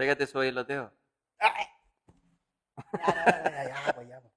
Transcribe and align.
Pégate 0.00 0.26
ya, 3.68 3.92
pues, 3.94 4.08
ya, 4.08 4.18
pues. 4.18 4.32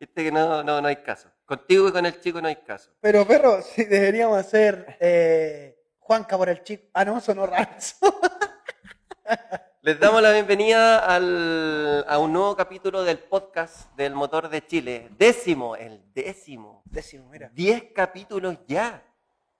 Viste 0.00 0.24
que 0.24 0.32
no, 0.32 0.64
no, 0.64 0.80
no 0.80 0.88
hay 0.88 0.96
caso. 1.02 1.30
Contigo 1.44 1.88
y 1.88 1.92
con 1.92 2.06
el 2.06 2.18
chico 2.18 2.40
no 2.40 2.48
hay 2.48 2.56
caso. 2.56 2.90
Pero, 2.98 3.26
perro, 3.26 3.60
sí, 3.60 3.84
deberíamos 3.84 4.38
hacer 4.38 4.96
eh, 4.98 5.78
Juanca 5.98 6.38
por 6.38 6.48
el 6.48 6.62
chico. 6.62 6.86
Ah, 6.94 7.04
no, 7.04 7.18
eso. 7.18 7.34
Les 9.82 10.00
damos 10.00 10.22
la 10.22 10.32
bienvenida 10.32 11.04
al- 11.04 12.06
a 12.08 12.18
un 12.18 12.32
nuevo 12.32 12.56
capítulo 12.56 13.04
del 13.04 13.18
podcast 13.18 13.94
del 13.96 14.14
Motor 14.14 14.48
de 14.48 14.66
Chile. 14.66 15.10
Décimo, 15.18 15.76
el 15.76 16.10
décimo. 16.14 16.80
Décimo, 16.86 17.28
mira. 17.28 17.50
Diez 17.52 17.92
capítulos 17.94 18.56
ya. 18.66 19.02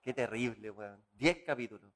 Qué 0.01 0.15
terrible, 0.15 0.71
weón. 0.71 0.99
Diez 1.13 1.43
capítulos. 1.45 1.91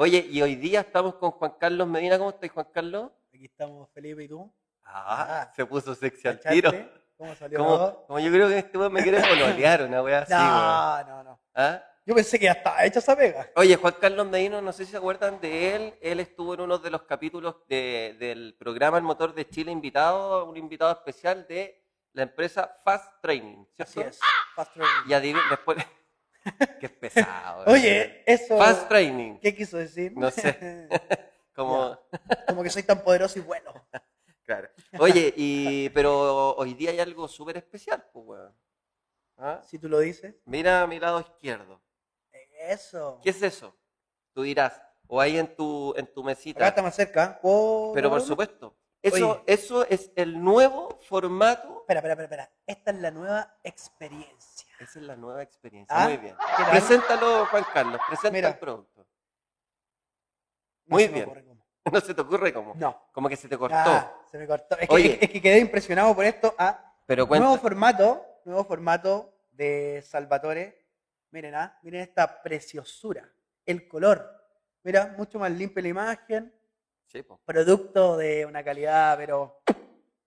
Oye, 0.00 0.24
y 0.30 0.40
hoy 0.42 0.54
día 0.54 0.80
estamos 0.82 1.16
con 1.16 1.32
Juan 1.32 1.54
Carlos 1.58 1.88
Medina. 1.88 2.18
¿Cómo 2.18 2.30
estás, 2.30 2.50
Juan 2.52 2.68
Carlos? 2.72 3.10
Aquí 3.34 3.46
estamos 3.46 3.88
Felipe 3.92 4.22
y 4.22 4.28
tú. 4.28 4.48
Ah, 4.84 5.42
Ah. 5.48 5.52
se 5.56 5.66
puso 5.66 5.92
sexy 5.92 6.28
al 6.28 6.38
tiro. 6.38 6.70
¿Cómo 7.16 7.34
salió 7.34 7.58
Como, 7.58 8.06
como 8.06 8.18
yo 8.20 8.30
creo 8.30 8.48
que 8.48 8.58
este 8.58 8.78
weón 8.78 8.92
me 8.92 9.02
quiere 9.02 9.20
pololear, 9.20 9.82
una 9.82 10.00
wea 10.02 10.20
así. 10.20 10.32
No, 10.32 11.02
no, 11.04 11.24
no. 11.24 11.40
¿Ah? 11.52 11.82
Yo 12.06 12.14
pensé 12.14 12.38
que 12.38 12.44
ya 12.44 12.52
estaba 12.52 12.84
hecha 12.84 13.00
esa 13.00 13.16
pega. 13.16 13.50
Oye, 13.56 13.74
Juan 13.74 13.94
Carlos 14.00 14.26
Medina, 14.28 14.60
no 14.62 14.72
sé 14.72 14.84
si 14.86 14.92
se 14.92 14.96
acuerdan 14.98 15.40
de 15.40 15.74
él. 15.74 15.94
Él 16.00 16.20
estuvo 16.20 16.54
en 16.54 16.60
uno 16.60 16.78
de 16.78 16.90
los 16.90 17.02
capítulos 17.02 17.56
de- 17.68 18.14
del 18.20 18.54
programa 18.56 18.98
El 18.98 19.02
Motor 19.02 19.34
de 19.34 19.48
Chile 19.48 19.72
invitado, 19.72 20.44
un 20.44 20.56
invitado 20.56 20.92
especial 20.92 21.44
de 21.48 21.84
la 22.12 22.22
empresa 22.22 22.72
Fast 22.84 23.20
Training. 23.20 23.64
¿cierto? 23.74 23.82
Así 23.82 24.00
es. 24.00 24.20
Fast 24.54 24.72
training. 24.74 25.08
Y 25.08 25.12
adivin- 25.12 25.50
después. 25.50 25.78
Qué 26.80 26.88
pesado. 26.88 27.64
Oye, 27.66 28.22
eso. 28.26 28.56
Fast 28.58 28.88
Training. 28.88 29.38
¿Qué 29.38 29.54
quiso 29.54 29.76
decir? 29.76 30.12
No 30.16 30.30
sé. 30.30 30.88
Como. 31.54 31.98
Como 32.46 32.62
que 32.62 32.70
soy 32.70 32.82
tan 32.82 33.02
poderoso 33.02 33.38
y 33.38 33.42
bueno. 33.42 33.72
Claro. 34.48 34.70
Oye, 34.98 35.34
y, 35.36 35.90
pero 35.90 36.56
hoy 36.56 36.72
día 36.72 36.90
hay 36.90 37.00
algo 37.00 37.28
súper 37.28 37.58
especial, 37.58 38.02
pues, 38.10 38.26
weón. 38.26 38.54
¿Ah? 39.36 39.60
Si 39.62 39.78
tú 39.78 39.90
lo 39.90 39.98
dices. 39.98 40.36
Mira 40.46 40.80
a 40.80 40.86
mi 40.86 40.98
lado 40.98 41.20
izquierdo. 41.20 41.82
Eso. 42.58 43.20
¿Qué 43.22 43.28
es 43.28 43.42
eso? 43.42 43.76
Tú 44.32 44.44
dirás. 44.44 44.80
O 45.06 45.20
ahí 45.20 45.36
en 45.36 45.54
tu, 45.54 45.92
en 45.98 46.06
tu 46.06 46.24
mesita. 46.24 46.60
Acá 46.60 46.68
está 46.68 46.82
más 46.82 46.96
cerca. 46.96 47.38
¿Puedo 47.42 47.92
Pero 47.92 48.08
por 48.08 48.22
supuesto, 48.22 48.74
eso, 49.02 49.32
Oye. 49.32 49.42
eso 49.46 49.86
es 49.86 50.10
el 50.16 50.42
nuevo 50.42 50.98
formato. 51.02 51.80
Espera, 51.80 52.00
espera, 52.00 52.14
espera, 52.14 52.24
espera. 52.24 52.52
Esta 52.66 52.90
es 52.90 52.96
la 52.98 53.10
nueva 53.10 53.58
experiencia. 53.62 54.57
Esa 54.78 54.98
es 55.00 55.04
la 55.06 55.16
nueva 55.16 55.42
experiencia. 55.42 55.94
Ah, 55.96 56.04
Muy 56.08 56.16
bien. 56.18 56.36
Preséntalo, 56.70 57.46
Juan 57.46 57.64
Carlos. 57.72 58.00
Presenta 58.06 58.30
Mira. 58.30 58.48
el 58.50 58.58
producto. 58.58 59.06
No 60.86 60.96
Muy 60.96 61.08
bien. 61.08 61.28
No 61.90 62.00
se 62.02 62.12
te 62.12 62.20
ocurre 62.20 62.52
cómo. 62.52 62.74
No. 62.76 63.08
Como 63.12 63.30
que 63.30 63.36
se 63.36 63.48
te 63.48 63.56
cortó. 63.56 63.74
Ah, 63.78 64.12
se 64.30 64.36
me 64.36 64.46
cortó. 64.46 64.76
Es 64.78 64.86
que, 64.88 64.94
Oye. 64.94 65.12
es 65.12 65.18
que- 65.20 65.24
es 65.24 65.30
que 65.32 65.40
quedé 65.40 65.58
impresionado 65.58 66.14
por 66.14 66.22
esto. 66.26 66.54
Ah, 66.58 66.94
Pero 67.06 67.26
cuenta. 67.26 67.46
nuevo 67.46 67.58
formato, 67.62 68.26
nuevo 68.44 68.62
formato 68.64 69.32
de 69.52 70.04
Salvatore. 70.06 70.84
Miren, 71.30 71.54
ah, 71.54 71.78
miren 71.82 72.02
esta 72.02 72.42
preciosura. 72.42 73.26
El 73.64 73.88
color. 73.88 74.30
Mira, 74.82 75.14
mucho 75.16 75.38
más 75.38 75.50
limpia 75.50 75.82
la 75.82 75.88
imagen. 75.88 76.54
Sí, 77.06 77.22
po. 77.22 77.40
Producto 77.42 78.18
de 78.18 78.44
una 78.44 78.62
calidad, 78.62 79.16
pero 79.16 79.62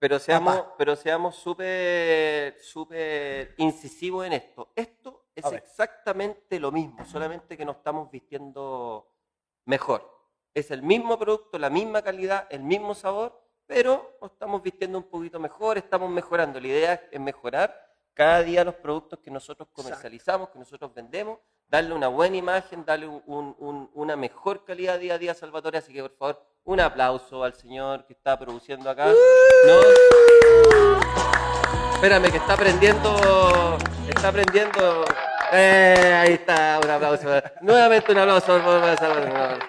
Pero 0.02 0.18
seamos, 0.18 0.56
Papá. 0.56 0.74
pero 0.76 0.96
seamos 0.96 1.36
súper, 1.36 2.60
súper 2.60 3.54
incisivos 3.58 4.26
en 4.26 4.32
esto. 4.32 4.72
Esto 4.74 5.26
es 5.32 5.44
exactamente 5.52 6.58
lo 6.58 6.72
mismo, 6.72 7.04
solamente 7.04 7.56
que 7.56 7.64
nos 7.64 7.76
estamos 7.76 8.10
vistiendo 8.10 9.06
mejor. 9.64 10.10
Es 10.52 10.72
el 10.72 10.82
mismo 10.82 11.16
producto, 11.16 11.56
la 11.56 11.70
misma 11.70 12.02
calidad, 12.02 12.48
el 12.50 12.64
mismo 12.64 12.96
sabor, 12.96 13.40
pero 13.64 14.16
nos 14.20 14.32
estamos 14.32 14.60
vistiendo 14.60 14.98
un 14.98 15.04
poquito 15.04 15.38
mejor, 15.38 15.78
estamos 15.78 16.10
mejorando. 16.10 16.58
La 16.58 16.66
idea 16.66 17.08
es 17.08 17.20
mejorar 17.20 17.72
cada 18.12 18.42
día 18.42 18.64
los 18.64 18.74
productos 18.74 19.20
que 19.20 19.30
nosotros 19.30 19.68
comercializamos, 19.72 20.48
que 20.48 20.58
nosotros 20.58 20.92
vendemos, 20.92 21.38
darle 21.72 21.94
una 21.94 22.08
buena 22.08 22.36
imagen, 22.36 22.84
darle 22.84 23.06
un- 23.08 23.22
un- 23.26 23.56
un- 23.58 23.90
una 23.94 24.14
mejor 24.14 24.62
calidad 24.62 24.98
día 24.98 25.14
a 25.14 25.18
día 25.18 25.32
a 25.32 25.34
Salvatore. 25.34 25.78
Así 25.78 25.90
que 25.90 26.02
por 26.02 26.14
favor, 26.18 26.46
un 26.64 26.80
aplauso 26.80 27.42
al 27.42 27.54
señor 27.54 28.04
que 28.04 28.12
está 28.12 28.38
produciendo 28.38 28.90
acá. 28.90 29.06
¿No? 29.06 29.80
Espérame, 31.94 32.30
que 32.30 32.36
está 32.36 32.52
aprendiendo. 32.52 33.78
Está 34.06 34.28
aprendiendo. 34.28 35.04
Eh, 35.50 36.14
ahí 36.22 36.32
está, 36.34 36.78
un 36.84 36.90
aplauso. 36.90 37.28
Nuevamente 37.62 38.12
un 38.12 38.18
aplauso 38.18 38.46
por 38.48 38.60
favor, 38.62 38.80
para 38.82 38.96
Salvatore. 38.98 39.64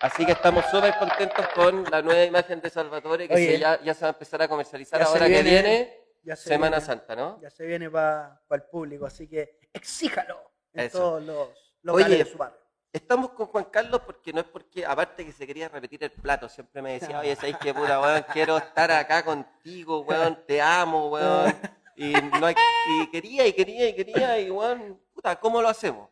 Así 0.00 0.26
que 0.26 0.32
estamos 0.32 0.66
súper 0.70 0.94
contentos 0.98 1.46
con 1.54 1.84
la 1.90 2.02
nueva 2.02 2.24
imagen 2.24 2.60
de 2.60 2.68
Salvatore, 2.68 3.26
que 3.28 3.34
Oye. 3.34 3.46
se- 3.52 3.58
ya, 3.58 3.80
ya 3.82 3.94
se 3.94 4.00
va 4.02 4.08
a 4.08 4.10
empezar 4.12 4.42
a 4.42 4.48
comercializar 4.48 5.00
ahora 5.00 5.20
que 5.26 5.42
viene, 5.42 5.50
viene 5.50 5.96
ya 6.24 6.36
se 6.36 6.48
Semana 6.50 6.76
viene. 6.76 6.86
Santa, 6.86 7.16
¿no? 7.16 7.40
ya 7.40 7.48
se 7.50 7.64
viene 7.64 7.88
para 7.88 8.38
el 8.50 8.62
público. 8.64 9.06
Así 9.06 9.26
que 9.28 9.60
exíjalo 9.72 10.51
en 10.74 10.80
Eso. 10.86 10.98
todos 10.98 11.22
los 11.22 11.48
locales 11.82 12.06
Oye, 12.08 12.24
de 12.24 12.30
su 12.30 12.38
barrio. 12.38 12.58
Estamos 12.92 13.30
con 13.30 13.46
Juan 13.46 13.64
Carlos 13.64 14.02
porque 14.04 14.32
no 14.34 14.40
es 14.40 14.46
porque, 14.46 14.84
aparte 14.84 15.24
que 15.24 15.32
se 15.32 15.46
quería 15.46 15.68
repetir 15.68 16.04
el 16.04 16.10
plato, 16.10 16.48
siempre 16.48 16.82
me 16.82 16.92
decía, 16.94 17.20
oye, 17.20 17.34
¿sabes 17.36 17.56
qué 17.58 17.72
puta, 17.72 17.98
weón? 18.00 18.24
Quiero 18.32 18.58
estar 18.58 18.90
acá 18.90 19.24
contigo, 19.24 20.00
weón, 20.00 20.38
te 20.46 20.60
amo, 20.60 21.08
weón. 21.08 21.54
Y, 21.96 22.12
no 22.12 22.46
hay- 22.46 22.54
y 23.00 23.06
quería, 23.10 23.46
y 23.46 23.52
quería, 23.52 23.88
y 23.88 23.94
quería, 23.96 24.38
y 24.40 24.50
weón, 24.50 25.00
puta, 25.14 25.36
¿cómo 25.40 25.60
lo 25.62 25.68
hacemos? 25.68 26.08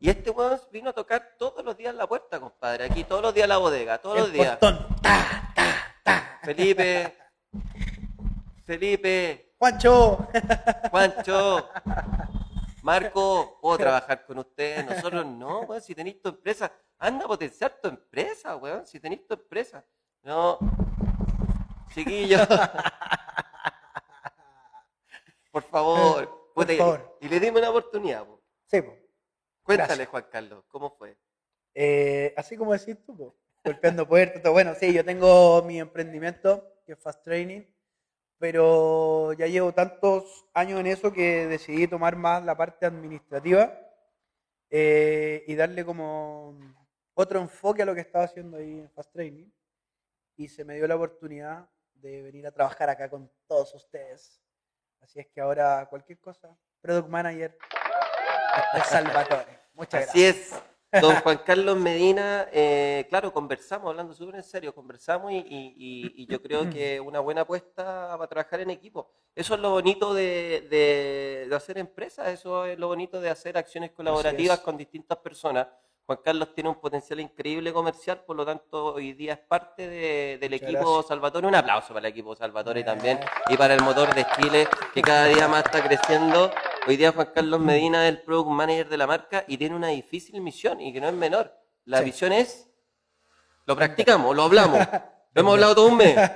Y 0.00 0.10
este 0.10 0.30
weón 0.30 0.60
vino 0.72 0.90
a 0.90 0.92
tocar 0.92 1.34
todos 1.38 1.64
los 1.64 1.76
días 1.76 1.94
la 1.94 2.06
puerta, 2.06 2.40
compadre, 2.40 2.84
aquí 2.86 3.04
todos 3.04 3.22
los 3.22 3.32
días 3.32 3.48
la 3.48 3.58
bodega, 3.58 3.98
todos 3.98 4.18
los 4.18 4.32
días. 4.32 4.56
portón. 4.58 4.86
Ta, 5.02 5.52
ta, 5.54 5.96
ta. 6.02 6.40
Felipe, 6.42 7.16
Felipe, 8.66 9.54
Juancho. 9.58 10.26
Juancho, 10.90 11.68
Marco, 12.84 13.58
puedo 13.62 13.78
trabajar 13.78 14.26
con 14.26 14.38
ustedes. 14.38 14.84
Nosotros 14.84 15.24
no, 15.26 15.60
weón. 15.60 15.80
Si 15.82 15.94
tenéis 15.94 16.20
tu 16.20 16.28
empresa, 16.28 16.70
anda 16.98 17.24
a 17.24 17.28
potenciar 17.28 17.78
tu 17.80 17.88
empresa, 17.88 18.56
weón. 18.56 18.86
Si 18.86 19.00
tenéis 19.00 19.26
tu 19.26 19.34
empresa. 19.34 19.84
No, 20.22 20.58
chiquillos. 21.94 22.46
Por 25.50 25.62
favor. 25.62 26.50
Por 26.54 26.64
Puta, 26.64 26.72
y- 26.72 26.76
favor. 26.78 27.18
Y 27.20 27.28
le 27.28 27.40
dimos 27.40 27.60
una 27.60 27.70
oportunidad. 27.70 28.24
po. 28.26 28.42
Sí, 28.66 28.82
po. 28.82 28.94
Cuéntale, 29.62 29.88
Gracias. 29.88 30.08
Juan 30.08 30.26
Carlos, 30.30 30.64
¿cómo 30.68 30.90
fue? 30.96 31.16
Eh, 31.74 32.34
así 32.36 32.56
como 32.56 32.72
decís 32.72 32.96
tú, 33.04 33.16
po, 33.16 33.36
golpeando 33.64 34.06
puertas. 34.06 34.42
todo. 34.42 34.52
Bueno, 34.52 34.74
sí, 34.78 34.92
yo 34.92 35.04
tengo 35.04 35.62
mi 35.62 35.80
emprendimiento, 35.80 36.80
que 36.84 36.92
es 36.92 36.98
Fast 36.98 37.24
Training, 37.24 37.62
pero 38.38 39.32
ya 39.34 39.46
llevo 39.46 39.72
tantos 39.72 40.46
años 40.54 40.80
en 40.80 40.86
eso 40.86 41.12
que 41.12 41.46
decidí 41.46 41.86
tomar 41.86 42.16
más 42.16 42.44
la 42.44 42.56
parte 42.56 42.86
administrativa 42.86 43.78
eh, 44.70 45.44
y 45.46 45.54
darle 45.54 45.84
como 45.84 46.58
otro 47.14 47.40
enfoque 47.40 47.82
a 47.82 47.86
lo 47.86 47.94
que 47.94 48.00
estaba 48.00 48.24
haciendo 48.24 48.56
ahí 48.56 48.80
en 48.80 48.90
Fast 48.90 49.12
Training. 49.12 49.50
Y 50.36 50.48
se 50.48 50.64
me 50.64 50.74
dio 50.74 50.88
la 50.88 50.96
oportunidad 50.96 51.68
de 51.94 52.22
venir 52.22 52.46
a 52.46 52.52
trabajar 52.52 52.90
acá 52.90 53.08
con 53.08 53.30
todos 53.46 53.72
ustedes. 53.74 54.42
Así 55.00 55.20
es 55.20 55.28
que 55.28 55.40
ahora 55.40 55.86
cualquier 55.88 56.18
cosa, 56.18 56.56
Product 56.80 57.08
Manager 57.08 57.56
de 58.74 58.80
Salvatore. 58.80 59.58
Muchas 59.74 60.08
Así 60.08 60.22
gracias. 60.22 60.52
es. 60.52 60.73
Don 61.00 61.16
Juan 61.16 61.40
Carlos 61.44 61.76
Medina, 61.76 62.46
eh, 62.52 63.06
claro, 63.08 63.32
conversamos, 63.32 63.88
hablando 63.90 64.12
súper 64.14 64.36
en 64.36 64.42
serio, 64.42 64.74
conversamos 64.74 65.32
y, 65.32 65.36
y- 65.36 65.74
y- 65.76 66.22
y 66.22 66.26
yo 66.26 66.40
creo 66.40 66.68
que 66.70 67.00
una 67.00 67.20
buena 67.20 67.42
apuesta 67.42 68.14
para 68.16 68.26
trabajar 68.28 68.60
en 68.60 68.70
equipo. 68.70 69.10
Eso 69.34 69.54
es 69.54 69.60
lo 69.60 69.70
bonito 69.70 70.14
de, 70.14 70.66
de- 70.70 71.46
de 71.48 71.56
hacer 71.56 71.78
empresas, 71.78 72.28
eso 72.28 72.64
es 72.66 72.78
lo 72.78 72.88
bonito 72.88 73.20
de 73.20 73.30
hacer 73.30 73.56
acciones 73.58 73.90
colaborativas 73.92 74.60
con 74.60 74.76
distintas 74.76 75.18
personas. 75.18 75.66
Juan 76.06 76.18
Carlos 76.22 76.54
tiene 76.54 76.68
un 76.68 76.76
potencial 76.80 77.18
increíble 77.18 77.72
comercial, 77.72 78.20
por 78.26 78.36
lo 78.36 78.44
tanto 78.44 78.92
hoy 78.94 79.14
día 79.14 79.32
es 79.32 79.38
parte 79.38 79.88
de- 79.88 80.36
del 80.38 80.50
Muchas 80.52 80.68
equipo 80.68 80.84
gracias. 80.92 81.06
Salvatore. 81.08 81.46
Un 81.46 81.54
aplauso 81.54 81.88
para 81.94 82.00
el 82.00 82.12
equipo 82.12 82.36
Salvatore 82.36 82.84
también 82.84 83.18
y 83.48 83.56
para 83.56 83.72
el 83.74 83.80
motor 83.82 84.14
de 84.14 84.26
Chile 84.36 84.68
que 84.92 85.00
cada 85.00 85.24
día 85.26 85.48
más 85.48 85.64
está 85.64 85.82
creciendo. 85.82 86.50
Hoy 86.86 86.96
día 86.96 87.12
Juan 87.12 87.30
Carlos 87.34 87.60
Medina 87.60 88.06
es 88.06 88.14
el 88.14 88.22
product 88.22 88.50
manager 88.50 88.88
de 88.88 88.96
la 88.98 89.06
marca 89.06 89.44
y 89.48 89.56
tiene 89.56 89.74
una 89.74 89.88
difícil 89.88 90.40
misión 90.40 90.80
y 90.80 90.92
que 90.92 91.00
no 91.00 91.08
es 91.08 91.14
menor. 91.14 91.52
La 91.86 91.98
Sí. 91.98 92.04
visión 92.04 92.32
es, 92.32 92.70
lo 93.66 93.74
practicamos, 93.74 94.34
lo 94.36 94.42
hablamos, 94.42 94.78
lo 95.34 95.40
hemos 95.40 95.54
hablado 95.54 95.74
todo 95.76 95.86
un 95.88 95.96
mes. 95.96 96.16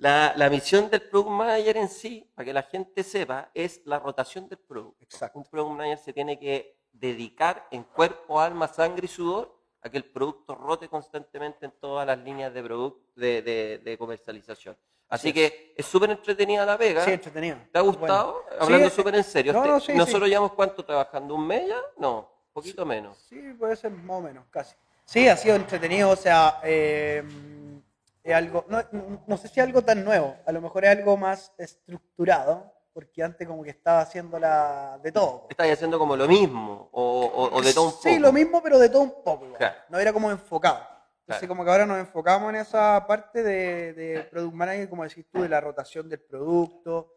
La, 0.00 0.32
la 0.36 0.48
misión 0.48 0.88
del 0.90 1.02
product 1.02 1.30
manager 1.30 1.76
en 1.76 1.88
sí, 1.88 2.30
para 2.32 2.44
que 2.46 2.52
la 2.52 2.62
gente 2.62 3.02
sepa, 3.02 3.50
es 3.52 3.80
la 3.84 3.98
rotación 3.98 4.48
del 4.48 4.58
producto. 4.60 5.02
Exacto. 5.02 5.36
Un 5.36 5.44
product 5.44 5.72
manager 5.76 5.98
se 5.98 6.12
tiene 6.12 6.38
que 6.38 6.78
dedicar 6.92 7.66
en 7.72 7.82
cuerpo, 7.82 8.40
alma, 8.40 8.68
sangre 8.68 9.06
y 9.06 9.08
sudor 9.08 9.58
a 9.82 9.90
que 9.90 9.96
el 9.96 10.04
producto 10.04 10.54
rote 10.54 10.88
constantemente 10.88 11.66
en 11.66 11.72
todas 11.80 12.06
las 12.06 12.16
líneas 12.16 12.54
de, 12.54 12.62
de- 13.42 13.80
de 13.84 13.98
comercialización. 13.98 14.76
Así 15.10 15.32
que 15.32 15.74
es 15.76 15.86
súper 15.86 16.10
entretenida 16.10 16.66
la 16.66 16.76
pega. 16.76 17.04
Sí, 17.04 17.12
entretenido. 17.12 17.56
¿Te 17.72 17.78
ha 17.78 17.82
gustado? 17.82 18.42
Bueno. 18.44 18.62
Hablando 18.62 18.90
Sí, 18.90 18.96
súper 18.96 19.14
en 19.14 19.24
serio. 19.24 19.52
no, 19.52 19.64
no, 19.64 19.80
sí, 19.80 19.94
¿Nosotros 19.94 20.28
llevamos 20.28 20.52
cuánto 20.52 20.84
trabajando? 20.84 21.34
¿Un 21.34 21.46
mes 21.46 21.66
ya? 21.68 21.78
No, 21.96 22.30
poquito 22.52 22.84
menos. 22.84 23.16
Sí, 23.28 23.40
puede 23.58 23.74
ser 23.76 23.90
más 23.90 24.18
o 24.18 24.20
menos, 24.20 24.44
casi. 24.50 24.74
Sí, 25.04 25.26
ha 25.26 25.36
sido 25.36 25.56
entretenido, 25.56 26.10
o 26.10 26.16
sea, 26.16 26.60
eh, 26.62 27.22
es 28.22 28.34
algo, 28.34 28.66
no, 28.68 28.82
no 29.26 29.36
sé 29.38 29.48
si 29.48 29.58
es 29.60 29.64
algo 29.66 29.80
tan 29.82 30.04
nuevo, 30.04 30.36
a 30.44 30.52
lo 30.52 30.60
mejor 30.60 30.84
es 30.84 30.90
algo 30.90 31.16
más 31.16 31.50
estructurado, 31.56 32.70
porque 32.92 33.22
antes 33.22 33.48
como 33.48 33.62
que 33.62 33.70
estaba 33.70 34.00
haciendo 34.00 34.38
la 34.38 34.98
de 35.02 35.10
todo. 35.12 35.46
Estás 35.48 35.70
haciendo 35.70 35.98
como 35.98 36.14
lo 36.16 36.28
mismo, 36.28 36.90
o, 36.92 37.20
o- 37.24 37.56
o 37.56 37.62
de 37.62 37.72
todo 37.72 37.84
un 37.86 37.90
poco. 37.92 38.02
Sí, 38.02 38.18
lo 38.18 38.32
mismo, 38.32 38.62
pero 38.62 38.78
de 38.78 38.90
todo 38.90 39.02
un 39.02 39.22
poco. 39.24 39.54
Claro. 39.54 39.76
No 39.88 39.98
era 39.98 40.12
como 40.12 40.30
enfocado. 40.30 40.80
Entonces, 41.28 41.40
Claro. 41.46 41.48
como 41.48 41.64
que 41.64 41.70
ahora 41.70 41.84
nos 41.84 41.98
enfocamos 41.98 42.48
en 42.48 42.56
esa 42.56 43.04
parte 43.06 43.42
de, 43.42 43.92
de 43.92 44.22
Product 44.30 44.54
Manager, 44.54 44.88
como 44.88 45.04
decís 45.04 45.26
tú, 45.30 45.42
de 45.42 45.50
la 45.50 45.60
rotación 45.60 46.08
del 46.08 46.20
producto, 46.20 47.12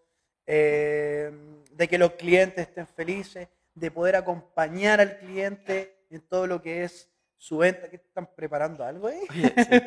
eh, 0.45 1.31
de 1.71 1.87
que 1.87 1.97
los 1.97 2.11
clientes 2.15 2.67
estén 2.67 2.85
felices, 2.87 3.47
de 3.73 3.89
poder 3.89 4.17
acompañar 4.17 4.99
al 4.99 5.17
cliente 5.17 6.05
en 6.09 6.27
todo 6.27 6.45
lo 6.45 6.61
que 6.61 6.83
es 6.83 7.09
su 7.37 7.59
venta. 7.59 7.89
¿Qué 7.89 7.95
están 7.95 8.27
preparando 8.35 8.83
algo 8.83 9.07
ahí? 9.07 9.21
Oye, 9.29 9.53
sí. 9.55 9.81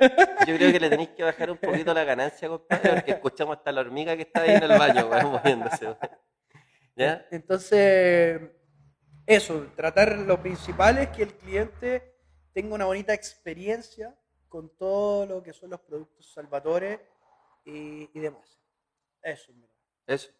Yo 0.46 0.56
creo 0.56 0.72
que 0.72 0.80
le 0.80 0.88
tenéis 0.88 1.10
que 1.10 1.22
bajar 1.22 1.50
un 1.50 1.58
poquito 1.58 1.92
la 1.92 2.04
ganancia, 2.04 2.48
compadre, 2.48 2.94
porque 2.94 3.10
escuchamos 3.10 3.58
hasta 3.58 3.72
la 3.72 3.82
hormiga 3.82 4.16
que 4.16 4.22
está 4.22 4.40
ahí 4.40 4.52
en 4.54 4.62
el 4.62 4.78
baño, 4.78 5.06
weón, 5.06 5.32
moviéndose. 5.32 5.94
Entonces, 7.30 8.40
eso, 9.26 9.66
tratar 9.76 10.16
lo 10.16 10.40
principal 10.40 10.96
es 10.96 11.08
que 11.10 11.24
el 11.24 11.34
cliente 11.34 12.13
tenga 12.54 12.74
una 12.74 12.86
bonita 12.86 13.12
experiencia 13.12 14.16
con 14.48 14.70
todo 14.78 15.26
lo 15.26 15.42
que 15.42 15.52
son 15.52 15.70
los 15.70 15.80
productos 15.80 16.32
Salvatore 16.32 17.04
y, 17.64 18.08
y 18.16 18.20
demás. 18.20 18.58
Eso, 19.20 19.52
mira. 19.52 19.72
Eso. 20.06 20.30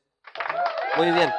Muy 0.96 1.10
bien. 1.10 1.30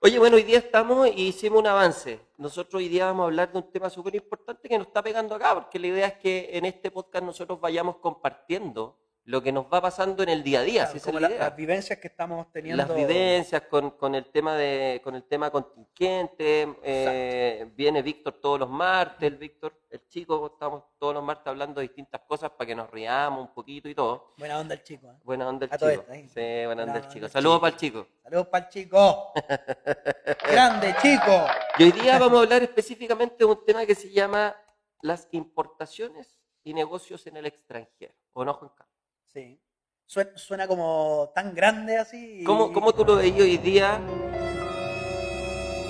Oye, 0.00 0.18
bueno, 0.18 0.36
hoy 0.36 0.42
día 0.42 0.58
estamos 0.58 1.08
y 1.08 1.28
hicimos 1.28 1.60
un 1.60 1.66
avance. 1.66 2.18
Nosotros 2.38 2.80
hoy 2.80 2.88
día 2.88 3.04
vamos 3.04 3.24
a 3.24 3.26
hablar 3.26 3.52
de 3.52 3.58
un 3.58 3.70
tema 3.70 3.90
súper 3.90 4.14
importante 4.14 4.68
que 4.68 4.78
nos 4.78 4.88
está 4.88 5.02
pegando 5.02 5.34
acá, 5.34 5.54
porque 5.54 5.78
la 5.78 5.88
idea 5.88 6.06
es 6.08 6.14
que 6.14 6.48
en 6.52 6.64
este 6.64 6.90
podcast 6.90 7.24
nosotros 7.24 7.60
vayamos 7.60 7.98
compartiendo 7.98 8.98
lo 9.24 9.40
que 9.40 9.52
nos 9.52 9.66
va 9.66 9.80
pasando 9.80 10.22
en 10.24 10.28
el 10.30 10.42
día 10.42 10.60
a 10.60 10.62
día. 10.62 10.82
Claro, 10.84 10.98
si 10.98 11.04
como 11.04 11.18
es 11.18 11.22
la 11.22 11.28
las 11.28 11.56
vivencias 11.56 11.98
que 12.00 12.08
estamos 12.08 12.50
teniendo. 12.50 12.84
las 12.84 12.94
vivencias 12.96 13.62
con, 13.70 13.90
con 13.92 14.14
el 14.16 14.26
tema 14.32 14.56
de 14.56 15.00
con 15.04 15.14
el 15.14 15.22
tema 15.24 15.50
contingente 15.50 16.76
eh, 16.82 17.70
viene 17.76 18.02
Víctor 18.02 18.34
todos 18.40 18.58
los 18.58 18.68
martes 18.68 19.22
el 19.30 19.36
Víctor 19.36 19.78
el 19.90 20.06
chico 20.08 20.46
estamos 20.52 20.82
todos 20.98 21.14
los 21.14 21.22
martes 21.22 21.46
hablando 21.46 21.80
de 21.80 21.86
distintas 21.86 22.22
cosas 22.22 22.50
para 22.50 22.66
que 22.66 22.74
nos 22.74 22.90
riamos 22.90 23.46
un 23.48 23.54
poquito 23.54 23.88
y 23.88 23.94
todo 23.94 24.32
Buena 24.38 24.58
onda 24.58 24.74
el 24.74 24.82
chico. 24.82 25.06
¿eh? 25.08 25.14
buena 25.22 25.48
onda 25.48 25.66
el 25.66 25.72
A 25.72 25.76
chico 25.78 25.90
esto, 25.90 26.12
¿eh? 26.12 26.28
sí 26.28 26.66
buena 26.66 26.82
onda 26.82 26.82
Buena 26.82 26.82
el 26.82 26.88
onda 26.98 27.08
chico 27.08 27.26
el 27.26 27.32
saludos 27.32 27.56
chico. 27.56 27.60
para 27.60 27.74
el 27.74 27.78
chico 27.80 28.06
Saludos 28.22 28.46
para 28.48 28.64
el 28.64 28.70
chico. 28.72 29.32
Grande, 30.50 30.94
chico. 31.00 31.46
y 31.78 31.82
hoy 31.84 31.92
día 31.92 32.18
vamos 32.18 32.38
a 32.40 32.42
hablar 32.42 32.62
específicamente 32.62 33.36
de 33.38 33.44
un 33.44 33.64
tema 33.64 33.86
que 33.86 33.94
se 33.94 34.10
llama 34.10 34.56
las 35.00 35.28
importaciones 35.32 36.40
y 36.64 36.74
negocios 36.74 37.26
en 37.26 37.36
el 37.36 37.46
extranjero 37.46 38.14
¿o 38.32 38.44
no 38.44 38.54
Juan 38.54 38.70
Carlos? 38.76 38.91
Sí. 39.34 39.58
Suena, 40.06 40.36
suena 40.36 40.66
como 40.68 41.32
tan 41.34 41.54
grande 41.54 41.96
así. 41.96 42.40
y- 42.40 42.44
¿Cómo, 42.44 42.72
cómo 42.72 42.92
tú 42.92 43.04
lo 43.04 43.16
veías 43.16 43.40
hoy 43.40 43.56
día 43.58 44.00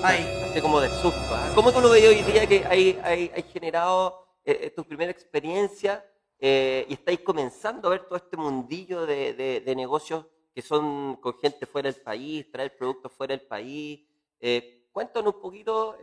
Ay, 0.05 0.25
Así 0.49 0.59
como 0.61 0.79
de 0.81 0.89
susto. 0.89 1.17
¿ah? 1.31 1.51
¿Cómo 1.55 1.71
tú 1.71 1.79
lo 1.79 1.89
ves 1.89 2.05
hoy 2.07 2.21
día 2.23 2.45
que 2.45 2.65
hay, 2.65 2.99
hay, 3.03 3.31
hay 3.33 3.43
generado 3.43 4.27
eh, 4.43 4.59
eh, 4.63 4.69
tu 4.69 4.83
primera 4.83 5.09
experiencia 5.11 6.05
eh, 6.39 6.85
y 6.89 6.93
estáis 6.93 7.21
comenzando 7.21 7.87
a 7.87 7.91
ver 7.91 8.03
todo 8.05 8.17
este 8.17 8.35
mundillo 8.35 9.05
de, 9.05 9.33
de- 9.33 9.61
de 9.61 9.75
negocios 9.75 10.25
que 10.53 10.61
son 10.61 11.15
con 11.17 11.39
gente 11.39 11.65
fuera 11.65 11.89
del 11.89 12.01
país, 12.01 12.51
traer 12.51 12.75
productos 12.77 13.11
fuera 13.13 13.35
del 13.35 13.47
país? 13.47 14.01
Eh, 14.41 14.87
cuéntanos 14.91 15.35
un 15.35 15.41
poquito 15.41 15.97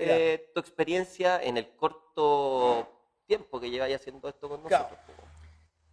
tu 0.54 0.60
experiencia 0.60 1.40
en 1.42 1.58
el 1.58 1.76
corto 1.76 2.88
tiempo 3.26 3.60
que 3.60 3.70
lleváis 3.70 3.94
haciendo 3.96 4.28
esto 4.28 4.48
con 4.48 4.62
Claro. 4.64 4.88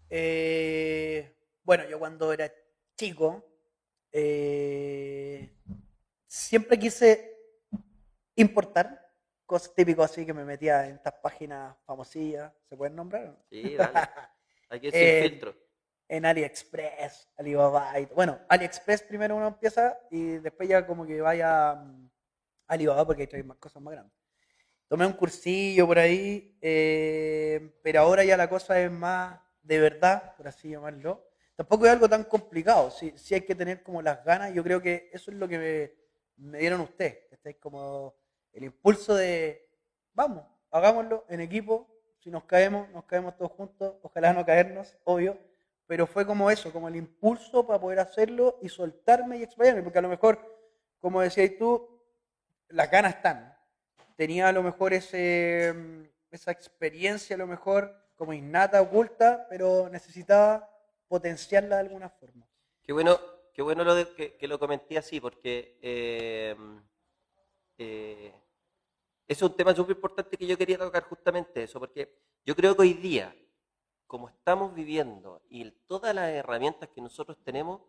Eh, 0.09 1.35
bueno, 1.63 1.87
yo 1.89 1.99
cuando 1.99 2.31
era 2.33 2.51
chico, 2.95 3.43
eh, 4.11 5.51
siempre 6.25 6.79
quise 6.79 7.35
importar 8.35 9.05
cosas 9.45 9.73
típicas 9.73 10.11
así 10.11 10.25
que 10.25 10.33
me 10.33 10.45
metía 10.45 10.87
en 10.87 10.95
estas 10.95 11.13
páginas 11.21 11.75
famosillas, 11.85 12.53
¿se 12.69 12.75
pueden 12.77 12.95
nombrar? 12.95 13.37
Sí, 13.49 13.75
dale. 13.75 13.93
Aquí 14.69 14.87
es 14.87 14.95
Eh, 14.95 15.19
sin 15.19 15.29
filtro. 15.31 15.55
En 16.09 16.25
AliExpress, 16.25 17.29
Alibaba. 17.37 17.99
y- 17.99 18.05
bueno, 18.07 18.39
AliExpress 18.47 19.03
primero 19.03 19.35
uno 19.35 19.47
empieza 19.47 19.97
y 20.09 20.37
después 20.37 20.69
ya 20.69 20.85
como 20.85 21.05
que 21.05 21.19
vaya 21.19 21.75
mm, 21.75 22.09
a 22.67 22.73
Alibaba 22.73 23.05
porque 23.05 23.27
hay 23.31 23.43
más 23.43 23.57
cosas 23.57 23.81
más 23.81 23.93
grandes. 23.93 24.13
Tomé 24.87 25.05
un 25.05 25.13
cursillo 25.13 25.85
por 25.85 25.99
ahí, 25.99 26.57
eh, 26.61 27.77
pero 27.83 27.99
ahora 28.01 28.23
ya 28.23 28.37
la 28.37 28.47
cosa 28.49 28.79
es 28.81 28.89
más 28.89 29.37
de 29.67 29.79
verdad, 29.79 30.35
por 30.37 30.47
así 30.47 30.69
llamarlo. 30.69 31.27
Tampoco 31.55 31.85
es 31.85 31.91
algo 31.91 32.07
tan 32.07 32.23
complicado, 32.23 32.89
sí, 32.89 33.13
sí 33.17 33.33
hay 33.33 33.41
que 33.41 33.55
tener 33.55 33.83
como 33.83 34.01
las 34.01 34.23
ganas. 34.23 34.53
Yo 34.53 34.63
creo 34.63 34.81
que 34.81 35.09
eso 35.11 35.31
es 35.31 35.37
lo 35.37 35.47
que 35.47 35.57
me, 35.57 36.49
me 36.49 36.59
dieron 36.59 36.81
ustedes. 36.81 37.27
Este 37.31 37.51
es 37.51 37.55
como 37.57 38.15
el 38.53 38.63
impulso 38.63 39.15
de, 39.15 39.69
vamos, 40.13 40.45
hagámoslo 40.71 41.25
en 41.29 41.41
equipo. 41.41 41.93
Si 42.19 42.31
nos 42.31 42.45
caemos, 42.45 42.89
nos 42.91 43.03
caemos 43.05 43.35
todos 43.35 43.51
juntos. 43.51 43.95
Ojalá 44.01 44.33
no 44.33 44.45
caernos, 44.45 44.95
obvio. 45.03 45.37
Pero 45.85 46.07
fue 46.07 46.25
como 46.25 46.49
eso, 46.49 46.71
como 46.71 46.87
el 46.87 46.95
impulso 46.95 47.65
para 47.65 47.79
poder 47.79 47.99
hacerlo 47.99 48.59
y 48.61 48.69
soltarme 48.69 49.37
y 49.37 49.43
explayarme. 49.43 49.83
Porque 49.83 49.99
a 49.99 50.01
lo 50.01 50.09
mejor, 50.09 50.39
como 50.99 51.21
decías 51.21 51.51
tú, 51.57 52.01
las 52.69 52.89
ganas 52.89 53.15
están. 53.15 53.57
Tenía 54.15 54.47
a 54.47 54.51
lo 54.51 54.63
mejor 54.63 54.93
ese, 54.93 55.73
mm, 55.75 56.03
esa 56.31 56.51
experiencia, 56.51 57.35
a 57.35 57.39
lo 57.39 57.47
mejor 57.47 58.06
como 58.17 58.33
innata, 58.33 58.81
oculta, 58.81 59.45
pero 59.49 59.87
necesitaba 59.89 60.69
potenciarla 61.07 61.75
de 61.77 61.81
alguna 61.83 62.09
forma. 62.09 62.45
Qué 62.83 62.91
bueno, 62.91 63.17
qué 63.53 63.61
bueno 63.61 63.83
lo 63.85 63.95
de- 63.95 64.13
que, 64.13 64.35
que 64.35 64.47
lo 64.47 64.59
comenté 64.59 64.97
así, 64.97 65.21
porque 65.21 65.77
eh, 65.81 66.55
eh, 67.77 68.33
es 69.27 69.41
un 69.41 69.55
tema 69.55 69.73
súper 69.75 69.95
importante 69.95 70.35
que 70.37 70.47
yo 70.47 70.57
quería 70.57 70.77
tocar 70.77 71.03
justamente 71.03 71.63
eso, 71.63 71.79
porque 71.79 72.17
yo 72.45 72.55
creo 72.55 72.75
que 72.75 72.81
hoy 72.81 72.93
día, 72.93 73.35
como 74.05 74.29
estamos 74.29 74.73
viviendo 74.73 75.41
y 75.49 75.69
todas 75.85 76.15
las 76.15 76.29
herramientas 76.31 76.89
que 76.89 77.01
nosotros 77.01 77.37
tenemos, 77.43 77.81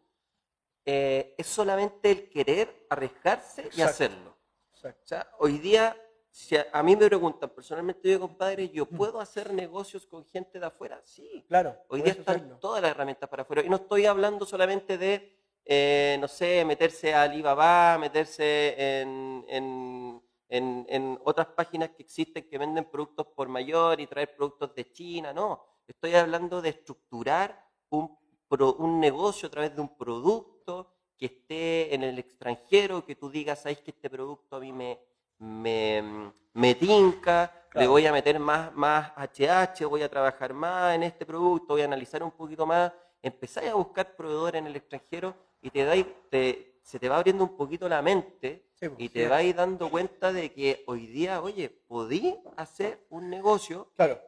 eh, 0.84 1.34
es 1.38 1.46
solamente 1.46 2.10
el 2.10 2.28
querer 2.30 2.86
arriesgarse 2.90 3.68
y 3.76 3.80
hacerlo. 3.82 4.36
Exacto. 4.72 5.00
O 5.04 5.06
sea, 5.06 5.30
hoy 5.38 5.58
día, 5.58 5.96
si 6.30 6.56
a, 6.56 6.66
a 6.72 6.82
mí 6.82 6.94
me 6.96 7.06
preguntan 7.06 7.50
personalmente, 7.50 8.10
yo, 8.10 8.20
compadre, 8.20 8.68
¿yo 8.68 8.86
puedo 8.86 9.20
hacer 9.20 9.52
negocios 9.52 10.06
con 10.06 10.24
gente 10.26 10.58
de 10.60 10.66
afuera? 10.66 11.00
Sí, 11.04 11.44
Claro. 11.48 11.76
Hoy 11.88 12.02
día 12.02 12.12
están 12.12 12.36
hacerlo. 12.36 12.58
todas 12.58 12.82
las 12.82 12.90
herramientas 12.92 13.28
para 13.28 13.42
afuera. 13.42 13.62
Y 13.64 13.68
no 13.68 13.76
estoy 13.76 14.06
hablando 14.06 14.44
solamente 14.46 14.98
de, 14.98 15.36
eh, 15.64 16.16
no 16.20 16.28
sé, 16.28 16.64
meterse 16.64 17.12
a 17.14 17.22
Alibaba, 17.22 17.98
meterse 17.98 18.74
en, 19.00 19.44
en, 19.48 20.22
en- 20.48 20.86
en 20.88 21.18
otras 21.24 21.48
páginas 21.48 21.90
que 21.90 22.02
existen 22.02 22.48
que 22.48 22.56
venden 22.58 22.84
productos 22.86 23.26
por 23.28 23.48
mayor 23.48 24.00
y 24.00 24.06
traer 24.06 24.34
productos 24.34 24.74
de 24.74 24.90
China. 24.92 25.32
No, 25.32 25.62
estoy 25.86 26.14
hablando 26.14 26.62
de 26.62 26.70
estructurar 26.70 27.66
un, 27.90 28.16
pro- 28.48 28.74
un 28.76 29.00
negocio 29.00 29.48
a 29.48 29.50
través 29.50 29.74
de 29.74 29.80
un 29.82 29.96
producto 29.96 30.94
que 31.18 31.26
esté 31.26 31.94
en 31.94 32.02
el 32.04 32.18
extranjero, 32.18 33.04
que 33.04 33.16
tú 33.16 33.28
digas, 33.28 33.62
sabes 33.62 33.80
que 33.80 33.90
este 33.90 34.08
producto 34.08 34.56
a 34.56 34.60
mí 34.60 34.72
me, 34.72 35.00
me, 35.38 36.32
me 36.54 36.74
tinca, 36.74 37.52
le 37.54 37.70
Claro. 37.70 37.90
voy 37.90 38.06
a 38.06 38.12
meter 38.12 38.38
más, 38.40 38.74
más 38.74 39.12
HH, 39.16 39.84
voy 39.86 40.02
a 40.02 40.08
trabajar 40.08 40.52
más 40.54 40.94
en 40.94 41.02
este 41.02 41.26
producto, 41.26 41.74
voy 41.74 41.82
a 41.82 41.84
analizar 41.84 42.22
un 42.22 42.30
poquito 42.30 42.64
más, 42.66 42.92
empezáis 43.22 43.70
a 43.70 43.74
buscar 43.74 44.16
proveedores 44.16 44.58
en 44.60 44.66
el 44.66 44.76
extranjero 44.76 45.34
y 45.60 45.70
te 45.70 45.84
dais, 45.84 46.06
te, 46.30 46.80
se 46.82 46.98
te 46.98 47.08
va 47.08 47.16
abriendo 47.16 47.44
un 47.44 47.56
poquito 47.56 47.88
la 47.88 48.00
mente 48.02 48.70
Sí, 48.74 48.88
pues, 48.88 49.00
y 49.00 49.08
sí. 49.08 49.14
te 49.14 49.28
vais 49.28 49.54
dando 49.54 49.90
cuenta 49.90 50.32
de 50.32 50.52
que 50.52 50.84
hoy 50.86 51.06
día, 51.08 51.42
oye, 51.42 51.68
podí 51.68 52.38
hacer 52.56 53.06
un 53.10 53.28
negocio 53.28 53.90
Claro. 53.94 54.20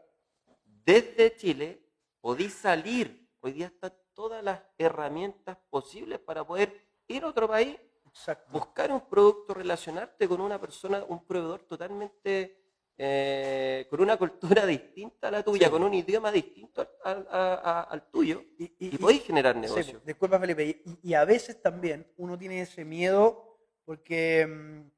desde 0.65 1.37
Chile, 1.37 1.81
podí 2.21 2.49
salir, 2.51 3.29
hoy 3.41 3.53
día 3.53 3.67
están 3.67 3.93
todas 4.13 4.43
las 4.45 4.61
herramientas 4.77 5.57
posibles 5.71 6.19
para 6.19 6.45
poder 6.45 6.75
ir 7.09 7.25
a 7.25 7.29
otro 7.29 7.49
país 7.49 7.79
Exacto. 8.11 8.51
buscar 8.53 8.91
un 8.93 9.01
producto, 9.09 9.55
relacionarte 9.55 10.27
con 10.29 10.41
una 10.41 10.61
persona, 10.61 11.05
un 11.09 11.25
proveedor 11.25 11.63
totalmente, 11.63 12.57
eh, 12.99 13.87
con 13.89 14.01
una 14.03 14.17
cultura 14.19 14.67
distinta 14.67 15.29
a 15.29 15.31
la 15.31 15.43
tuya, 15.43 15.67
Sí. 15.67 15.71
con 15.71 15.83
un 15.83 15.95
idioma 15.95 16.31
distinto 16.31 16.87
al, 17.05 17.27
a- 17.31 17.55
a- 17.55 17.83
al 17.85 18.11
tuyo, 18.11 18.43
Y, 18.59 18.65
y- 18.65 18.95
y 18.95 18.99
podéis 18.99 19.23
generar 19.25 19.55
Sí, 19.55 19.61
negocio. 19.61 19.93
pues, 19.95 20.05
disculpa 20.07 20.39
Felipe, 20.39 20.65
y, 20.65 20.83
y 21.11 21.15
a 21.15 21.25
veces 21.25 21.63
también 21.63 22.07
uno 22.19 22.37
tiene 22.37 22.61
ese 22.63 22.85
miedo 22.85 23.59
porque 23.85 24.47
mm, 24.47 24.91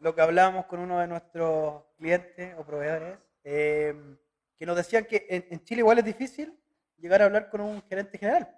lo 0.00 0.14
que 0.14 0.20
hablábamos 0.20 0.66
con 0.66 0.78
uno 0.80 1.00
de 1.00 1.06
nuestros 1.08 1.82
clientes 1.96 2.54
o 2.58 2.64
proveedores, 2.64 3.18
eh, 3.42 3.94
que 4.56 4.66
nos 4.66 4.76
decían 4.76 5.04
que 5.06 5.26
en, 5.28 5.46
en 5.50 5.64
Chile 5.64 5.80
igual 5.80 5.98
es 5.98 6.04
difícil 6.04 6.56
llegar 6.98 7.22
a 7.22 7.24
hablar 7.24 7.48
con 7.50 7.60
un 7.62 7.82
gerente 7.88 8.16
general. 8.18 8.54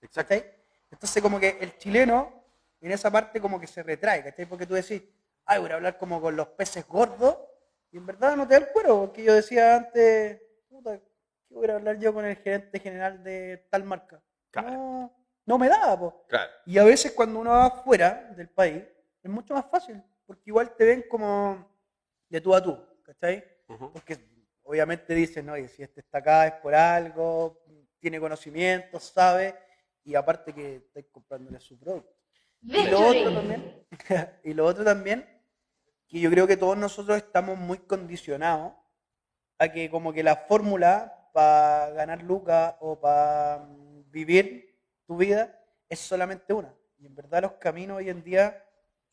Exacto. 0.00 0.34
¿cachai? 0.34 0.54
Entonces 0.90 1.22
como 1.22 1.38
que 1.38 1.58
el 1.60 1.76
chileno 1.78 2.39
en 2.80 2.92
esa 2.92 3.10
parte 3.10 3.40
como 3.40 3.60
que 3.60 3.66
se 3.66 3.82
retrae, 3.82 4.22
¿cachai? 4.24 4.46
Porque 4.46 4.66
tú 4.66 4.74
decís, 4.74 5.02
ay, 5.44 5.60
voy 5.60 5.70
a 5.70 5.74
hablar 5.74 5.98
como 5.98 6.20
con 6.20 6.36
los 6.36 6.48
peces 6.48 6.86
gordos 6.86 7.36
Y 7.92 7.96
en 7.98 8.06
verdad 8.06 8.36
no 8.36 8.46
te 8.46 8.54
da 8.54 8.60
el 8.60 8.72
cuero, 8.72 9.00
porque 9.00 9.24
yo 9.24 9.34
decía 9.34 9.76
antes, 9.76 10.40
puta, 10.68 10.98
¿qué 10.98 11.54
voy 11.54 11.68
a 11.68 11.74
hablar 11.74 11.98
yo 11.98 12.14
con 12.14 12.24
el 12.24 12.36
gerente 12.36 12.78
general 12.78 13.22
de 13.24 13.66
tal 13.70 13.84
marca? 13.84 14.22
Claro. 14.50 14.70
No, 14.70 15.26
no 15.46 15.58
me 15.58 15.68
da, 15.68 15.98
po. 15.98 16.24
Claro. 16.28 16.50
Y 16.66 16.78
a 16.78 16.84
veces 16.84 17.12
cuando 17.12 17.40
uno 17.40 17.50
va 17.50 17.82
fuera 17.82 18.32
del 18.36 18.48
país, 18.48 18.84
es 19.22 19.30
mucho 19.30 19.54
más 19.54 19.66
fácil, 19.66 20.02
porque 20.24 20.44
igual 20.46 20.74
te 20.76 20.84
ven 20.84 21.04
como 21.08 21.68
de 22.28 22.40
tú 22.40 22.54
a 22.54 22.62
tú, 22.62 22.78
¿cachai? 23.02 23.44
Ujú. 23.68 23.92
Porque 23.92 24.18
obviamente 24.62 25.12
dicen, 25.14 25.50
oye, 25.50 25.68
si 25.68 25.82
este 25.82 26.00
está 26.00 26.18
acá 26.18 26.46
es 26.46 26.52
por 26.54 26.74
algo, 26.74 27.60
tiene 27.98 28.20
conocimiento, 28.20 29.00
sabe, 29.00 29.54
y 30.04 30.14
aparte 30.14 30.54
que 30.54 30.76
estáis 30.76 31.06
comprándole 31.10 31.58
su 31.60 31.78
producto. 31.78 32.19
Y 32.62 32.86
lo 32.88 33.06
otro 33.06 33.32
también, 33.32 33.86
y 34.44 34.54
lo 34.54 34.66
otro 34.66 34.84
también, 34.84 35.26
que 36.06 36.20
yo 36.20 36.30
creo 36.30 36.46
que 36.46 36.56
todos 36.56 36.76
nosotros 36.76 37.16
estamos 37.16 37.58
muy 37.58 37.78
condicionados 37.78 38.72
a 39.58 39.68
que 39.70 39.90
como 39.90 40.12
que 40.12 40.22
la 40.22 40.36
fórmula 40.36 41.30
para 41.32 41.90
ganar 41.90 42.22
lucas 42.22 42.74
o 42.80 42.98
para 43.00 43.66
vivir 44.06 44.76
tu 45.06 45.16
vida 45.16 45.58
es 45.88 46.00
solamente 46.00 46.52
una. 46.52 46.74
Y 46.98 47.06
en 47.06 47.14
verdad 47.14 47.42
los 47.42 47.52
caminos 47.52 47.98
hoy 47.98 48.10
en 48.10 48.22
día 48.22 48.64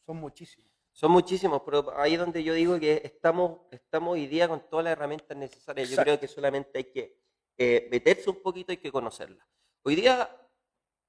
son 0.05 0.17
muchísimos. 0.17 0.71
Son 0.91 1.11
muchísimos, 1.11 1.61
pero 1.63 1.95
ahí 1.99 2.13
es 2.13 2.19
donde 2.19 2.43
yo 2.43 2.53
digo 2.53 2.79
que 2.79 3.01
estamos, 3.03 3.59
estamos 3.71 4.13
hoy 4.13 4.25
día 4.25 4.47
con 4.47 4.67
todas 4.67 4.85
las 4.85 4.93
herramientas 4.93 5.37
necesarias. 5.37 5.89
Yo 5.89 5.93
Exacto. 5.93 6.05
creo 6.05 6.19
que 6.19 6.27
solamente 6.27 6.77
hay 6.79 6.85
que 6.85 7.19
eh, 7.57 7.87
meterse 7.91 8.29
un 8.29 8.41
poquito, 8.41 8.71
hay 8.71 8.77
que 8.77 8.91
conocerlas. 8.91 9.45
Hoy 9.83 9.95
día 9.95 10.27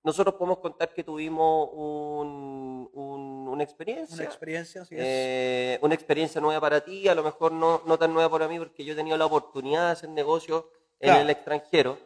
nosotros 0.04 0.34
podemos 0.36 0.58
contar 0.58 0.92
que 0.94 1.02
tuvimos 1.04 1.68
un- 1.72 2.88
un- 2.92 3.48
una 3.48 3.62
experiencia. 3.64 4.14
Una 4.14 4.24
experiencia, 4.24 4.82
es. 4.82 4.88
eh, 4.92 5.78
una 5.82 5.94
experiencia 5.94 6.40
nueva 6.40 6.60
para 6.60 6.80
ti, 6.82 7.08
a 7.08 7.14
lo 7.14 7.22
mejor 7.22 7.52
no, 7.52 7.82
no 7.86 7.98
tan 7.98 8.12
nueva 8.14 8.30
para 8.30 8.48
mí, 8.48 8.58
porque 8.58 8.84
yo 8.84 8.92
he 8.92 8.96
tenido 8.96 9.16
la 9.16 9.26
oportunidad 9.26 9.86
de 9.86 9.92
hacer 9.92 10.08
negocios 10.10 10.64
en 11.00 11.14
el 11.20 11.30
extranjero. 11.30 11.98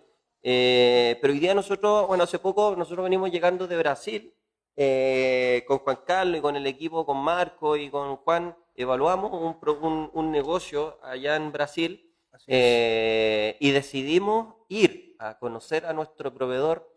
Eh, 0.43 1.17
pero 1.21 1.33
hoy 1.33 1.39
día 1.39 1.55
nosotros, 1.55 2.07
bueno, 2.09 2.25
hace 2.25 2.39
poco 2.39 2.75
nosotros 2.77 3.05
venimos 3.05 3.31
llegando 3.31 3.67
de 3.69 3.77
Brasil 3.77 4.35
eh, 4.75 5.65
con 5.69 5.79
Juan 5.81 5.99
Carlos 6.07 6.39
y 6.39 6.41
con 6.41 6.57
el 6.57 6.67
equipo, 6.67 7.05
con 7.07 7.19
Marco 7.19 7.77
y 7.77 7.91
con 7.91 8.17
Juan, 8.17 8.57
evaluamos 8.75 9.31
un, 9.33 9.61
pro- 9.61 9.79
un- 9.81 10.11
un 10.15 10.31
negocio 10.33 10.99
allá 11.03 11.37
en 11.37 11.53
Brasil 11.53 12.11
eh, 12.49 13.57
y 13.61 13.71
decidimos 13.71 14.55
ir 14.69 15.15
a 15.19 15.39
conocer 15.39 15.85
a 15.87 15.93
nuestro 15.93 16.33
proveedor, 16.35 16.91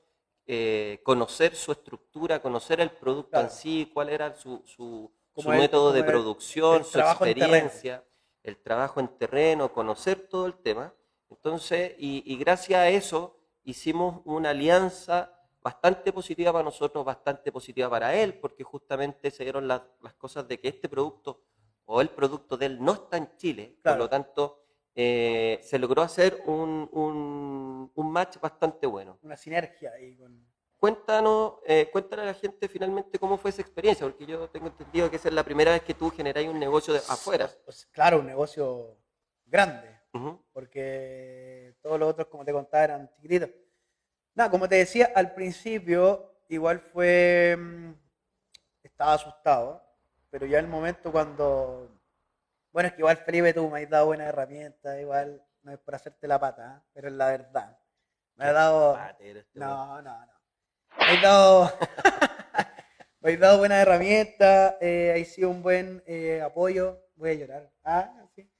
eh, 0.47 1.01
conocer 1.03 1.55
su 1.55 1.71
estructura, 1.71 2.41
conocer 2.41 2.79
el 2.79 2.91
producto 2.91 3.31
Claro. 3.31 3.47
en 3.47 3.51
sí, 3.53 3.89
cuál 3.93 4.09
era 4.09 4.33
su, 4.35 4.61
su- 4.65 5.11
su 5.35 5.49
método 5.49 5.91
de 5.91 5.99
el- 6.01 6.05
producción, 6.05 6.77
el 6.77 6.85
su 6.85 6.99
experiencia, 6.99 8.03
el 8.43 8.57
trabajo 8.57 8.99
en 8.99 9.07
terreno, 9.17 9.71
conocer 9.73 10.27
todo 10.29 10.45
el 10.45 10.53
tema. 10.55 10.93
Entonces, 11.29 11.95
y, 11.97 12.23
y 12.31 12.37
gracias 12.37 12.79
a 12.79 12.89
eso 12.89 13.37
hicimos 13.63 14.21
una 14.25 14.51
alianza 14.51 15.31
bastante 15.61 16.13
positiva 16.13 16.51
para 16.53 16.63
nosotros, 16.63 17.03
bastante 17.03 17.51
positiva 17.51 17.89
para 17.89 18.13
él, 18.15 18.35
porque 18.39 18.63
justamente 18.63 19.31
se 19.31 19.43
dieron 19.43 19.67
las, 19.67 19.81
las 20.01 20.13
cosas 20.13 20.47
de 20.47 20.59
que 20.59 20.67
este 20.67 20.87
producto 20.87 21.41
o 21.85 22.01
el 22.01 22.09
producto 22.09 22.55
de 22.55 22.67
él 22.67 22.83
no 22.83 22.93
está 22.93 23.17
en 23.17 23.35
Chile, 23.37 23.77
Claro. 23.81 23.97
por 23.97 24.05
lo 24.05 24.09
tanto 24.09 24.64
eh, 24.95 25.59
se 25.61 25.77
logró 25.77 26.01
hacer 26.01 26.41
un, 26.45 26.89
un- 26.91 27.91
un 27.93 28.11
match 28.11 28.39
bastante 28.39 28.87
bueno. 28.87 29.19
Una 29.21 29.35
sinergia 29.37 29.91
ahí 29.91 30.15
con... 30.15 30.45
Cuéntanos, 30.77 31.55
eh, 31.65 31.89
cuéntale 31.91 32.21
a 32.23 32.25
la 32.25 32.33
gente 32.33 32.67
finalmente 32.67 33.17
cómo 33.17 33.37
fue 33.37 33.49
esa 33.49 33.61
experiencia, 33.61 34.05
porque 34.05 34.25
yo 34.25 34.49
tengo 34.49 34.67
entendido 34.67 35.09
que 35.09 35.15
esa 35.15 35.29
es 35.29 35.33
la 35.33 35.43
primera 35.43 35.71
vez 35.71 35.81
que 35.81 35.93
tú 35.93 36.09
generáis 36.11 36.47
un 36.49 36.59
negocio 36.59 36.93
de 36.93 36.99
afuera. 36.99 37.49
Pues, 37.63 37.85
claro, 37.87 38.19
un 38.19 38.27
negocio 38.27 38.97
grande, 39.45 39.89
porque 40.53 41.75
todos 41.81 41.99
los 41.99 42.09
otros, 42.09 42.27
como 42.27 42.45
te 42.45 42.51
contaba, 42.53 42.83
eran 42.83 43.09
chiquititos. 43.11 43.49
Nada, 44.35 44.49
como 44.51 44.67
te 44.69 44.75
decía, 44.75 45.11
al 45.15 45.33
principio 45.33 46.31
igual 46.49 46.79
fue... 46.79 47.55
mm, 47.57 47.93
Estaba 48.83 49.13
asustado, 49.13 49.81
pero 50.29 50.45
ya 50.45 50.59
el 50.59 50.67
momento 50.67 51.11
cuando... 51.11 51.94
Bueno, 52.75 52.87
es 52.87 52.93
que 52.95 52.99
igual 52.99 53.15
Felipe 53.15 53.53
tú 53.53 53.69
me 53.69 53.83
has 53.83 53.89
dado 53.89 54.07
buenas 54.07 54.27
herramientas, 54.27 54.99
igual 54.99 55.41
no 55.63 55.71
es 55.71 55.79
por 55.79 55.95
hacerte 55.95 56.27
la 56.27 56.37
pata, 56.37 56.75
¿eh? 56.75 56.89
pero 56.93 57.07
es 57.07 57.13
la 57.13 57.27
verdad. 57.27 57.79
Me 58.35 58.43
ha 58.43 58.51
dado... 58.51 58.95
Patero 58.95 59.39
este. 59.39 59.57
No, 59.57 60.01
no, 60.01 60.25
no. 60.25 60.33
Me 60.99 61.05
has 61.05 61.21
dado, 61.21 61.71
me 63.21 63.31
has 63.31 63.39
dado 63.39 63.59
buenas 63.59 63.81
herramientas, 63.81 64.75
eh, 64.81 65.15
ha 65.15 65.23
sido 65.23 65.51
un 65.51 65.63
buen 65.63 66.03
eh, 66.05 66.41
apoyo. 66.41 67.01
Voy 67.15 67.29
a 67.29 67.33
llorar. 67.35 67.71
Ah, 67.81 68.11
sí. 68.35 68.51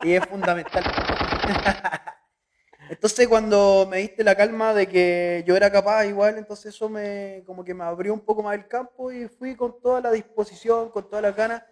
Y 0.00 0.14
es 0.14 0.26
fundamental. 0.26 0.82
Entonces 2.90 3.28
cuando 3.28 3.86
me 3.88 3.98
diste 3.98 4.24
la 4.24 4.34
calma 4.34 4.74
de 4.74 4.88
que 4.88 5.44
yo 5.46 5.56
era 5.56 5.70
capaz 5.70 6.06
igual, 6.06 6.38
entonces 6.38 6.74
eso 6.74 6.88
me 6.88 7.44
como 7.46 7.62
que 7.62 7.72
me 7.72 7.84
abrió 7.84 8.12
un 8.12 8.24
poco 8.24 8.42
más 8.42 8.56
el 8.56 8.66
campo 8.66 9.12
y 9.12 9.28
fui 9.28 9.54
con 9.54 9.80
toda 9.80 10.00
la 10.00 10.10
disposición, 10.10 10.90
con 10.90 11.08
todas 11.08 11.22
las 11.22 11.36
ganas. 11.36 11.62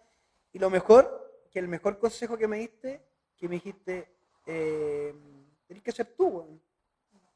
Y 0.52 0.61
lo 0.61 0.71
mejor, 0.71 1.27
que 1.49 1.59
el 1.59 1.69
mejor 1.69 1.99
consejo 1.99 2.37
que 2.37 2.49
me 2.49 2.59
diste, 2.59 3.02
que 3.37 3.49
me 3.49 3.57
dijiste, 3.57 4.14
eh, 4.47 5.14
que 5.83 5.93
ser 5.93 6.07
tú, 6.17 6.61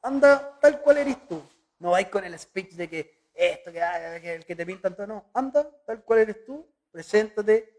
anda 0.03 0.59
tal 0.61 0.81
cual 0.83 0.99
eres 0.99 1.27
tú. 1.29 1.43
No 1.79 1.91
vais 1.93 2.09
con 2.09 2.25
el 2.25 2.39
speech 2.39 2.73
de 2.75 2.89
que 2.89 3.29
esto, 3.35 3.73
que, 3.73 3.83
ah, 3.83 4.21
que 4.21 4.35
el 4.35 4.45
que 4.45 4.55
te 4.57 4.67
pintan 4.67 4.95
todo, 4.95 5.07
no. 5.07 5.31
Anda 5.35 5.69
tal 5.87 6.03
cual 6.05 6.21
eres 6.21 6.45
tú, 6.45 6.67
preséntate 6.91 7.75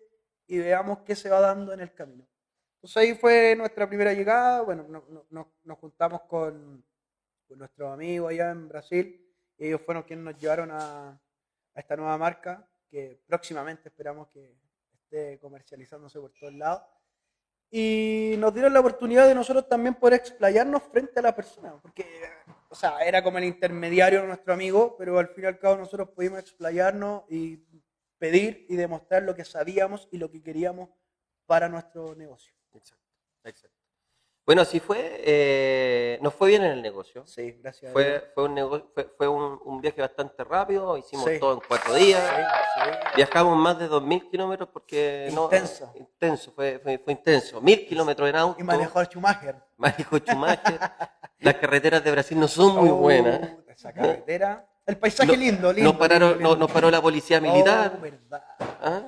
y 0.48 0.58
veamos 0.60 1.00
qué 1.00 1.16
se 1.16 1.30
va 1.30 1.40
dando 1.40 1.74
en 1.74 1.80
el 1.80 1.94
camino. 1.94 2.28
Entonces 2.76 2.98
ahí 2.98 3.14
fue 3.16 3.56
nuestra 3.56 3.88
primera 3.88 4.14
llegada. 4.14 4.62
Bueno, 4.62 4.86
no- 4.90 5.06
no- 5.10 5.26
no- 5.30 5.54
nos 5.64 5.78
juntamos 5.80 6.22
con, 6.24 6.84
con 7.48 7.58
nuestros 7.58 7.92
amigos 7.94 8.32
allá 8.32 8.52
en 8.52 8.68
Brasil 8.68 9.26
y 9.58 9.68
ellos 9.68 9.82
fueron 9.82 10.04
quienes 10.04 10.26
nos 10.26 10.38
llevaron 10.38 10.72
a, 10.72 11.10
a 11.10 11.80
esta 11.80 11.96
nueva 11.96 12.18
marca 12.18 12.68
que 12.90 13.22
próximamente 13.26 13.90
esperamos 13.90 14.28
que 14.30 14.54
comercializándose 15.40 16.20
por 16.20 16.32
todos 16.34 16.54
lados 16.54 16.84
y 17.76 18.36
nos 18.38 18.54
dieron 18.54 18.72
la 18.72 18.82
oportunidad 18.82 19.28
de 19.28 19.34
nosotros 19.34 19.68
también 19.68 19.96
poder 19.96 20.20
explayarnos 20.20 20.84
frente 20.84 21.20
a 21.20 21.24
la 21.24 21.36
persona, 21.36 21.74
porque, 21.82 22.06
o 22.70 22.76
sea, 22.76 23.00
era 23.00 23.24
como 23.24 23.40
el 23.40 23.46
intermediario 23.46 24.24
nuestro 24.28 24.54
amigo, 24.54 24.96
pero 24.96 25.18
al 25.18 25.30
fin 25.30 25.46
y 25.46 25.48
al 25.48 25.58
cabo 25.58 25.78
nosotros 25.78 26.10
pudimos 26.10 26.38
explayarnos 26.38 27.24
y 27.30 27.66
pedir 28.20 28.68
y 28.70 28.76
demostrar 28.76 29.24
lo 29.24 29.34
que 29.34 29.44
sabíamos 29.44 30.08
y 30.12 30.18
lo 30.18 30.30
que 30.30 30.44
queríamos 30.44 30.90
para 31.48 31.68
nuestro 31.68 32.14
negocio. 32.14 32.54
Exacto. 33.44 33.83
Bueno, 34.46 34.62
así 34.62 34.80
fue. 34.82 35.22
eh, 35.26 36.20
nos 36.22 36.34
fue 36.34 36.50
bien 36.50 36.64
en 36.66 36.72
el 36.74 36.82
negocio. 36.82 37.26
Sí, 37.26 37.58
gracias. 37.62 37.90
a 37.92 37.94
Fue, 37.94 38.04
Dios. 38.10 38.24
fue, 38.36 38.44
un, 38.44 38.56
nego- 38.56 38.92
fue, 38.94 39.10
fue 39.18 39.28
un, 39.28 39.58
un 39.64 39.80
viaje 39.82 40.02
bastante 40.02 40.44
rápido, 40.44 40.98
hicimos 40.98 41.26
Sí. 41.30 41.40
todo 41.40 41.54
en 41.54 41.60
cuatro 41.66 41.94
días. 41.94 42.22
Sí, 42.36 42.42
sí. 42.84 42.90
Viajamos 43.16 43.58
más 43.58 43.80
de 43.80 43.90
2.000 43.90 44.30
kilómetros 44.30 44.68
porque... 44.74 45.30
no- 45.34 45.46
Intenso. 45.46 45.94
intenso, 45.96 46.52
fue, 46.52 46.80
fue, 46.84 46.98
fue 46.98 47.14
intenso. 47.14 47.62
1.000 47.62 47.88
kilómetros 47.88 48.30
en 48.30 48.36
auto. 48.36 48.60
Y 48.60 48.64
manejó 48.64 49.00
a 49.00 49.06
Schumacher. 49.06 49.56
Manejó 49.78 50.18
Schumacher. 50.26 50.80
Las 51.40 51.54
carreteras 51.56 52.04
de 52.04 52.12
Brasil 52.12 52.38
no 52.40 52.48
son 52.50 52.76
muy 52.76 52.90
Oh, 52.90 52.96
buenas. 52.96 53.50
Esa 53.70 53.94
carretera. 53.94 54.68
El 54.86 54.98
paisaje 54.98 55.32
No- 55.32 55.38
lindo, 55.38 55.72
lindo. 55.72 55.92
Nos, 55.92 55.98
pararon, 56.00 56.30
lindo, 56.34 56.44
no- 56.44 56.50
lindo. 56.50 56.66
nos 56.68 56.72
paró 56.72 56.92
la 56.92 57.02
policía 57.02 57.40
militar. 57.40 57.94
Oh, 57.98 58.02
verdad. 58.02 58.44
¿ah? 58.82 59.02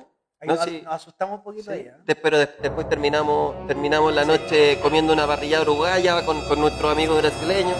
Ahí 0.46 0.54
No, 0.54 0.54
nos, 0.56 0.64
sí. 0.64 0.82
nos 0.84 0.94
asustamos 0.94 1.38
un 1.38 1.44
poquito 1.44 1.64
Sí, 1.64 1.70
ahí. 1.72 1.80
¿eh? 1.80 1.94
de- 2.04 2.14
pero 2.16 2.38
de- 2.38 2.48
después 2.62 2.88
terminamos, 2.88 3.66
terminamos 3.66 4.14
la 4.14 4.24
noche 4.24 4.78
comiendo 4.80 5.12
una 5.12 5.26
parrilla 5.26 5.62
uruguaya 5.62 6.24
con, 6.24 6.40
con 6.48 6.60
nuestros 6.60 6.92
amigos 6.92 7.20
brasileños. 7.20 7.76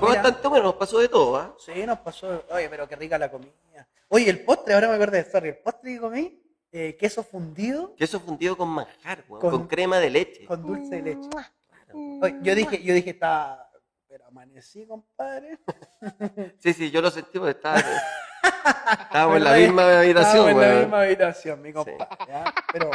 Fue 0.00 0.08
mira. 0.10 0.22
bastante 0.22 0.48
bueno, 0.48 0.64
nos 0.66 0.74
pasó 0.74 0.98
de 0.98 1.08
todo. 1.08 1.36
¿ah? 1.36 1.54
Sí, 1.58 1.84
nos 1.86 1.98
pasó. 2.00 2.44
Oye, 2.50 2.68
pero 2.68 2.88
qué 2.88 2.96
rica 2.96 3.18
la 3.18 3.30
comida. 3.30 3.52
Oye, 4.08 4.30
el 4.30 4.44
postre, 4.44 4.74
ahora 4.74 4.88
me 4.88 4.94
acordé, 4.94 5.30
sorry, 5.30 5.50
el 5.50 5.58
postre 5.58 5.94
que 5.94 6.00
comí, 6.00 6.42
eh, 6.72 6.96
queso 6.98 7.22
fundido 7.22 7.94
Queso 7.94 8.18
fundido 8.20 8.56
con 8.56 8.68
manjar, 8.68 9.24
con, 9.26 9.66
crema 9.68 9.98
de 9.98 10.10
leche. 10.10 10.44
con 10.46 10.66
dulce 10.66 10.96
de 10.96 11.02
leche. 11.02 11.28
Oye, 12.22 12.38
yo 12.42 12.54
dije, 12.54 12.82
yo 12.82 12.94
dije, 12.94 13.10
está. 13.10 13.64
Pero 14.08 14.24
amanecí, 14.26 14.86
compadre. 14.86 15.58
Sí, 16.58 16.72
sí, 16.72 16.90
yo 16.90 17.02
lo 17.02 17.10
sentí 17.10 17.38
porque 17.38 17.50
estaba, 17.52 17.76
estábamos 19.02 19.36
en 19.38 19.44
la 19.44 19.50
¿Verdad 19.50 19.54
que 19.54 19.66
misma 19.66 19.98
habitación, 19.98 20.26
estábamos 20.48 20.62
en 20.62 20.68
la 20.74 20.80
misma 20.80 21.00
habitación, 21.02 21.62
mi 21.62 21.72
compadre. 21.72 22.06
¿ya? 22.28 22.54
Pero, 22.72 22.90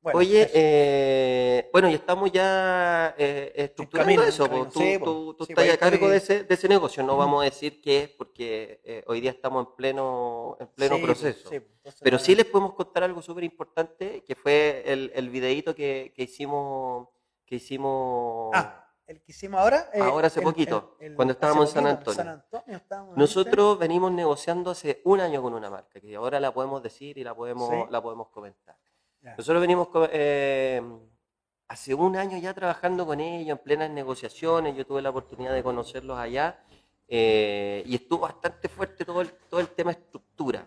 bueno. 0.00 0.18
Oye, 0.18 0.50
eh, 0.52 1.70
bueno, 1.72 1.88
y 1.88 1.94
estamos 1.94 2.32
ya 2.32 3.14
eh, 3.16 3.52
estructurando 3.54 4.04
camino, 4.16 4.24
eso. 4.24 4.46
camino. 4.48 4.68
Tú, 4.68 4.80
Sí, 4.80 4.98
tú- 4.98 5.34
tú 5.34 5.44
Sí, 5.44 5.52
estás 5.52 5.64
pues, 5.64 5.74
a 5.76 5.78
cargo 5.78 6.08
de 6.08 6.16
ese, 6.16 6.42
de 6.44 6.54
ese 6.54 6.68
negocio. 6.68 7.02
No 7.04 7.16
vamos 7.16 7.42
a 7.42 7.44
decir 7.44 7.80
qué 7.80 8.02
es 8.04 8.08
porque 8.08 8.80
eh, 8.84 9.04
hoy 9.06 9.20
día 9.20 9.30
estamos 9.30 9.64
en 9.66 9.74
pleno, 9.76 10.56
en 10.58 10.66
pleno 10.68 10.96
Sí, 10.96 11.02
proceso. 11.02 11.52
entonces, 11.52 12.00
Pero 12.02 12.18
sí 12.18 12.34
les 12.34 12.46
podemos 12.46 12.74
contar 12.74 13.04
algo 13.04 13.22
súper 13.22 13.44
importante, 13.44 14.24
que 14.26 14.34
fue 14.34 14.82
el, 14.86 15.12
el 15.14 15.30
videíto 15.30 15.72
que, 15.72 16.12
que 16.16 16.24
hicimos, 16.24 17.08
que 17.46 17.56
hicimos 17.56 18.50
Ah, 18.54 18.81
el 19.12 19.20
que 19.22 19.32
hicimos 19.32 19.60
ahora. 19.60 19.90
eh, 19.92 20.00
Ahora 20.00 20.26
hace 20.26 20.40
el- 20.40 20.44
poquito, 20.44 20.96
el- 21.00 21.12
el- 21.12 21.16
cuando 21.16 21.32
estábamos 21.32 21.68
en 21.68 21.74
San 21.74 21.86
Antonio. 21.86 22.16
San 22.16 22.28
Antonio 22.28 22.76
estábamos. 22.76 23.16
Nosotros 23.16 23.78
venimos 23.78 24.10
negociando 24.12 24.70
hace 24.70 25.00
un 25.04 25.20
año 25.20 25.40
con 25.42 25.54
una 25.54 25.70
marca, 25.70 26.00
que 26.00 26.14
ahora 26.16 26.40
la 26.40 26.52
podemos 26.52 26.82
decir 26.82 27.18
y 27.18 27.24
la 27.24 27.34
podemos, 27.34 27.68
Sí. 27.70 27.76
la 27.90 28.02
podemos 28.02 28.28
comentar. 28.28 28.76
Ya. 29.20 29.36
Nosotros 29.36 29.60
venimos 29.60 29.88
eh, 30.10 30.82
hace 31.68 31.94
un 31.94 32.16
año 32.16 32.38
ya 32.38 32.52
trabajando 32.54 33.06
con 33.06 33.20
ellos, 33.20 33.58
en 33.58 33.62
plenas 33.64 33.90
negociaciones, 33.90 34.74
yo 34.76 34.84
tuve 34.86 35.00
la 35.02 35.10
oportunidad 35.10 35.52
de 35.54 35.62
conocerlos 35.62 36.18
allá, 36.18 36.62
eh, 37.06 37.82
y 37.86 37.94
estuvo 37.94 38.20
bastante 38.20 38.68
fuerte 38.68 39.04
todo 39.04 39.20
el, 39.20 39.30
todo 39.48 39.60
el 39.60 39.68
tema 39.68 39.92
estructura. 39.92 40.66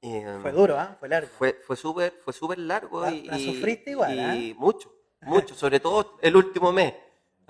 Eh, 0.00 0.38
Fue 0.42 0.52
duro, 0.52 0.78
¿ah? 0.78 0.96
Fue 1.00 1.08
largo. 1.08 1.28
Fue, 1.36 1.54
fue 1.66 1.74
súper 1.74 2.12
fue 2.24 2.32
súper 2.32 2.58
largo 2.58 3.00
La- 3.02 3.10
y, 3.10 3.24
la 3.24 3.38
sufriste 3.38 3.90
igual, 3.90 4.14
y 4.14 4.52
¿ah? 4.52 4.54
mucho, 4.56 4.92
mucho, 5.22 5.54
sobre 5.56 5.80
todo 5.80 6.18
el 6.22 6.36
último 6.36 6.70
mes. 6.70 6.94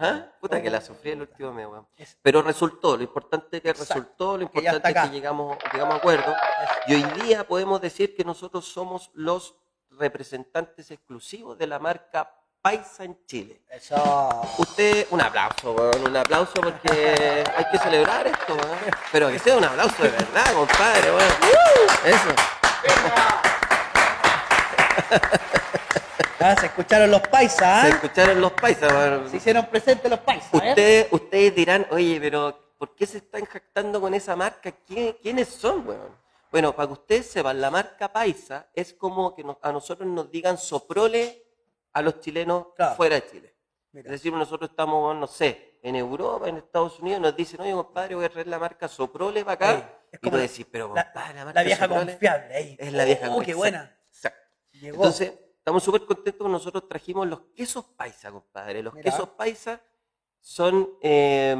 ¿Ah? 0.01 0.27
Puta 0.41 0.63
que 0.63 0.71
la 0.71 0.81
sufrí 0.81 1.11
el 1.11 1.23
último 1.23 1.53
mes, 1.53 1.67
weón. 1.67 1.89
Pero 2.23 2.41
resultó, 2.43 2.97
lo 2.97 3.03
importante 3.03 3.57
es 3.57 3.63
que 3.65 3.71
Exacto, 3.71 3.95
resultó, 3.95 4.33
lo 4.39 4.39
que 4.39 4.45
importante 4.59 4.89
es 4.89 4.95
que 4.95 5.11
llegamos, 5.11 5.59
llegamos 5.73 5.95
a 5.95 5.97
acuerdo. 5.99 6.37
Y 6.87 6.95
hoy 6.95 7.03
día 7.21 7.47
podemos 7.47 7.81
decir 7.81 8.15
que 8.15 8.25
nosotros 8.25 8.65
somos 8.65 9.11
los 9.15 9.57
representantes 9.91 10.93
exclusivos 10.93 11.59
de 11.59 11.67
la 11.67 11.81
marca 11.81 12.33
Paisa 12.63 13.03
en 13.03 13.19
Chile. 13.27 13.61
Eso. 13.69 14.47
Usted, 14.59 15.09
un 15.11 15.21
aplauso, 15.21 15.73
weón, 15.73 16.07
un 16.07 16.17
aplauso 16.17 16.61
porque 16.61 17.45
hay 17.57 17.65
que 17.73 17.79
celebrar 17.79 18.25
esto, 18.29 18.55
weón. 18.55 18.79
Pero 19.11 19.29
que 19.29 19.39
sea 19.41 19.57
un 19.57 19.65
aplauso 19.65 20.01
de 20.01 20.11
verdad, 20.11 20.53
compadre, 20.55 21.11
weón. 21.11 21.33
Eso. 22.05 22.29
Ah, 26.41 26.55
se 26.59 26.67
escucharon 26.67 27.11
los 27.11 27.21
paisas, 27.23 27.59
Se 27.59 27.65
¿ah? 27.65 27.89
escucharon 27.89 28.41
los 28.41 28.53
paisas. 28.53 29.31
Se 29.31 29.37
hicieron 29.39 29.67
presentes 29.67 30.09
los 30.11 30.21
paisas, 30.21 30.53
¿eh? 30.55 30.69
Ustedes, 30.69 31.07
ustedes 31.11 31.55
dirán, 31.55 31.87
oye, 31.91 32.19
pero 32.21 32.75
¿por 32.79 32.95
qué 32.95 33.07
se 33.07 33.19
están 33.19 33.45
jactando 33.45 34.01
con 34.01 34.15
esa 34.15 34.37
marca? 34.37 34.71
¿Quién- 34.87 35.17
¿Quiénes 35.21 35.49
son, 35.49 35.87
weón? 35.87 36.17
Bueno, 36.51 36.75
para 36.75 36.87
que 36.87 36.93
ustedes 36.93 37.27
sepan, 37.31 37.61
la 37.61 37.71
marca 37.71 38.13
Paisa 38.13 38.69
es 38.73 38.95
como 38.95 39.35
que 39.35 39.43
nos- 39.45 39.57
a 39.63 39.73
nosotros 39.73 40.09
nos 40.09 40.31
digan 40.31 40.57
soprole 40.57 41.45
a 41.93 42.01
los 42.03 42.21
chilenos 42.21 42.69
Claro. 42.77 42.95
fuera 42.95 43.17
de 43.17 43.29
Chile. 43.29 43.55
Mira. 43.93 44.07
Es 44.07 44.13
decir, 44.13 44.33
nosotros 44.33 44.71
estamos, 44.71 45.17
no 45.17 45.27
sé, 45.27 45.79
en 45.83 45.97
Europa, 45.97 46.49
en 46.49 46.59
Estados 46.59 47.01
Unidos, 47.01 47.21
nos 47.21 47.37
dicen, 47.37 47.61
oye, 47.61 47.73
compadre, 47.73 48.15
voy 48.15 48.25
a 48.25 48.29
traer 48.29 48.47
la 48.47 48.59
marca 48.59 48.87
Soprole 48.89 49.45
para 49.45 49.55
acá. 49.55 49.71
Ey, 49.73 49.85
es 50.13 50.21
y 50.23 50.31
tú 50.31 50.37
la- 50.37 50.43
decís, 50.43 50.67
pero 50.71 50.95
La, 50.95 51.05
compadre, 51.05 51.35
la, 51.35 51.39
la 51.41 51.45
marca 51.47 51.63
vieja 51.65 51.85
Soprole 51.87 52.13
confiable. 52.13 52.55
ahí. 52.55 52.77
es 52.79 52.93
la 52.93 53.05
vieja 53.05 53.27
Oh, 53.31 53.35
qué 53.39 53.43
exacto, 53.51 53.57
buena. 53.59 53.97
Exacto. 54.09 54.41
Llegó. 54.73 54.97
Entonces, 54.97 55.33
estamos 55.69 55.85
súper 55.85 56.07
contentos 56.07 56.39
porque 56.39 56.53
nosotros 56.53 56.89
trajimos 56.89 57.27
los 57.29 57.41
quesos 57.55 57.85
paisa, 57.85 58.31
compadre. 58.33 58.83
Los 58.83 58.95
quesos 58.95 59.29
paisa 59.31 59.83
son 60.41 60.89
eh, 61.03 61.55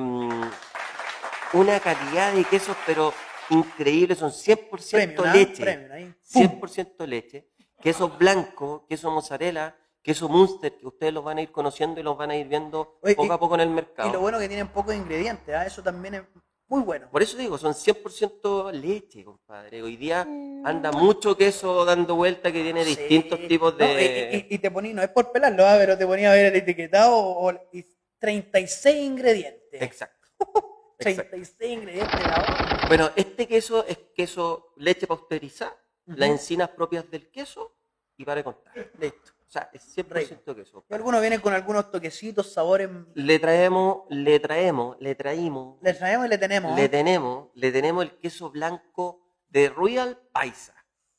una 1.53 1.79
calidad 1.81 2.33
de 2.33 2.45
quesos, 2.45 2.75
pero 2.87 3.13
increíble, 3.51 4.15
son 4.15 4.31
100% 4.31 4.91
Premium, 4.91 5.25
¿ah? 5.27 5.33
leche. 5.35 5.63
Premium, 5.63 5.93
ahí. 5.93 6.15
100% 6.27 7.07
leche. 7.07 7.51
Queso 7.83 8.09
blanco, 8.09 8.87
queso 8.89 9.11
mozzarella, 9.11 9.77
queso 10.03 10.27
Munster, 10.31 10.79
que 10.79 10.87
ustedes 10.87 11.13
los 11.13 11.23
van 11.23 11.37
a 11.37 11.43
ir 11.43 11.53
conociendo 11.53 12.01
y 12.01 12.03
los 12.03 12.17
van 12.17 12.31
a 12.31 12.37
ir 12.37 12.49
viendo 12.49 12.99
Oye, 13.03 13.15
poco 13.15 13.29
y- 13.29 13.35
a 13.35 13.39
poco 13.39 13.55
en 13.57 13.61
el 13.61 13.71
mercado. 13.71 14.09
Y 14.09 14.13
lo 14.13 14.21
bueno 14.21 14.39
que 14.39 14.49
tienen 14.49 14.69
pocos 14.69 14.95
ingredientes, 14.95 15.55
¿ah? 15.55 15.67
Eso 15.67 15.83
también 15.83 16.15
es 16.15 16.23
muy 16.69 16.83
bueno. 16.83 17.09
Por 17.11 17.23
eso 17.23 17.37
digo, 17.37 17.57
son 17.59 17.75
100% 17.75 18.73
leche, 18.73 19.25
compadre. 19.25 19.83
Hoy 19.83 19.97
día 19.97 20.23
anda 20.65 20.93
mucho 20.93 21.37
queso 21.37 21.85
dando 21.85 22.15
vuelta 22.17 22.53
que 22.53 22.63
tiene 22.63 22.85
distintos 22.85 23.41
tipos 23.49 23.73
No, 23.79 23.87
de... 23.87 24.31
y, 24.49 24.53
y- 24.53 24.55
y 24.57 24.59
te 24.59 24.71
poní, 24.71 24.93
no 24.93 25.03
es 25.03 25.09
por 25.09 25.33
pelarlo, 25.33 25.67
¿ah? 25.67 25.77
pero 25.79 25.97
te 25.97 26.07
ponía 26.07 26.31
a 26.31 26.35
ver 26.35 26.47
el 26.47 26.57
etiquetado 26.57 27.17
o, 27.17 27.53
y 27.73 27.85
36 28.19 28.97
ingredientes. 28.97 29.83
Exacto. 29.83 30.29
Exacto. 30.99 31.31
36 31.31 31.73
ingredientes 31.73 32.21
la. 32.27 32.85
Bueno, 32.89 33.11
este 33.17 33.47
queso 33.47 33.85
es 33.87 33.99
queso 34.15 34.73
leche 34.77 35.07
pasteurizada, 35.07 35.77
las 36.07 36.29
encinas 36.29 36.71
propias 36.71 37.09
del 37.11 37.31
queso 37.31 37.77
y 38.17 38.25
para 38.25 38.43
contar. 38.43 38.75
Listo. 38.99 39.33
O 39.49 39.51
sea, 39.51 39.71
es 39.73 39.97
100% 39.97 40.55
queso. 40.55 40.85
Y 40.91 40.95
algunos 40.95 41.23
vienen 41.23 41.41
con 41.41 41.55
algunos 41.55 41.91
toquecitos, 41.91 42.53
sabores. 42.53 42.91
Le 43.15 43.39
traemos, 43.39 44.03
le 44.11 44.39
traemos, 44.41 44.97
le 45.01 45.15
traímos, 45.15 45.79
Le 45.81 45.95
traemos 45.95 46.27
y 46.27 46.29
le 46.29 46.37
tenemos. 46.39 46.77
le 46.77 46.85
¿ah? 46.85 46.91
tenemos, 46.91 47.49
le 47.55 47.73
tenemos 47.73 48.05
el 48.05 48.19
queso 48.19 48.51
blanco 48.51 49.23
de 49.49 49.71
Royal 49.71 50.19
Paisa. 50.33 50.75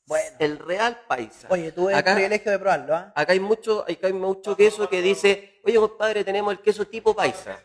Bueno. 0.06 0.36
El 0.38 0.58
Real 0.60 1.00
Paisa. 1.08 1.48
Oye, 1.50 1.72
tuve 1.72 1.92
Acá- 1.94 2.10
el 2.10 2.16
privilegio 2.18 2.52
de 2.52 2.58
probarlo, 2.60 2.94
¿ah? 2.94 3.12
Acá 3.16 3.32
hay 3.32 3.40
mucho, 3.40 3.82
acá 3.82 4.06
hay 4.06 4.12
mucho 4.12 4.56
queso 4.56 4.88
que 4.88 5.02
dice, 5.02 5.60
oye 5.64 5.76
compadre, 5.76 6.22
tenemos 6.24 6.52
el 6.52 6.60
queso 6.60 6.86
tipo 6.86 7.14
paisa. 7.14 7.58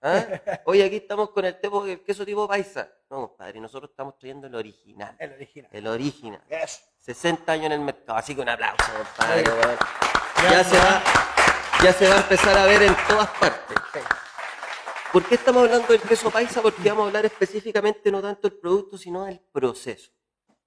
¿Ah? 0.00 0.24
Oye, 0.66 0.84
aquí 0.84 0.96
estamos 0.96 1.30
con 1.30 1.44
el, 1.44 1.60
tipo- 1.60 1.84
el 1.84 2.02
queso 2.04 2.24
tipo 2.24 2.46
paisa. 2.46 2.88
No, 3.10 3.28
compadre, 3.28 3.60
nosotros 3.60 3.90
estamos 3.90 4.16
trayendo 4.18 4.46
el 4.46 4.54
original. 4.54 5.16
El 5.18 5.32
original. 5.32 5.70
El 5.72 5.86
original. 5.88 6.42
Eso. 6.48 6.80
60 7.00 7.50
años 7.52 7.66
en 7.66 7.72
el 7.72 7.80
mercado, 7.80 8.18
así 8.18 8.34
que 8.34 8.40
un 8.42 8.48
aplauso, 8.48 8.84
compadre. 8.92 9.44
Ya, 10.50 10.62
se 10.62 10.76
va, 10.76 11.02
ya 11.82 11.92
se 11.92 12.08
va 12.08 12.14
a 12.16 12.18
empezar 12.20 12.56
a 12.58 12.66
ver 12.66 12.82
en 12.82 12.94
todas 13.08 13.28
partes. 13.30 13.76
Sí. 13.92 13.98
¿Por 15.12 15.24
qué 15.24 15.34
estamos 15.36 15.64
hablando 15.64 15.88
del 15.88 16.02
queso 16.02 16.30
paisa? 16.30 16.60
Porque 16.62 16.88
vamos 16.90 17.04
a 17.04 17.06
hablar 17.08 17.26
específicamente 17.26 18.12
no 18.12 18.20
tanto 18.22 18.48
del 18.48 18.58
producto, 18.58 18.98
sino 18.98 19.24
del 19.24 19.40
proceso. 19.40 20.12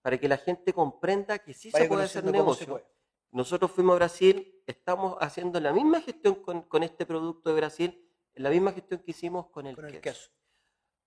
Para 0.01 0.17
que 0.17 0.27
la 0.27 0.37
gente 0.37 0.73
comprenda 0.73 1.37
que 1.39 1.53
sí 1.53 1.69
Vaya 1.71 1.85
se 1.85 1.89
puede 1.89 2.03
hacer 2.05 2.23
negocio. 2.25 2.65
puede. 2.67 2.85
Nosotros 3.31 3.71
fuimos 3.71 3.93
a 3.93 3.95
Brasil, 3.97 4.61
estamos 4.67 5.15
haciendo 5.21 5.59
la 5.59 5.71
misma 5.71 6.01
gestión 6.01 6.35
con, 6.35 6.63
con 6.63 6.83
este 6.83 7.05
producto 7.05 7.49
de 7.51 7.55
Brasil, 7.55 8.10
la 8.35 8.49
misma 8.49 8.71
gestión 8.71 9.01
que 9.01 9.11
hicimos 9.11 9.47
con 9.47 9.67
el, 9.67 9.75
Con 9.75 9.85
el 9.85 9.99
queso. 10.01 10.01
queso. 10.01 10.31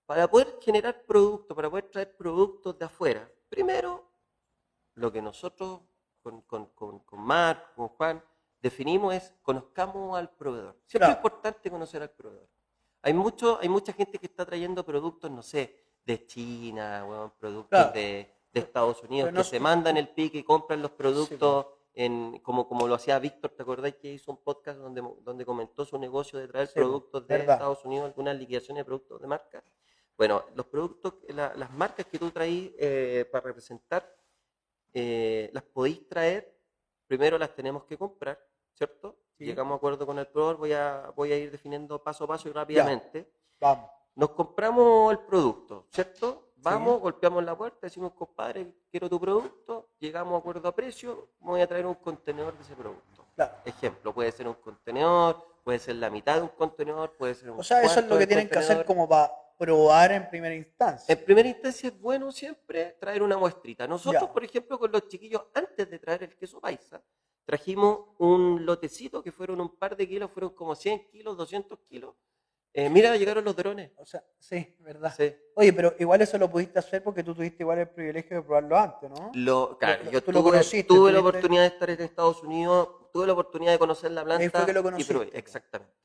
Para 0.05 0.27
poder 0.29 0.57
generar 0.61 1.03
productos, 1.05 1.55
para 1.55 1.69
poder 1.69 1.89
traer 1.89 2.15
productos 2.15 2.77
de 2.77 2.85
afuera, 2.85 3.31
primero, 3.49 4.11
lo 4.95 5.11
que 5.11 5.21
nosotros 5.21 5.81
con, 6.21 6.41
con, 6.41 6.67
con, 6.67 6.99
con 6.99 7.19
Marc, 7.21 7.73
con 7.75 7.87
Juan, 7.89 8.23
definimos 8.61 9.13
es 9.13 9.33
conozcamos 9.41 10.17
al 10.17 10.29
proveedor. 10.35 10.73
Siempre 10.85 10.99
Claro. 11.07 11.11
es 11.13 11.17
importante 11.17 11.69
conocer 11.71 12.01
al 12.01 12.11
proveedor. 12.11 12.47
Hay, 13.01 13.13
mucho, 13.13 13.59
hay 13.61 13.69
mucha 13.69 13.93
gente 13.93 14.17
que 14.17 14.25
está 14.27 14.45
trayendo 14.45 14.83
productos, 14.85 15.29
no 15.29 15.41
sé, 15.43 15.83
de 16.03 16.25
China, 16.25 17.05
weón, 17.07 17.31
productos 17.37 17.69
Claro. 17.69 17.91
de, 17.93 18.31
de 18.51 18.59
Estados 18.59 19.01
Unidos, 19.03 19.31
no 19.33 19.39
que 19.41 19.43
se 19.49 19.59
mandan 19.59 19.97
el 19.97 20.09
pique 20.09 20.37
y 20.39 20.43
compran 20.43 20.81
los 20.81 20.91
productos 20.91 21.67
en, 21.95 22.39
como, 22.39 22.67
como 22.67 22.87
lo 22.87 22.95
hacía 22.95 23.17
Víctor, 23.19 23.51
¿te 23.51 23.63
acordáis 23.63 23.95
que 23.95 24.11
hizo 24.11 24.29
un 24.31 24.37
podcast 24.37 24.77
donde, 24.79 25.01
donde 25.21 25.45
comentó 25.45 25.85
su 25.85 25.97
negocio 25.97 26.37
de 26.37 26.47
traer 26.47 26.67
Sí, 26.67 26.73
productos 26.75 27.25
de 27.27 27.37
verdad. 27.37 27.55
Estados 27.55 27.85
Unidos, 27.85 28.05
algunas 28.07 28.37
liquidaciones 28.37 28.81
de 28.81 28.85
productos 28.85 29.21
de 29.21 29.27
marca? 29.27 29.63
Bueno, 30.17 30.43
los 30.55 30.65
productos, 30.67 31.15
la- 31.29 31.53
las 31.55 31.71
marcas 31.71 32.05
que 32.05 32.19
tú 32.19 32.31
traís 32.31 32.71
eh, 32.77 33.25
para 33.31 33.45
representar, 33.45 34.13
eh, 34.93 35.49
las 35.53 35.63
podéis 35.63 36.07
traer, 36.07 36.57
primero 37.07 37.37
las 37.37 37.53
tenemos 37.55 37.83
que 37.85 37.97
comprar, 37.97 38.39
¿cierto? 38.73 39.17
Sí. 39.37 39.45
Llegamos 39.45 39.73
a 39.73 39.77
acuerdo 39.77 40.05
con 40.05 40.17
el 40.19 40.27
proveedor, 40.27 40.57
voy 40.57 40.73
a, 40.73 41.11
voy 41.15 41.31
a 41.33 41.37
ir 41.37 41.51
definiendo 41.51 42.01
paso 42.01 42.23
a 42.23 42.27
paso 42.27 42.47
y 42.49 42.51
rápidamente. 42.53 43.29
Vamos. 43.59 43.89
Nos 44.15 44.29
compramos 44.31 45.11
el 45.11 45.19
producto, 45.19 45.87
¿cierto? 45.89 46.44
Vamos, 46.57 46.99
golpeamos 46.99 47.43
la 47.43 47.55
puerta, 47.55 47.79
decimos, 47.83 48.13
compadre, 48.13 48.73
quiero 48.89 49.07
tu 49.07 49.19
producto, 49.19 49.89
llegamos 49.99 50.33
a 50.33 50.37
acuerdo 50.37 50.67
a 50.67 50.75
precio, 50.75 51.29
me 51.41 51.47
voy 51.51 51.61
a 51.61 51.67
traer 51.67 51.85
un 51.85 51.95
contenedor 51.95 52.55
de 52.57 52.63
ese 52.63 52.75
producto. 52.75 53.25
Claro. 53.35 53.53
Ejemplo, 53.65 54.13
puede 54.13 54.31
ser 54.31 54.47
un 54.47 54.55
contenedor, 54.55 55.45
puede 55.63 55.77
ser 55.77 55.97
la 55.97 56.09
mitad 56.09 56.37
de 56.37 56.41
un 56.41 56.47
contenedor, 56.49 57.15
puede 57.17 57.35
ser 57.35 57.51
un 57.51 57.59
O 57.59 57.63
sea, 57.63 57.83
eso 57.83 57.99
es 57.99 58.07
lo 58.07 58.17
que 58.17 58.25
tienen 58.25 58.49
que 58.49 58.57
hacer 58.57 58.83
como 58.85 59.07
para 59.07 59.31
probar 59.57 60.11
en 60.13 60.27
primera 60.29 60.55
instancia. 60.55 61.13
En 61.13 61.23
primera 61.23 61.47
instancia 61.47 61.89
es 61.89 61.99
bueno 61.99 62.31
siempre 62.31 62.97
traer 62.99 63.21
una 63.21 63.37
muestrita. 63.37 63.87
Nosotros, 63.87 64.23
Ya. 64.23 64.33
por 64.33 64.43
ejemplo, 64.43 64.79
con 64.79 64.91
los 64.91 65.07
chiquillos, 65.07 65.43
antes 65.53 65.89
de 65.89 65.99
traer 65.99 66.23
el 66.23 66.35
queso 66.35 66.59
paisa, 66.59 67.01
trajimos 67.45 68.07
un 68.17 68.65
lotecito 68.65 69.21
que 69.21 69.31
fueron 69.31 69.61
un 69.61 69.75
par 69.77 69.95
de 69.95 70.07
kilos, 70.07 70.31
fueron 70.31 70.51
como 70.51 70.73
100 70.75 71.09
kilos, 71.11 71.37
200 71.37 71.77
kilos. 71.87 72.15
Eh, 72.77 72.89
mira, 72.89 73.15
llegaron 73.15 73.45
los 73.45 73.55
drones. 73.55 73.91
O 73.95 74.05
sea, 74.05 74.21
sí, 74.37 74.75
verdad. 74.79 75.13
Sí. 75.15 75.33
Oye, 75.55 75.71
pero 75.71 75.95
igual 75.97 76.21
eso 76.21 76.37
lo 76.37 76.51
pudiste 76.51 76.77
hacer 76.77 77.01
porque 77.01 77.23
tú 77.23 77.33
tuviste 77.33 77.63
igual 77.63 77.79
el 77.79 77.89
privilegio 77.89 78.35
de 78.35 78.43
probarlo 78.43 78.77
antes, 78.77 79.09
¿no? 79.09 79.31
Lo, 79.33 79.77
claro, 79.77 80.03
lo- 80.03 80.11
yo 80.11 80.21
tú 80.21 80.33
lo 80.33 80.41
tuve, 80.41 80.51
conociste, 80.51 80.83
tuve 80.83 81.11
la 81.13 81.19
oportunidad 81.21 81.61
de 81.61 81.67
estar 81.67 81.89
en 81.89 82.01
Estados 82.01 82.43
Unidos, 82.43 82.89
tuve 83.13 83.27
la 83.27 83.31
oportunidad 83.33 83.71
de 83.71 83.79
conocer 83.79 84.11
la 84.11 84.25
planta. 84.25 84.43
Ahí 84.43 84.49
fue 84.49 84.65
que 84.65 84.73
lo 84.73 84.81
y 84.81 84.83
conociste, 84.83 85.13
probé, 85.13 85.25
pues. 85.27 85.37
exactamente. 85.39 85.95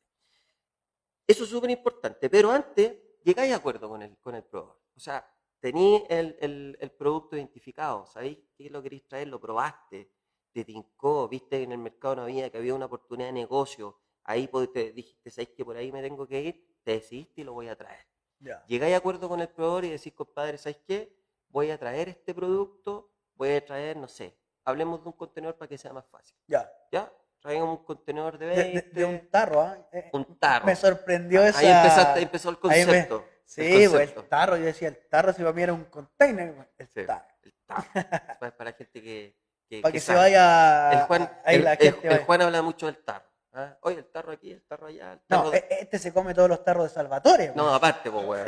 Eso 1.27 1.43
es 1.45 1.51
súper 1.51 1.71
importante, 1.71 2.31
pero 2.31 2.53
antes 2.53 2.93
llegáis 3.25 3.53
a 3.53 3.57
acuerdo 3.57 3.89
con 3.89 4.03
el, 4.03 4.17
con 4.19 4.37
el 4.37 4.45
proveedor. 4.45 4.79
O 4.95 5.01
sea, 5.01 5.29
tenéis 5.59 6.03
el, 6.09 6.37
el- 6.41 6.79
el 6.81 6.91
producto 6.93 7.37
identificado, 7.37 8.07
sabéis 8.07 8.39
que 8.57 8.71
lo 8.71 8.81
queréis 8.81 9.09
traer, 9.09 9.27
lo 9.27 9.41
probaste, 9.41 10.09
te 10.53 10.65
tincó, 10.65 11.29
viste 11.29 11.59
que 11.59 11.63
en 11.65 11.73
el 11.73 11.79
mercado 11.79 12.15
no 12.17 12.23
había, 12.23 12.49
que 12.51 12.59
había 12.59 12.75
una 12.75 12.87
oportunidad 12.87 13.29
de 13.29 13.33
negocio, 13.33 13.99
ahí 14.31 14.47
pod- 14.49 14.73
te 14.73 14.93
dijiste, 14.93 15.31
sabéis 15.31 15.51
que 15.57 15.65
por 15.65 15.77
ahí 15.77 15.91
me 15.93 16.03
tengo 16.03 16.27
que 16.27 16.41
ir, 16.41 16.79
te 16.85 16.93
decidiste 16.93 17.41
y 17.41 17.45
lo 17.45 17.53
voy 17.53 17.69
a 17.69 17.77
traer. 17.77 18.07
Ya. 18.39 18.65
Llegáis 18.67 18.95
a 18.95 18.99
acuerdo 18.99 19.29
con 19.29 19.41
el 19.41 19.49
proveedor 19.49 19.85
y 19.85 19.91
decís, 19.91 20.13
compadre, 20.15 20.57
¿sabes 20.59 20.79
qué? 20.87 21.13
Voy 21.49 21.71
a 21.71 21.79
traer 21.79 22.09
este 22.09 22.35
producto, 22.35 23.11
voy 23.35 23.51
a 23.57 23.65
traer, 23.65 23.97
no 23.97 24.09
sé, 24.09 24.35
hablemos 24.65 25.03
de 25.03 25.09
un 25.09 25.13
contenedor 25.17 25.57
para 25.57 25.69
que 25.69 25.77
sea 25.79 25.93
más 25.93 26.07
fácil. 26.07 26.37
Ya. 26.47 26.71
¿Ya? 26.93 27.13
Traigamos 27.41 27.79
un 27.79 27.85
contenedor 27.85 28.39
de 28.39 28.47
De, 28.47 28.57
20, 28.57 28.83
de- 28.83 28.91
de 28.93 29.05
un 29.05 29.31
tarro, 29.31 29.63
¿ah? 29.63 29.79
Eh, 29.93 30.11
un 30.13 30.39
tarro. 30.39 30.67
Me 30.67 30.77
sorprendió 30.77 31.43
esa. 31.43 31.59
Ahí 31.59 31.67
empezaste, 31.67 32.21
empezó 32.23 32.51
el 32.51 32.57
me- 32.57 32.61
concepto. 32.61 33.25
Sí, 33.45 33.63
el 33.63 33.69
pues, 33.73 33.89
concepto. 33.91 34.21
el 34.21 34.29
tarro, 34.29 34.57
yo 34.59 34.65
decía, 34.67 34.89
el 34.89 35.09
tarro 35.09 35.33
si 35.33 35.41
para 35.41 35.53
mí 35.55 35.63
era 35.63 35.73
un 35.73 35.85
container, 35.87 36.69
el 36.79 36.89
Sí, 36.89 37.05
tarro. 37.07 37.27
el 37.43 37.55
tarro. 37.67 37.85
para, 38.41 38.57
para 38.57 38.71
la 38.71 38.77
gente 38.77 39.03
que, 39.03 39.37
que- 39.69 39.81
Para 39.81 39.91
que 39.93 39.97
que 39.97 40.01
se 40.01 40.07
sabe. 40.07 40.19
vaya. 40.21 40.93
El 40.93 40.99
Juan, 41.07 41.31
el- 41.47 41.65
la 41.65 41.73
el- 41.73 41.79
gente 41.79 42.07
el 42.09 42.13
vaya. 42.15 42.25
Juan 42.27 42.43
habla 42.43 42.63
mucho 42.63 42.87
del 42.87 42.99
tarro. 43.05 43.25
Ah, 43.53 43.77
Oye, 43.83 43.99
el 43.99 44.05
tarro 44.05 44.31
aquí, 44.33 44.53
el 44.53 44.63
tarro 44.63 44.87
allá. 44.87 45.13
El 45.15 45.19
No, 45.29 45.43
tarro... 45.43 45.55
e- 45.55 45.67
este 45.81 45.99
se 45.99 46.13
come 46.13 46.33
todos 46.35 46.49
los 46.49 46.63
tarros 46.65 46.85
de 46.85 46.91
Salvatore. 46.91 47.53
No, 47.57 47.75
aparte, 47.75 48.09
pues, 48.11 48.25
weón. 48.25 48.45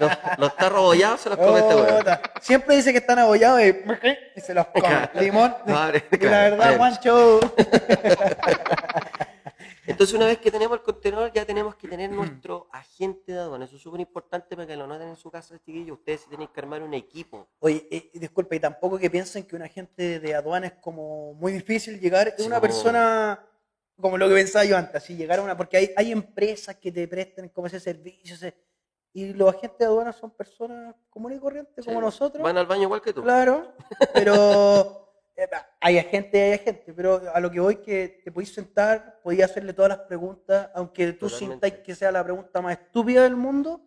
Los, 0.00 0.10
los 0.38 0.56
tarros 0.56 0.82
bollados 0.82 1.20
se 1.20 1.28
los 1.28 1.38
come 1.38 1.60
este 1.60 1.74
weón. 1.76 2.04
Siempre 2.40 2.74
dice 2.76 2.90
que 2.90 2.98
están 2.98 3.20
abollados 3.20 3.60
y, 3.62 3.76
y 4.36 4.40
se 4.40 4.54
los 4.54 4.66
come. 4.66 5.08
Limón. 5.14 5.54
No, 5.66 5.78
abre, 5.78 6.04
Y 6.10 6.16
la 6.24 6.30
verdad. 6.50 6.76
Juancho. 6.78 7.40
Entonces, 9.86 10.14
una 10.14 10.26
vez 10.26 10.38
que 10.38 10.50
tenemos 10.50 10.78
el 10.78 10.82
contenedor, 10.84 11.32
ya 11.32 11.44
tenemos 11.44 11.74
que 11.74 11.88
tener 11.88 12.10
nuestro 12.10 12.68
agente 12.72 13.32
de 13.32 13.38
aduana. 13.40 13.64
Eso 13.64 13.76
es 13.76 13.82
súper 13.82 14.00
importante 14.00 14.54
para 14.56 14.66
que 14.66 14.76
lo 14.76 14.86
noten 14.86 15.08
en 15.08 15.16
su 15.16 15.28
casa, 15.30 15.56
chiquillos. 15.58 15.98
Ustedes 15.98 16.20
sí 16.22 16.28
tienen 16.28 16.48
que 16.48 16.60
armar 16.60 16.82
un 16.82 16.94
equipo. 16.94 17.48
Oye, 17.58 17.86
eh, 17.90 18.10
disculpa, 18.14 18.54
y 18.54 18.60
tampoco 18.60 18.96
que 18.98 19.10
piensen 19.10 19.44
que 19.44 19.56
un 19.56 19.62
agente 19.62 20.20
de 20.20 20.34
aduana 20.36 20.68
es 20.68 20.72
como 20.74 21.34
muy 21.34 21.52
difícil 21.52 21.98
llegar. 22.00 22.28
Es 22.28 22.34
Sí, 22.38 22.42
una 22.46 22.56
como- 22.60 22.62
persona 22.68 23.44
como 24.02 24.18
lo 24.18 24.28
que 24.28 24.34
pensaba 24.34 24.66
yo 24.66 24.76
antes, 24.76 24.96
así 24.96 25.16
llegar 25.16 25.38
a 25.38 25.42
una. 25.42 25.56
Porque 25.56 25.78
hay, 25.78 25.90
hay 25.96 26.12
empresas 26.12 26.76
que 26.76 26.92
te 26.92 27.08
prestan 27.08 27.48
como 27.48 27.66
ese 27.68 27.80
servicio. 27.80 28.34
ese- 28.34 28.54
y 29.14 29.32
los 29.34 29.54
agentes 29.54 29.78
de 29.78 29.84
aduana 29.86 30.12
son 30.12 30.30
personas 30.30 30.94
comunes 31.10 31.38
y 31.38 31.40
corrientes 31.40 31.84
como 31.84 32.00
nosotros. 32.00 32.42
Van 32.42 32.56
al 32.58 32.66
baño 32.66 32.82
igual 32.84 33.00
que 33.02 33.12
tú. 33.12 33.22
Claro, 33.22 33.72
pero 34.14 35.08
eh, 35.36 35.48
hay 35.80 35.98
agente, 35.98 36.42
hay 36.42 36.52
agente, 36.54 36.92
pero 36.94 37.20
a 37.32 37.38
lo 37.40 37.50
que 37.50 37.60
voy 37.60 37.76
que 37.76 38.20
te 38.24 38.32
podéis 38.32 38.54
sentar, 38.54 39.20
podéis 39.22 39.44
hacerle 39.44 39.72
todas 39.74 39.90
las 39.90 39.98
preguntas, 40.00 40.70
aunque 40.74 41.12
tú 41.12 41.28
Totalmente. 41.28 41.66
sintáis 41.68 41.84
que 41.84 41.94
sea 41.94 42.10
la 42.10 42.24
pregunta 42.24 42.60
más 42.62 42.78
estúpida 42.78 43.22
del 43.24 43.36
mundo, 43.36 43.82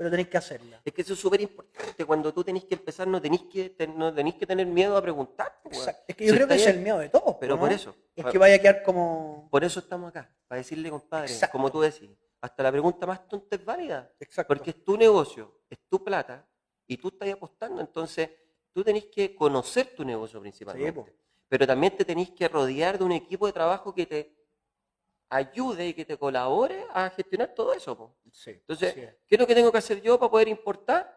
pero 0.00 0.08
tenéis 0.10 0.28
que 0.28 0.38
hacerla. 0.38 0.80
Es 0.82 0.94
que 0.94 1.02
eso 1.02 1.12
es 1.12 1.18
súper 1.20 1.42
importante. 1.42 2.06
Cuando 2.06 2.32
tú 2.32 2.42
tenés 2.42 2.64
que 2.64 2.74
empezar, 2.74 3.06
no 3.06 3.20
tenés 3.20 3.42
que, 3.42 3.68
ten- 3.68 3.98
no 3.98 4.14
tenés 4.14 4.34
que 4.34 4.46
tener 4.46 4.66
miedo 4.66 4.96
a 4.96 5.02
preguntar. 5.02 5.60
pues. 5.62 5.76
Exacto. 5.76 6.04
Es 6.08 6.16
que 6.16 6.24
yo 6.24 6.30
Si 6.32 6.36
creo 6.38 6.48
que 6.48 6.54
es 6.54 6.66
el 6.68 6.78
miedo 6.80 6.98
de 7.00 7.10
todos. 7.10 7.36
Pero 7.38 7.56
¿no? 7.56 7.60
por 7.60 7.70
eso. 7.70 7.94
Es 8.16 8.24
que 8.24 8.38
vaya 8.38 8.54
a 8.54 8.58
quedar 8.58 8.82
como... 8.82 9.46
Por 9.50 9.62
eso 9.62 9.78
estamos 9.80 10.08
acá. 10.08 10.34
Para 10.48 10.56
decirle, 10.56 10.88
compadre, 10.88 11.30
Exacto. 11.30 11.52
como 11.52 11.70
tú 11.70 11.82
decís, 11.82 12.08
hasta 12.40 12.62
la 12.62 12.72
pregunta 12.72 13.06
más 13.06 13.28
tonta 13.28 13.56
es 13.56 13.62
válida. 13.62 14.10
Exacto. 14.18 14.48
Porque 14.54 14.70
es 14.70 14.82
tu 14.82 14.96
negocio, 14.96 15.60
es 15.68 15.78
tu 15.86 16.02
plata 16.02 16.48
y 16.86 16.96
tú 16.96 17.08
estás 17.08 17.28
apostando. 17.28 17.82
Entonces, 17.82 18.30
tú 18.72 18.82
tenés 18.82 19.04
que 19.04 19.34
conocer 19.34 19.94
tu 19.94 20.02
negocio 20.02 20.40
principalmente. 20.40 21.14
Pero 21.46 21.66
también 21.66 21.94
te 21.94 22.06
tenés 22.06 22.30
que 22.30 22.48
rodear 22.48 22.96
de 22.96 23.04
un 23.04 23.12
equipo 23.12 23.46
de 23.46 23.52
trabajo 23.52 23.94
que 23.94 24.06
te 24.06 24.39
ayude 25.30 25.88
y 25.88 25.94
que 25.94 26.04
te 26.04 26.18
colabore 26.18 26.84
a 26.92 27.08
gestionar 27.10 27.54
todo 27.54 27.72
eso. 27.72 27.96
po. 27.96 28.16
Sí, 28.32 28.50
Entonces. 28.50 28.94
¿qué 28.94 29.34
es 29.36 29.38
lo 29.40 29.46
que 29.46 29.54
tengo 29.54 29.72
que 29.72 29.78
hacer 29.78 30.02
yo 30.02 30.18
para 30.18 30.30
poder 30.30 30.48
importar? 30.48 31.16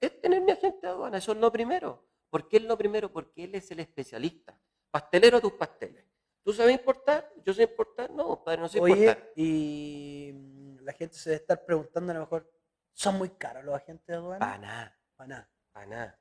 Es 0.00 0.20
tener 0.20 0.40
mi 0.42 0.52
agente 0.52 0.86
de 0.86 0.88
aduana. 0.88 1.18
Eso 1.18 1.32
es 1.32 1.38
lo 1.38 1.50
primero. 1.50 2.06
¿Por 2.30 2.48
qué 2.48 2.58
es 2.58 2.62
lo 2.64 2.76
primero? 2.76 3.10
Porque 3.12 3.44
él 3.44 3.54
es 3.54 3.70
el 3.70 3.80
especialista. 3.80 4.58
Pastelero 4.90 5.40
tus 5.40 5.52
pasteles. 5.54 6.04
¿Tú 6.42 6.52
sabes 6.52 6.74
importar? 6.78 7.32
¿Yo 7.42 7.54
sé 7.54 7.62
importar? 7.62 8.10
No, 8.10 8.26
compadre, 8.26 8.60
no 8.60 8.68
sé 8.68 8.78
Oye, 8.78 8.92
importar. 9.08 9.32
y 9.34 10.30
mm, 10.34 10.76
la 10.82 10.92
gente 10.92 11.14
se 11.16 11.30
debe 11.30 11.40
estar 11.40 11.64
preguntando 11.64 12.12
a 12.12 12.14
lo 12.16 12.20
mejor, 12.20 12.52
¿son 12.92 13.16
muy 13.16 13.30
caros 13.30 13.64
los 13.64 13.74
agentes 13.74 14.06
de 14.06 14.14
aduana? 14.14 14.38
Para 14.40 14.58
nada, 14.58 14.98
Para 15.16 15.28
nada. 15.28 15.50
para 15.72 15.86
nada. 15.86 16.20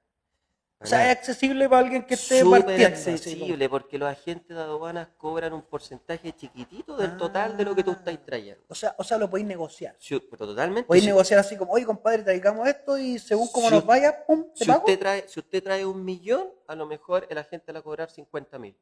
O 0.84 0.86
sea, 0.86 1.10
es 1.12 1.18
accesible 1.18 1.70
para 1.70 1.80
alguien 1.80 2.04
que 2.06 2.16
esté 2.16 2.42
Súper 2.42 2.86
accesible 2.86 3.70
porque 3.70 3.98
los 3.98 4.10
agentes 4.10 4.50
de 4.56 4.62
aduanas 4.62 5.08
cobran 5.18 5.54
un 5.54 5.62
porcentaje 5.62 6.34
chiquitito 6.36 6.98
del 6.98 7.16
total 7.18 7.56
de 7.56 7.64
lo 7.64 7.74
que 7.74 7.84
tú 7.84 7.92
estás 7.92 8.14
Ah. 8.14 8.22
trayendo. 8.26 8.64
O 8.68 8.76
sea, 8.76 8.94
o 8.98 9.04
sea, 9.04 9.18
lo 9.18 9.30
podéis 9.30 9.48
negociar. 9.48 9.96
Sí, 10.00 10.20
pero 10.30 10.46
totalmente. 10.46 10.86
Podéis 10.88 11.06
negociar 11.06 11.40
así 11.40 11.56
como, 11.56 11.72
oye, 11.72 11.86
compadre, 11.86 12.24
traigamos 12.24 12.68
esto 12.68 12.98
y 12.98 13.18
según 13.18 13.48
como 13.48 13.70
Si 13.70 13.76
nos 13.76 13.86
vaya, 13.86 14.26
pum, 14.26 14.46
te 14.54 14.64
si 14.64 14.66
pago. 14.66 14.80
usted 14.82 15.00
trae, 15.00 15.28
si 15.28 15.40
usted 15.40 15.64
trae 15.64 15.86
un 15.86 16.04
millón, 16.04 16.50
a 16.68 16.76
lo 16.76 16.86
mejor 16.86 17.26
el 17.30 17.38
agente 17.38 17.68
le 17.68 17.74
va 17.74 17.80
a 17.80 17.84
cobrar 17.84 18.10
50 18.10 18.60
mil. 18.60 18.78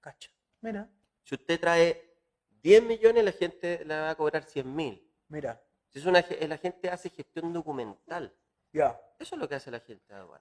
Cacha. 0.00 0.30
Mira, 0.60 0.88
Si 1.24 1.34
usted 1.34 1.58
trae 1.58 2.14
10 2.62 2.82
millones, 2.84 3.24
la 3.24 3.32
gente 3.32 3.84
le 3.84 3.94
va 4.00 4.10
a 4.10 4.14
cobrar 4.14 4.44
100 4.44 4.74
mil. 4.74 5.02
mira. 5.28 5.60
Si 5.88 5.98
es 6.00 6.06
una, 6.06 6.18
el 6.20 6.50
agente 6.52 6.90
hace 6.90 7.08
gestión 7.08 7.52
documental. 7.52 8.32
Ya. 8.74 9.00
Eso 9.18 9.36
es 9.36 9.40
lo 9.40 9.48
que 9.48 9.54
hace 9.54 9.70
la 9.70 9.78
gente 9.80 10.12
de 10.12 10.18
aduana. 10.20 10.40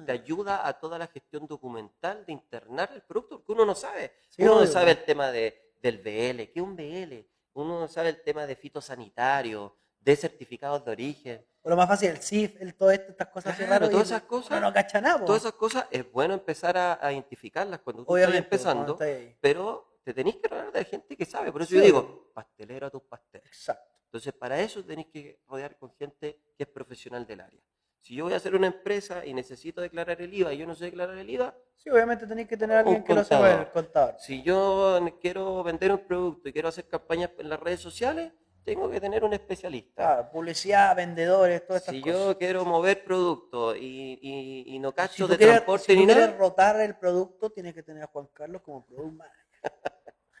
Ah. 0.00 0.04
Te 0.06 0.12
ayuda 0.12 0.66
a 0.66 0.72
toda 0.78 0.96
la 0.98 1.08
gestión 1.08 1.46
documental 1.46 2.24
de 2.24 2.32
internar 2.32 2.90
el 2.94 3.02
producto, 3.02 3.38
porque 3.38 3.52
uno 3.52 3.66
no 3.66 3.74
sabe. 3.74 4.12
Sí, 4.30 4.42
uno 4.42 4.60
no 4.60 4.66
sabe 4.66 4.92
el 4.92 5.04
tema 5.04 5.30
de, 5.32 5.74
del 5.82 5.98
BL, 5.98 6.52
¿qué 6.52 6.52
es 6.54 6.62
un 6.62 6.76
BL? 6.76 7.26
Uno 7.54 7.80
no 7.80 7.88
sabe 7.88 8.10
el 8.10 8.22
tema 8.22 8.46
de 8.46 8.54
fitosanitario, 8.54 9.76
de 9.98 10.16
certificados 10.16 10.84
de 10.84 10.92
origen. 10.92 11.46
O 11.62 11.68
lo 11.68 11.76
más 11.76 11.88
fácil, 11.88 12.10
el 12.10 12.18
CIF, 12.22 12.56
el 12.62 12.74
todo 12.74 12.90
esto, 12.92 13.10
estas 13.10 13.28
cosas 13.28 13.56
Claro, 13.56 13.70
raras. 13.72 13.90
todas 13.90 14.06
esas 14.06 14.22
cosas- 14.22 14.60
no 14.62 14.72
cacha 14.72 15.00
nada, 15.00 15.18
po. 15.18 15.24
Todas 15.26 15.42
esas 15.42 15.52
cosas 15.54 15.86
es 15.90 16.10
bueno 16.10 16.32
empezar 16.34 16.78
a, 16.78 17.04
a 17.04 17.12
identificarlas 17.12 17.80
cuando 17.80 18.04
tú 18.04 18.12
Obviamente, 18.12 18.38
estás 18.56 18.72
empezando, 18.74 18.98
pero 19.40 19.98
te 20.04 20.14
tenés 20.14 20.36
que 20.36 20.48
rodear 20.48 20.72
de 20.72 20.84
gente 20.84 21.16
que 21.16 21.26
sabe. 21.26 21.50
Por 21.52 21.62
eso 21.62 21.70
Sí, 21.70 21.76
yo 21.76 21.82
digo, 21.82 22.30
pastelero 22.32 22.86
a 22.86 22.90
tus 22.90 23.02
pasteles. 23.02 23.46
Exacto. 23.48 23.99
Entonces, 24.10 24.32
para 24.32 24.58
eso 24.60 24.84
tenés 24.84 25.06
que 25.06 25.38
rodear 25.46 25.76
con 25.78 25.92
gente 25.94 26.36
que 26.56 26.64
es 26.64 26.68
profesional 26.68 27.24
del 27.28 27.42
área. 27.42 27.60
Si 28.00 28.16
yo 28.16 28.24
voy 28.24 28.32
a 28.32 28.38
hacer 28.38 28.56
una 28.56 28.66
empresa 28.66 29.24
y 29.24 29.32
necesito 29.32 29.80
declarar 29.80 30.20
el 30.20 30.34
IVA 30.34 30.52
y 30.52 30.58
yo 30.58 30.66
no 30.66 30.74
sé 30.74 30.86
declarar 30.86 31.16
el 31.16 31.30
IVA, 31.30 31.54
Sí, 31.76 31.88
obviamente 31.90 32.26
tenéis 32.26 32.48
que 32.48 32.56
tener 32.56 32.76
a 32.76 32.80
alguien 32.80 33.04
que 33.04 33.14
lo 33.14 33.22
sepa, 33.22 33.52
el 33.62 33.70
contador. 33.70 34.16
si 34.18 34.42
yo 34.42 34.98
quiero 35.20 35.62
vender 35.62 35.92
un 35.92 36.04
producto 36.06 36.48
y 36.48 36.52
quiero 36.52 36.68
hacer 36.68 36.88
campañas 36.88 37.30
en 37.38 37.48
las 37.48 37.60
redes 37.60 37.78
sociales, 37.80 38.32
tengo 38.64 38.90
que 38.90 39.00
tener 39.00 39.22
un 39.22 39.32
especialista. 39.32 39.94
Claro, 40.02 40.30
publicidad, 40.32 40.94
vendedores, 40.96 41.64
todas 41.64 41.82
estas 41.82 41.94
Si 41.94 42.00
cosas. 42.02 42.16
yo 42.18 42.36
quiero 42.38 42.64
mover 42.64 43.04
productos 43.04 43.76
y, 43.76 44.18
y- 44.20 44.74
y 44.74 44.78
no 44.80 44.88
Si 44.90 44.94
cacho 44.96 45.28
de 45.28 45.36
quieres, 45.38 45.54
transporte 45.54 45.84
si 45.92 45.96
ni 46.00 46.04
quieres 46.06 46.26
nada, 46.26 46.36
rotar 46.36 46.80
el 46.80 46.96
producto, 46.96 47.48
tienes 47.50 47.74
que 47.74 47.82
tener 47.84 48.02
a 48.02 48.06
Juan 48.08 48.26
Carlos 48.34 48.60
como 48.62 48.84
product 48.84 49.12
manager. 49.12 49.46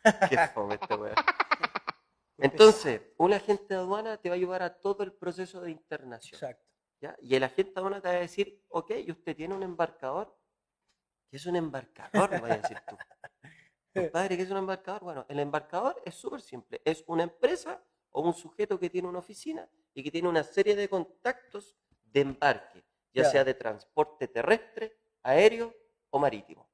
qué 0.28 0.38
fome 0.54 0.74
este 0.74 0.94
weón. 0.96 1.14
Entonces, 2.42 3.00
un 3.18 3.32
agente 3.32 3.74
de 3.74 3.80
aduana 3.80 4.16
te 4.16 4.28
va 4.28 4.34
a 4.34 4.36
ayudar 4.38 4.62
a 4.62 4.78
todo 4.80 5.02
el 5.02 5.12
proceso 5.12 5.60
de 5.60 5.70
internación. 5.70 6.34
Exacto. 6.36 6.64
¿ya? 7.00 7.16
Y 7.20 7.34
el 7.34 7.42
agente 7.44 7.72
de 7.72 7.80
aduana 7.80 8.00
te 8.00 8.08
va 8.08 8.14
a 8.14 8.18
decir, 8.20 8.62
ok, 8.68 8.90
¿y 9.06 9.10
usted 9.10 9.36
tiene 9.36 9.54
un 9.54 9.62
embarcador? 9.62 10.36
¿Qué 11.30 11.36
es 11.36 11.46
un 11.46 11.56
embarcador? 11.56 12.30
Me 12.30 12.40
vas 12.40 12.50
a 12.50 12.56
decir 12.58 12.78
tú. 12.88 12.96
Compadre, 13.94 14.36
¿qué 14.36 14.42
es 14.44 14.50
un 14.50 14.56
embarcador? 14.58 15.02
Bueno, 15.02 15.26
el 15.28 15.38
embarcador 15.40 16.00
es 16.04 16.14
súper 16.14 16.40
simple. 16.40 16.80
Es 16.84 17.02
una 17.06 17.22
empresa 17.24 17.82
o 18.10 18.22
un 18.22 18.34
sujeto 18.34 18.78
que 18.78 18.90
tiene 18.90 19.08
una 19.08 19.18
oficina 19.18 19.68
y 19.94 20.02
que 20.02 20.10
tiene 20.10 20.28
una 20.28 20.42
serie 20.44 20.76
de 20.76 20.88
contactos 20.88 21.76
de 22.04 22.20
embarque, 22.20 22.84
ya 23.12 23.24
sea 23.24 23.44
de 23.44 23.54
transporte 23.54 24.28
terrestre, 24.28 24.96
aéreo 25.22 25.74
o 26.10 26.18
marítimo. 26.18 26.68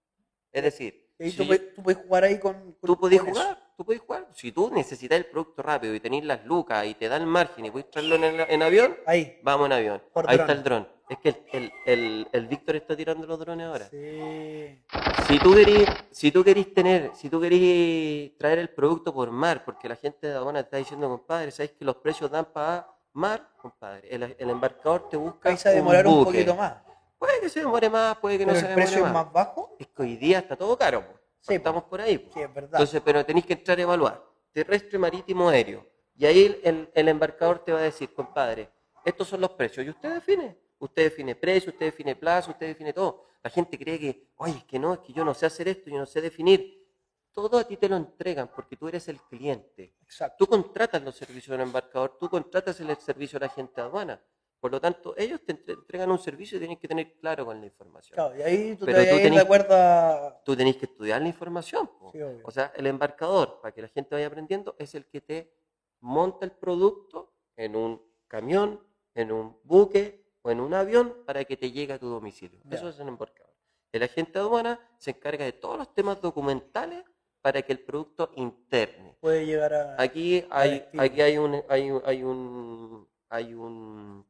Es 0.53 0.63
decir, 0.63 1.11
Y 1.19 1.31
si 1.31 1.37
tú, 1.39 1.47
puedes, 1.47 1.75
tú 1.75 1.83
puedes 1.83 2.03
jugar 2.03 2.25
ahí 2.25 2.39
con. 2.39 2.73
con- 2.73 2.87
tú 2.87 2.99
podés 2.99 3.21
jugar, 3.21 3.66
tú 3.77 3.85
podés 3.85 4.01
jugar. 4.01 4.27
Si 4.33 4.53
tú 4.53 4.71
necesitas 4.73 5.19
el 5.19 5.27
producto 5.27 5.63
rápido 5.63 5.95
y 5.95 6.01
tenés 6.01 6.25
las 6.25 6.45
lucas 6.45 6.87
y 6.87 6.95
te 6.95 7.09
da 7.09 7.17
el 7.17 7.27
margen 7.27 7.67
y 7.67 7.71
puedes 7.71 7.91
traerlo 7.91 8.17
en, 8.17 8.25
el- 8.25 8.41
en 8.49 8.63
avión, 8.63 8.97
Ahí. 9.07 9.39
vamos 9.43 9.67
en 9.67 9.73
avión. 9.73 10.03
Por 10.13 10.29
Ahí 10.29 10.37
dron. 10.37 10.49
está 10.49 10.53
el 10.59 10.65
dron. 10.65 10.89
Es 11.09 11.19
que 11.19 11.29
el, 11.29 11.37
el, 11.53 11.73
el- 11.85 12.29
el 12.33 12.47
Víctor 12.49 12.77
está 12.77 12.97
tirando 12.97 13.27
los 13.27 13.39
drones 13.39 13.67
ahora. 13.67 13.89
Sí. 13.91 14.83
Si 15.29 15.39
tú 15.39 15.55
querís, 15.55 15.87
si 16.11 16.33
tú 16.33 16.43
querís 16.43 16.73
tener, 16.75 17.13
si 17.15 17.29
tú 17.31 17.41
querís 17.41 18.37
traer 18.39 18.59
el 18.59 18.71
producto 18.71 19.13
por 19.15 19.31
mar, 19.31 19.65
porque 19.65 19.89
la 19.89 19.97
gente 19.97 20.27
de 20.27 20.35
aduana 20.35 20.61
está 20.61 20.79
diciendo, 20.79 21.09
compadre, 21.09 21.51
¿sabes 21.51 21.73
que 21.73 21.85
los 21.85 21.97
precios 21.97 22.31
dan 22.31 22.47
para 22.47 22.89
mar? 23.13 23.49
Compadre, 23.59 24.09
el, 24.13 24.23
el 24.39 24.51
embarcador 24.51 25.09
te 25.09 25.17
busca 25.17 25.51
Ahí 25.51 25.57
se 25.57 25.71
demorar 25.71 26.07
un, 26.07 26.25
poquito 26.25 26.55
más. 26.57 26.75
Puede 27.19 27.41
que 27.41 27.49
se 27.49 27.61
demore 27.61 27.89
más, 27.89 28.17
puede 28.19 28.37
que 28.39 28.45
Pero 28.45 28.55
no 28.55 28.61
se 28.61 28.67
el 28.67 28.71
demore 28.75 28.87
precio 28.87 29.03
más. 29.03 29.11
es 29.11 29.15
más 29.15 29.33
bajo. 29.33 29.77
Es 29.79 29.87
que 29.89 30.03
hoy 30.03 30.17
día 30.17 30.39
está 30.41 30.57
todo 30.57 30.77
caro. 30.77 31.05
Sí, 31.47 31.55
Estamos 31.55 31.85
por 31.85 32.01
ahí. 32.01 32.29
Sí, 32.33 32.41
es 32.41 32.53
verdad. 32.53 32.71
Entonces, 32.81 33.03
pero 33.05 33.25
tenéis 33.25 33.47
que 33.47 33.53
entrar 33.55 33.79
a 33.79 33.83
evaluar. 33.83 34.25
Terrestre, 34.53 34.99
marítimo, 34.99 35.49
aéreo. 35.49 35.87
Y 36.17 36.25
ahí 36.27 36.45
el, 36.47 36.61
el- 36.65 36.91
el 36.95 37.09
embarcador 37.09 37.59
te 37.65 37.73
va 37.73 37.79
a 37.81 37.83
decir, 37.83 38.13
compadre, 38.15 38.71
estos 39.05 39.29
son 39.29 39.41
los 39.41 39.51
precios. 39.51 39.85
Y 39.87 39.91
usted 39.91 40.15
define. 40.15 40.59
Usted 40.79 41.05
define 41.05 41.35
precio, 41.35 41.71
usted 41.73 41.87
define 41.87 42.17
plazo, 42.17 42.51
usted 42.51 42.67
define 42.67 42.93
todo. 42.93 43.25
La 43.43 43.51
gente 43.51 43.79
cree 43.79 43.99
que, 43.99 44.29
oye, 44.37 44.57
es 44.59 44.65
que 44.65 44.79
no, 44.79 44.95
es 44.95 45.01
que 45.01 45.13
yo 45.13 45.25
no 45.25 45.33
sé 45.35 45.47
hacer 45.47 45.69
esto, 45.69 45.89
yo 45.91 45.99
no 45.99 46.07
sé 46.07 46.21
definir. 46.21 46.85
Todo 47.33 47.59
a 47.59 47.65
ti 47.65 47.77
te 47.77 47.89
lo 47.89 47.97
entregan 47.97 48.49
porque 48.55 48.77
tú 48.77 48.89
eres 48.89 49.09
el 49.09 49.21
cliente. 49.23 49.95
Exacto. 50.03 50.37
Tú 50.39 50.47
contratas 50.51 51.03
los 51.03 51.15
servicios 51.15 51.57
del 51.57 51.67
embarcador, 51.67 52.17
tú 52.19 52.29
contratas 52.31 52.81
el 52.81 52.95
servicio 52.97 53.39
de 53.39 53.47
la 53.47 53.53
gente 53.53 53.81
aduana. 53.81 54.21
Por 54.61 54.71
lo 54.73 54.81
tanto, 54.81 55.15
ellos 55.17 55.41
te 55.45 55.53
entre- 55.53 55.75
entregan 55.75 56.11
un 56.11 56.19
servicio 56.19 56.57
y 56.57 56.61
tienes 56.61 56.79
que 56.79 56.89
tener 56.89 57.15
claro 57.19 57.45
con 57.45 57.61
la 57.61 57.67
información. 57.67 58.15
Claro, 58.15 58.37
y 58.37 58.43
ahí 58.43 58.77
tú 58.77 58.87
Pero 58.87 58.99
te 58.99 59.11
tú 59.11 59.17
tenés-. 59.17 60.43
Tú 60.45 60.57
tenés 60.57 60.77
que 60.77 60.87
estudiar 60.87 61.21
la 61.23 61.29
información. 61.29 61.91
Sí. 62.13 62.19
O 62.43 62.51
sea, 62.51 62.73
el 62.77 62.87
embarcador, 62.87 63.61
para 63.61 63.73
que 63.75 63.83
la 63.83 63.89
gente 63.89 64.15
vaya 64.15 64.27
aprendiendo, 64.27 64.75
es 64.79 64.95
el 64.95 65.07
que 65.07 65.21
te 65.21 65.53
monta 66.01 66.45
el 66.47 66.53
producto 66.53 67.33
en 67.57 67.77
un 67.77 68.03
camión, 68.29 68.81
en 69.15 69.33
un 69.33 69.59
buque 69.63 70.25
o 70.43 70.51
en 70.51 70.61
un 70.61 70.75
avión 70.75 71.15
para 71.27 71.45
que 71.45 71.57
te 71.57 71.71
llegue 71.71 71.93
a 71.93 71.99
tu 71.99 72.09
domicilio. 72.09 72.61
Ya. 72.65 72.77
Eso 72.77 72.89
es 72.89 72.99
el 72.99 73.09
embarcador. 73.09 73.55
El 73.93 74.03
agente 74.03 74.39
aduana 74.39 74.81
se 74.99 75.11
encarga 75.13 75.45
de 75.45 75.53
todos 75.53 75.79
los 75.79 75.95
temas 75.95 76.21
documentales 76.21 77.05
para 77.41 77.63
que 77.63 77.73
el 77.73 77.81
producto 77.81 78.31
interne. 78.35 79.17
Puede 79.21 79.47
llegar 79.47 79.73
a. 79.73 80.03
Aquí 80.03 80.45
hay, 80.51 80.85
aquí 80.99 81.21
hay 81.21 81.39
un, 81.39 81.63
hay, 81.69 81.91
un- 81.91 82.03
hay 82.05 82.23
un, 82.25 83.09
hay 83.29 83.55
un, 83.55 84.27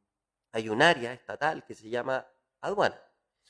hay 0.57 0.71
un 0.71 0.81
área 0.81 1.12
estatal 1.12 1.64
que 1.66 1.75
se 1.75 1.90
llama 1.90 2.27
aduana. 2.62 2.99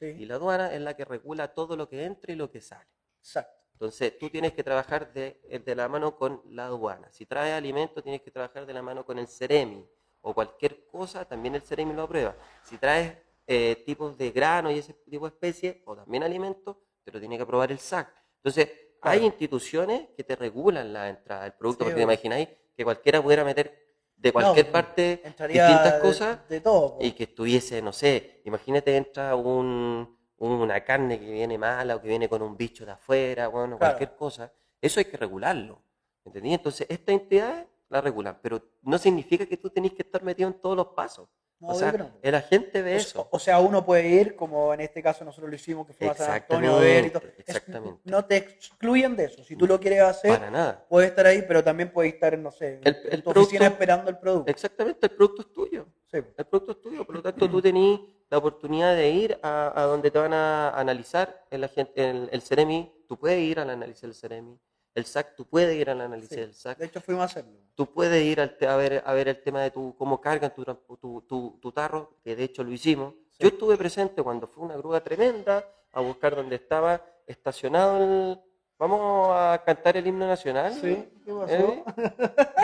Y 0.01 0.27
la 0.27 0.35
aduana 0.35 0.75
es 0.75 0.81
la 0.81 0.95
que 0.95 1.05
regula 1.05 1.55
todo 1.55 1.77
lo 1.77 1.89
que 1.89 2.05
entra 2.05 2.33
y 2.33 2.37
lo 2.37 2.51
que 2.51 2.61
sale. 2.61 2.91
exacto. 3.21 3.55
Entonces, 3.73 4.19
tú 4.19 4.29
tienes 4.29 4.53
que 4.55 4.65
trabajar 4.65 5.13
de, 5.13 5.41
eh, 5.45 5.59
de 5.59 5.75
la 5.75 5.87
mano 5.89 6.17
con 6.17 6.43
la 6.47 6.67
aduana. 6.67 7.13
Si 7.13 7.27
traes 7.27 7.55
alimentos, 7.55 8.03
tienes 8.03 8.23
que 8.23 8.31
trabajar 8.31 8.67
de 8.67 8.73
la 8.73 8.83
mano 8.83 9.05
con 9.05 9.19
el 9.19 9.29
CEREMI 9.29 9.87
o 10.23 10.35
cualquier 10.35 10.87
cosa, 10.87 11.25
también 11.27 11.55
el 11.55 11.63
CEREMI 11.63 11.93
lo 11.93 12.03
aprueba. 12.03 12.35
Si 12.65 12.79
traes 12.79 13.17
eh, 13.47 13.85
tipos 13.87 14.19
de 14.19 14.31
grano 14.33 14.71
y 14.71 14.79
ese 14.79 14.95
tipo 14.95 15.29
de 15.29 15.35
especies, 15.35 15.77
o 15.85 15.95
también 15.95 16.25
alimentos, 16.25 16.77
te 17.05 17.13
lo 17.13 17.21
tiene 17.21 17.37
que 17.37 17.43
aprobar 17.45 17.71
el 17.71 17.79
SAC. 17.79 18.13
Entonces, 18.39 18.71
hay 19.03 19.25
instituciones 19.25 20.09
que 20.17 20.25
te 20.25 20.35
regulan 20.35 20.93
la 20.93 21.09
entrada 21.09 21.45
del 21.45 21.53
producto, 21.53 21.85
Sí, 21.85 21.91
porque 21.91 21.97
te 21.97 22.03
imagináis 22.03 22.49
que 22.75 22.83
cualquiera 22.83 23.23
pudiera 23.23 23.45
meter 23.45 23.86
de 24.17 24.33
cualquier 24.33 24.67
No, 24.67 24.73
parte 24.73 25.23
distintas 25.25 25.95
de- 25.95 26.01
cosas 26.01 26.49
de, 26.49 26.61
todo. 26.61 26.99
y 27.01 27.13
que 27.13 27.25
estuviese, 27.25 27.83
no 27.83 27.93
sé, 27.93 28.41
imagínate 28.45 28.97
entra 28.97 29.35
un, 29.37 30.17
una 30.39 30.83
carne 30.85 31.21
que 31.21 31.31
viene 31.31 31.59
mala 31.59 31.97
o 31.97 32.01
que 32.01 32.09
viene 32.09 32.29
con 32.29 32.43
un 32.43 32.57
bicho 32.57 32.85
de 32.87 32.93
afuera, 32.93 33.49
bueno, 33.49 33.79
Claro. 33.79 33.97
cualquier 33.97 34.17
cosa, 34.17 34.53
eso 34.81 35.01
hay 35.01 35.07
que 35.07 35.17
regularlo, 35.17 35.83
¿entendí? 36.25 36.53
Entonces, 36.55 36.87
estas 36.91 37.15
entidades 37.15 37.67
la 37.89 38.01
regulan, 38.01 38.39
pero 38.43 38.61
no 38.83 38.99
significa 38.99 39.47
que 39.47 39.57
tú 39.59 39.71
tenés 39.71 39.93
que 39.93 40.03
estar 40.03 40.23
metido 40.23 40.49
en 40.49 40.61
todos 40.61 40.77
los 40.77 40.89
pasos. 40.89 41.29
No, 41.59 41.69
o 41.69 41.75
sea, 41.75 41.95
el 42.23 42.35
agente 42.35 42.83
ve 42.83 42.95
O- 42.95 42.99
eso. 42.99 43.29
O 43.31 43.39
sea, 43.39 43.61
uno 43.61 43.85
puede 43.85 44.07
ir, 44.09 44.37
como 44.37 44.75
en 44.75 44.81
este 44.83 45.03
caso 45.03 45.25
nosotros 45.25 45.49
lo 45.49 45.57
hicimos, 45.57 45.87
que 45.87 45.95
fuimos 45.95 46.21
a 46.21 46.25
San 46.27 46.35
Antonio 46.35 46.77
a 46.77 46.81
ver 46.81 47.07
y 47.07 47.11
todo. 47.11 47.23
Exactamente, 47.39 48.01
Es- 48.05 48.13
no 48.13 48.25
te 48.27 48.37
excluyen 48.37 49.17
de 49.17 49.25
eso. 49.25 49.43
Si 49.43 49.57
tú 49.57 49.67
lo 49.67 49.81
quieres 49.81 50.03
hacer, 50.03 50.33
Para 50.39 50.51
nada. 50.51 50.85
puedes 50.89 51.09
estar 51.11 51.27
ahí, 51.27 51.43
pero 51.49 51.65
también 51.65 51.91
puedes 51.91 52.13
estar, 52.13 52.37
no 52.39 52.51
sé, 52.51 52.81
El- 52.85 52.97
en 53.05 53.13
el 53.13 53.23
tu 53.23 53.31
producto- 53.31 53.41
oficina 53.41 53.67
esperando 53.69 54.11
el 54.11 54.19
producto. 54.19 54.51
Exactamente, 54.51 55.07
el 55.07 55.13
producto 55.13 55.43
es 55.43 55.53
tuyo. 55.55 55.87
Sí. 56.11 56.19
El 56.19 56.45
producto 56.47 56.73
es 56.73 56.81
tuyo, 56.83 57.05
por 57.07 57.15
lo 57.17 57.23
tanto 57.23 57.49
tú 57.51 57.63
tenés 57.63 58.01
la 58.29 58.39
oportunidad 58.39 58.95
de 58.95 59.11
ir 59.11 59.39
a, 59.43 59.73
a 59.81 59.85
donde 59.85 60.11
te 60.11 60.19
van 60.19 60.35
a 60.35 60.71
analizar 60.71 61.45
el, 61.51 61.65
agente, 61.65 62.11
el, 62.11 62.29
el 62.33 62.43
CEREMI, 62.43 63.05
tú 63.09 63.19
puedes 63.19 63.41
ir 63.41 63.59
al 63.61 63.71
análisis 63.71 64.03
del 64.03 64.15
CEREMI, 64.15 64.59
el 64.97 65.05
SAC, 65.05 65.37
tú 65.37 65.45
puedes 65.47 65.77
ir 65.77 65.91
al 65.91 66.01
análisis 66.01 66.31
Sí. 66.31 66.37
del 66.41 66.55
SAC, 66.55 66.79
De 66.79 66.87
hecho, 66.87 67.01
fuimos 67.01 67.23
a 67.23 67.27
hacerlo. 67.27 67.53
tú 67.75 67.87
puedes 67.93 68.23
ir 68.25 68.41
al 68.41 68.57
a, 68.69 68.77
ver, 68.77 69.03
a 69.07 69.13
ver 69.13 69.29
el 69.29 69.41
tema 69.43 69.63
de 69.63 69.71
tu, 69.71 69.95
cómo 69.97 70.21
cargan 70.21 70.53
tu, 70.55 70.65
tu, 70.65 71.21
tu- 71.23 71.59
tu 71.61 71.73
tarro, 71.73 72.17
que 72.25 72.35
de 72.35 72.45
hecho 72.45 72.65
lo 72.65 72.73
hicimos. 72.73 73.15
Sí. 73.33 73.39
Yo 73.41 73.49
estuve 73.49 73.77
presente 73.77 74.23
cuando 74.23 74.47
fue 74.49 74.65
una 74.65 74.77
grúa 74.77 75.01
tremenda 75.03 75.65
a 75.93 76.01
buscar 76.01 76.35
donde 76.35 76.57
estaba 76.57 77.05
estacionado 77.27 77.99
el... 78.03 78.41
Vamos 78.79 79.31
a 79.33 79.63
cantar 79.65 79.97
el 79.97 80.07
himno 80.07 80.27
nacional. 80.27 80.75
Sí, 80.75 81.09
¿qué 81.25 81.33
pasó? 81.33 81.55
¿Eh? 81.55 81.83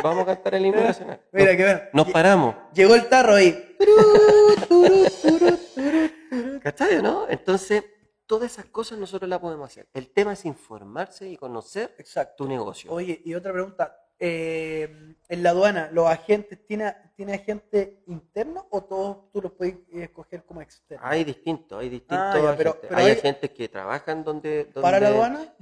Vamos 0.03 0.23
a 0.25 0.27
cantar 0.27 0.55
el 0.57 0.67
himno 0.67 0.83
nacional. 0.83 1.19
Mira, 1.33 1.57
que 1.57 1.63
bueno. 1.65 1.81
Nos 1.95 2.11
paramos. 2.11 2.55
Llegó 2.75 2.95
el 2.95 3.09
tarro 3.09 3.33
ahí. 3.35 3.77
¿Cachai, 6.63 7.03
no? 7.03 7.27
Entonces, 7.29 7.85
todas 8.27 8.53
esas 8.53 8.67
cosas 8.67 8.99
nosotros 8.99 9.29
las 9.29 9.39
podemos 9.41 9.67
hacer. 9.71 9.89
El 9.93 10.11
tema 10.11 10.33
es 10.33 10.45
informarse 10.45 11.29
y 11.29 11.37
conocer 11.37 11.95
Exacto. 11.99 12.45
tu 12.45 12.49
negocio. 12.49 12.91
Oye, 12.93 13.21
y 13.25 13.35
otra 13.35 13.53
pregunta. 13.53 13.99
eh, 14.25 15.17
en 15.29 15.43
la 15.43 15.51
aduana, 15.51 15.91
¿los 15.93 16.07
agentes, 16.07 16.65
tiene, 16.65 16.95
tiene 17.17 17.35
agente 17.35 18.05
interno 18.07 18.69
o 18.71 18.85
todos 18.85 19.29
tú 19.33 19.43
los 19.43 19.51
puedes 19.51 19.79
escoger 19.93 20.45
como 20.45 20.61
externo? 20.63 21.05
Hay 21.05 21.25
distintos, 21.25 21.81
hay 21.81 21.89
distintos 21.89 22.19
Ah, 22.21 22.41
ya, 22.41 22.57
pero- 22.57 22.71
agentes. 22.71 22.89
pero 22.89 23.01
hay 23.01 23.07
hay- 23.07 23.19
agentes 23.19 23.51
que 23.51 23.69
trabajan 23.69 24.23
donde, 24.23 24.65
donde... 24.67 24.81
¿Para 24.81 25.01
la 25.01 25.09
aduana? 25.09 25.55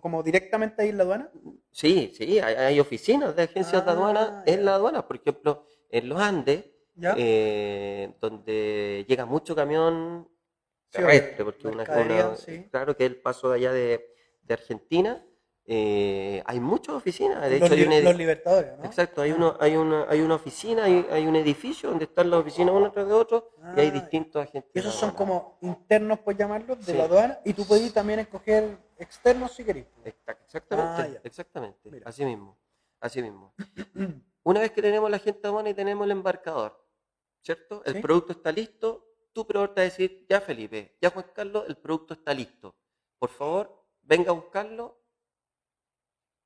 ¿Como 0.00 0.20
directamente 0.24 0.82
ahí 0.82 0.88
en 0.88 0.96
la 0.96 1.04
aduana? 1.04 1.30
Sí, 1.70 2.12
sí, 2.16 2.40
hay, 2.40 2.54
hay 2.56 2.80
oficinas 2.80 3.36
de 3.36 3.42
agencias 3.44 3.84
de 3.84 3.90
Ah, 3.90 3.94
aduana 3.94 4.42
ya. 4.44 4.52
en 4.52 4.64
la 4.64 4.74
aduana. 4.74 5.06
Por 5.06 5.14
ejemplo, 5.16 5.68
en 5.88 6.08
los 6.08 6.20
Andes, 6.20 6.64
eh, 7.16 8.14
donde 8.20 9.04
llega 9.08 9.26
mucho 9.26 9.54
camión 9.54 10.28
terrestre, 10.90 11.44
porque 11.44 11.68
una, 11.68 11.82
una- 11.84 12.36
sí. 12.36 12.66
claro 12.70 12.96
que 12.96 13.04
el 13.06 13.16
paso 13.20 13.50
de 13.50 13.56
allá 13.56 13.72
de, 13.72 14.14
de 14.42 14.54
Argentina, 14.54 15.24
eh, 15.70 16.42
hay 16.46 16.60
muchas 16.60 16.94
oficinas. 16.94 17.42
De 17.42 17.58
los, 17.60 17.66
hecho, 17.70 17.74
hay 17.74 17.80
li- 17.80 17.86
un 17.86 17.92
edi- 17.92 18.02
los 18.04 18.16
libertadores, 18.16 18.78
¿no? 18.78 18.84
Exacto, 18.86 19.20
hay, 19.20 19.32
Ah. 19.32 19.34
uno, 19.36 19.56
hay, 19.60 19.76
una, 19.76 20.06
hay 20.08 20.20
una 20.22 20.34
oficina, 20.36 20.84
hay, 20.84 21.06
hay 21.10 21.26
un 21.26 21.36
edificio 21.36 21.90
donde 21.90 22.06
están 22.06 22.30
las 22.30 22.40
oficinas 22.40 22.74
uno 22.74 22.90
tras 22.90 23.06
de 23.06 23.12
otro 23.12 23.50
y 23.76 23.80
hay 23.80 23.88
Ah, 23.88 23.90
distintos 23.90 24.42
agentes. 24.42 24.70
Esos 24.74 24.94
son 24.94 25.10
como 25.10 25.58
internos, 25.60 26.20
por 26.20 26.34
llamarlos, 26.36 26.78
de 26.86 26.92
Sí. 26.92 26.96
la 26.98 27.04
aduana. 27.04 27.38
Y 27.44 27.52
tú 27.52 27.66
puedes 27.66 27.92
también 27.92 28.20
escoger 28.20 28.78
externos 28.96 29.52
si 29.52 29.62
querés. 29.64 29.86
Exacta- 30.04 30.42
Exactamente, 30.44 31.18
Ah, 31.18 31.20
exactamente, 31.22 31.90
Mira. 31.90 32.08
así 32.08 32.24
mismo, 32.24 32.56
así 33.00 33.20
mismo. 33.22 33.52
Una 34.44 34.60
vez 34.60 34.70
que 34.72 34.80
tenemos 34.80 35.10
la 35.10 35.18
agente 35.18 35.46
aduana 35.46 35.68
y 35.68 35.74
tenemos 35.74 36.06
el 36.06 36.12
embarcador, 36.12 36.82
¿cierto? 37.42 37.82
El 37.84 37.96
Sí. 37.96 38.00
producto 38.00 38.32
está 38.32 38.50
listo, 38.50 39.04
tu 39.38 39.46
proveedor 39.46 39.78
a 39.78 39.82
decir, 39.82 40.26
ya 40.28 40.40
Felipe, 40.40 40.96
ya 41.00 41.10
Juan 41.10 41.26
Carlos, 41.32 41.64
el 41.68 41.76
producto 41.76 42.14
está 42.14 42.34
listo. 42.34 42.74
Por 43.20 43.30
favor, 43.30 43.84
venga 44.02 44.30
a 44.30 44.34
buscarlo. 44.34 44.98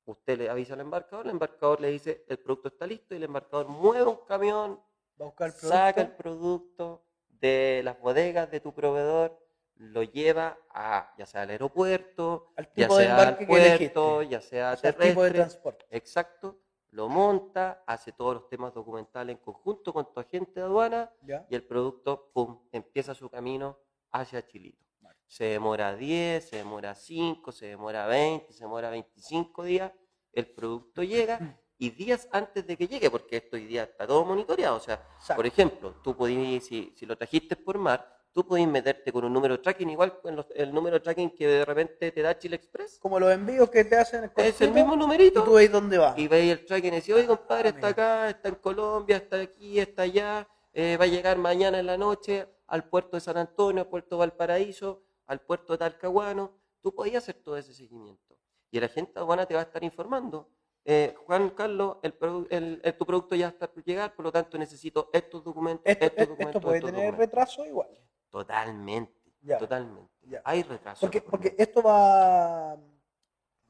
Usted 0.05 0.37
le 0.37 0.49
avisa 0.49 0.75
al 0.75 0.81
embarcador, 0.81 1.25
el 1.25 1.31
embarcador 1.31 1.81
le 1.81 1.89
dice, 1.89 2.23
el 2.27 2.37
producto 2.37 2.67
está 2.67 2.85
listo 2.85 3.15
y 3.15 3.17
el 3.17 3.23
embarcador 3.23 3.67
mueve 3.67 4.05
un 4.05 4.17
camión 4.27 4.79
Va 5.19 5.25
a 5.25 5.29
buscar 5.29 5.47
el 5.47 5.53
producto. 5.53 5.75
saca 5.75 6.01
el 6.01 6.11
producto 6.11 7.03
de 7.29 7.81
las 7.83 7.99
bodegas 7.99 8.51
de 8.51 8.59
tu 8.59 8.73
proveedor, 8.75 9.39
lo 9.77 10.03
lleva 10.03 10.59
a 10.69 11.15
ya 11.17 11.25
sea 11.25 11.41
al 11.41 11.49
aeropuerto, 11.49 12.53
al 12.57 12.69
ya 12.75 12.89
sea 12.89 13.27
al 13.27 13.37
puerto, 13.47 14.21
ya 14.21 14.39
sea 14.41 14.73
el 14.73 14.77
tipo 14.81 15.23
de 15.23 15.31
terrestre, 15.31 15.31
transporte. 15.31 15.85
exacto, 15.89 16.59
lo 16.93 17.09
monta, 17.09 17.83
hace 17.87 18.11
todos 18.11 18.35
los 18.35 18.49
temas 18.49 18.73
documentales 18.73 19.35
en 19.35 19.43
conjunto 19.43 19.91
con 19.91 20.13
tu 20.13 20.19
agente 20.19 20.59
de 20.59 20.61
aduana 20.61 21.11
¿Ya? 21.23 21.45
y 21.49 21.55
el 21.55 21.63
producto, 21.63 22.29
pum, 22.31 22.59
empieza 22.71 23.15
su 23.15 23.29
camino 23.29 23.79
hacia 24.11 24.45
Chilito. 24.47 24.83
Se 25.25 25.45
demora 25.45 25.95
10, 25.95 26.47
se 26.47 26.57
demora 26.57 26.93
5, 26.93 27.51
se 27.51 27.65
demora 27.65 28.05
20, 28.05 28.53
se 28.53 28.63
demora 28.63 28.91
25 28.91 29.63
días, 29.63 29.91
el 30.31 30.45
producto 30.53 31.01
llega 31.03 31.59
y 31.79 31.89
días 31.89 32.29
antes 32.31 32.65
de 32.67 32.77
que 32.77 32.87
llegue, 32.87 33.09
porque 33.09 33.37
esto 33.37 33.55
hoy 33.55 33.65
día 33.65 33.83
está 33.83 34.05
todo 34.05 34.23
monitoreado, 34.23 34.75
o 34.77 34.79
sea, 34.79 35.03
Exacto. 35.15 35.35
por 35.35 35.47
ejemplo, 35.47 35.95
tú 36.03 36.15
podías, 36.15 36.63
si, 36.63 36.93
si 36.95 37.07
lo 37.07 37.17
trajiste 37.17 37.55
por 37.55 37.79
mar, 37.79 38.22
tú 38.33 38.45
podías 38.45 38.67
meterte 38.67 39.11
con 39.11 39.23
un 39.25 39.31
número 39.31 39.55
de 39.57 39.63
tracking, 39.63 39.89
igual 39.91 40.19
con 40.19 40.35
los- 40.35 40.47
el 40.55 40.73
número 40.73 40.95
de 40.95 40.99
tracking 41.01 41.29
que 41.35 41.47
de 41.47 41.65
repente 41.65 42.11
te 42.11 42.21
da 42.21 42.37
Chile 42.37 42.55
Express. 42.55 42.97
Como 42.99 43.19
los 43.19 43.31
envíos 43.31 43.69
que 43.69 43.85
te 43.85 43.95
hacen 43.95 44.29
Es 44.35 44.59
el 44.61 44.71
mismo 44.71 44.95
y 44.95 44.97
numerito. 44.97 45.43
tú 45.43 45.53
veis 45.53 45.71
dónde 45.71 45.97
va. 45.99 46.15
Y 46.17 46.27
veis 46.27 46.51
el 46.51 46.65
tracking 46.65 46.93
y 46.93 46.95
decís, 46.97 47.13
oye 47.13 47.27
compadre, 47.27 47.69
Ah, 47.69 47.71
está 47.75 47.87
mira. 47.87 47.89
acá, 47.89 48.29
está 48.29 48.49
en 48.49 48.55
Colombia, 48.55 49.17
está 49.17 49.39
aquí, 49.39 49.79
está 49.79 50.01
allá, 50.03 50.47
eh, 50.73 50.97
va 50.97 51.05
a 51.05 51.07
llegar 51.07 51.37
mañana 51.37 51.79
en 51.79 51.85
la 51.85 51.97
noche 51.97 52.47
al 52.67 52.89
puerto 52.89 53.17
de 53.17 53.21
San 53.21 53.37
Antonio, 53.37 53.83
al 53.83 53.87
puerto 53.89 54.15
de 54.15 54.19
Valparaíso, 54.21 55.03
al 55.27 55.39
puerto 55.41 55.73
de 55.73 55.77
Talcahuano. 55.77 56.51
Tú 56.81 56.93
podías 56.93 57.23
hacer 57.23 57.35
todo 57.35 57.55
ese 57.55 57.73
seguimiento. 57.73 58.35
Y 58.71 58.79
el 58.79 58.85
agente 58.85 59.13
de 59.13 59.19
aduana 59.19 59.45
te 59.45 59.53
va 59.53 59.59
a 59.59 59.63
estar 59.63 59.83
informando. 59.83 60.49
eh, 60.85 61.15
Juan 61.27 61.51
Carlos, 61.51 61.95
el, 62.03 62.13
el- 62.49 62.81
el- 62.83 62.97
tu 62.97 63.05
producto 63.05 63.35
ya 63.35 63.47
está 63.47 63.71
por 63.71 63.81
llegar, 63.85 64.13
por 64.13 64.25
lo 64.25 64.33
tanto 64.33 64.57
necesito 64.57 65.09
estos 65.13 65.41
documentos, 65.41 65.83
Esto, 65.85 66.03
estos 66.07 66.19
esto 66.23 66.31
documentos, 66.33 66.61
puede 66.61 66.77
estos 66.79 66.91
tener 66.91 67.05
documentos. 67.11 67.25
retraso 67.39 67.65
igual. 67.65 67.87
Totalmente, 68.33 69.13
Ya. 69.43 69.59
totalmente. 69.59 70.11
Ya. 70.23 70.41
Hay 70.43 70.63
retraso. 70.63 71.01
Porque, 71.01 71.21
porque 71.21 71.53
esto 71.55 71.83
va, 71.83 72.75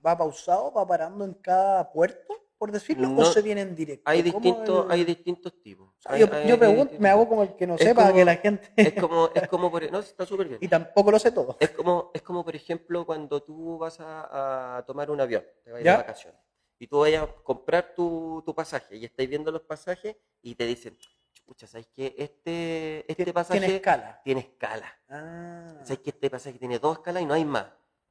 va 0.06 0.18
pausado, 0.18 0.72
va 0.72 0.88
parando 0.88 1.26
en 1.26 1.34
cada 1.34 1.92
puerto, 1.92 2.34
por 2.58 2.72
decirlo, 2.72 3.14
o 3.18 3.26
se 3.26 3.42
viene 3.42 3.60
en 3.60 3.76
directo. 3.76 4.04
hay 4.10 4.24
¿Cómo 4.32 4.40
distintos, 4.40 4.86
el- 4.86 4.92
hay 4.92 5.04
distintos 5.04 5.62
tipos. 5.62 5.90
O 5.90 5.96
sea, 6.02 6.14
Hay- 6.14 6.22
yo, 6.22 6.28
hay- 6.34 6.48
yo 6.48 6.58
pregunto, 6.58 6.94
me 6.98 7.10
hago 7.10 7.28
como 7.28 7.44
el 7.44 7.56
que 7.58 7.68
no 7.68 7.76
Es 7.76 7.82
sepa 7.82 8.04
como- 8.04 8.14
que 8.16 8.24
la 8.24 8.36
gente. 8.38 8.72
Es 8.78 8.94
como, 8.94 9.30
es 9.36 9.48
como 9.50 9.70
por, 9.70 9.92
no, 9.92 10.00
está 10.00 10.26
súper 10.26 10.48
bien. 10.48 10.60
y 10.62 10.70
tampoco 10.70 11.12
lo 11.12 11.20
sé 11.20 11.32
todo. 11.34 11.58
Es 11.60 11.72
como, 11.72 12.10
es 12.14 12.22
como, 12.22 12.46
por 12.46 12.56
ejemplo, 12.56 13.06
cuando 13.06 13.44
tú 13.44 13.78
vas 13.80 14.00
a, 14.00 14.78
a 14.78 14.86
tomar 14.86 15.12
un 15.12 15.20
avión, 15.20 15.44
te 15.66 15.74
vas 15.74 15.84
de 15.84 15.90
vacaciones, 15.92 16.40
y 16.80 16.88
tú 16.88 17.00
vayas 17.00 17.24
a 17.24 17.28
comprar 17.44 17.94
tu, 17.94 18.42
tu 18.46 18.56
pasaje, 18.56 18.96
y 18.96 19.04
estáis 19.04 19.28
viendo 19.28 19.52
los 19.52 19.64
pasajes, 19.64 20.16
y 20.42 20.56
te 20.56 20.66
dicen, 20.66 20.98
chucha, 21.46 21.68
¿sabes 21.68 21.88
qué? 21.94 22.16
Este, 22.18 23.00
este 23.02 23.16
Tiene 23.16 23.34
pasaje 23.34 23.76
escala. 23.76 24.22
tiene 24.24 24.42
escala. 24.42 24.94
Ah. 25.10 25.76
¿Sabes 25.84 26.00
que 26.00 26.10
este 26.12 26.30
pasaje 26.30 26.58
tiene 26.58 26.80
dos 26.80 26.98
escalas 26.98 27.22
y 27.22 27.26
no 27.26 27.34
hay 27.34 27.46
más? 27.46 27.66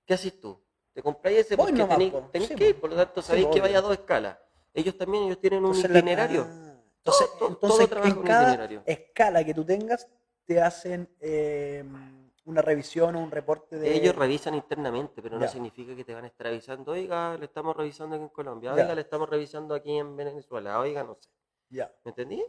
¿Qué 0.05 0.15
haces 0.15 0.39
tú? 0.41 0.61
¿Te 0.93 1.03
compráis 1.03 1.39
ese 1.39 1.57
porque 1.57 1.73
tenéis, 1.85 2.13
po. 2.13 2.29
tenéis 2.33 2.49
Sí, 2.51 2.55
que 2.55 2.69
ir? 2.69 2.75
po. 2.75 2.83
Por 2.83 2.91
lo 2.91 2.97
tanto, 2.97 3.23
Sí, 3.23 3.29
sabéis 3.29 3.47
que 3.49 3.61
vaya 3.61 3.79
a 3.79 3.83
dos 3.83 3.93
escalas. 3.93 4.39
Ellos 4.75 4.97
también, 4.97 5.25
ellos 5.25 5.39
tienen 5.41 5.65
un 5.65 5.73
la- 5.81 5.89
itinerario. 5.89 6.43
ah, 6.49 6.75
entonces, 6.99 7.27
Todo- 7.31 7.39
todo- 7.39 7.57
todo 7.57 7.71
entonces, 7.71 7.89
trabaja 7.89 8.13
en 8.15 8.23
cada 8.23 8.43
itinerario. 8.49 8.83
escala 8.87 9.45
que 9.45 9.55
tú 9.55 9.65
tengas, 9.65 10.09
te 10.45 10.61
hacen 10.61 11.09
eh, 11.21 11.85
una 12.45 12.61
revisión 12.63 13.17
o 13.17 13.21
un 13.23 13.31
reporte 13.31 13.77
de. 13.77 13.95
Ellos 13.95 14.15
revisan 14.15 14.55
internamente, 14.55 15.23
pero 15.23 15.39
no 15.39 15.49
significa 15.49 15.95
que 15.97 16.05
te 16.05 16.15
van 16.15 16.25
a 16.25 16.27
estar 16.27 16.47
avisando, 16.49 16.93
oiga, 16.93 17.37
le 17.39 17.47
estamos 17.47 17.75
revisando 17.77 18.17
aquí 18.17 18.25
en 18.25 18.29
Colombia, 18.31 18.75
Ya. 18.77 18.83
oiga, 18.83 18.95
le 18.95 19.01
estamos 19.03 19.29
revisando 19.29 19.75
aquí 19.75 19.97
en 19.97 20.15
Venezuela, 20.17 20.79
oiga, 20.81 21.03
no 21.05 21.15
sé. 21.19 21.31
Ya. 21.71 21.91
¿Me 22.05 22.11
entendí? 22.11 22.45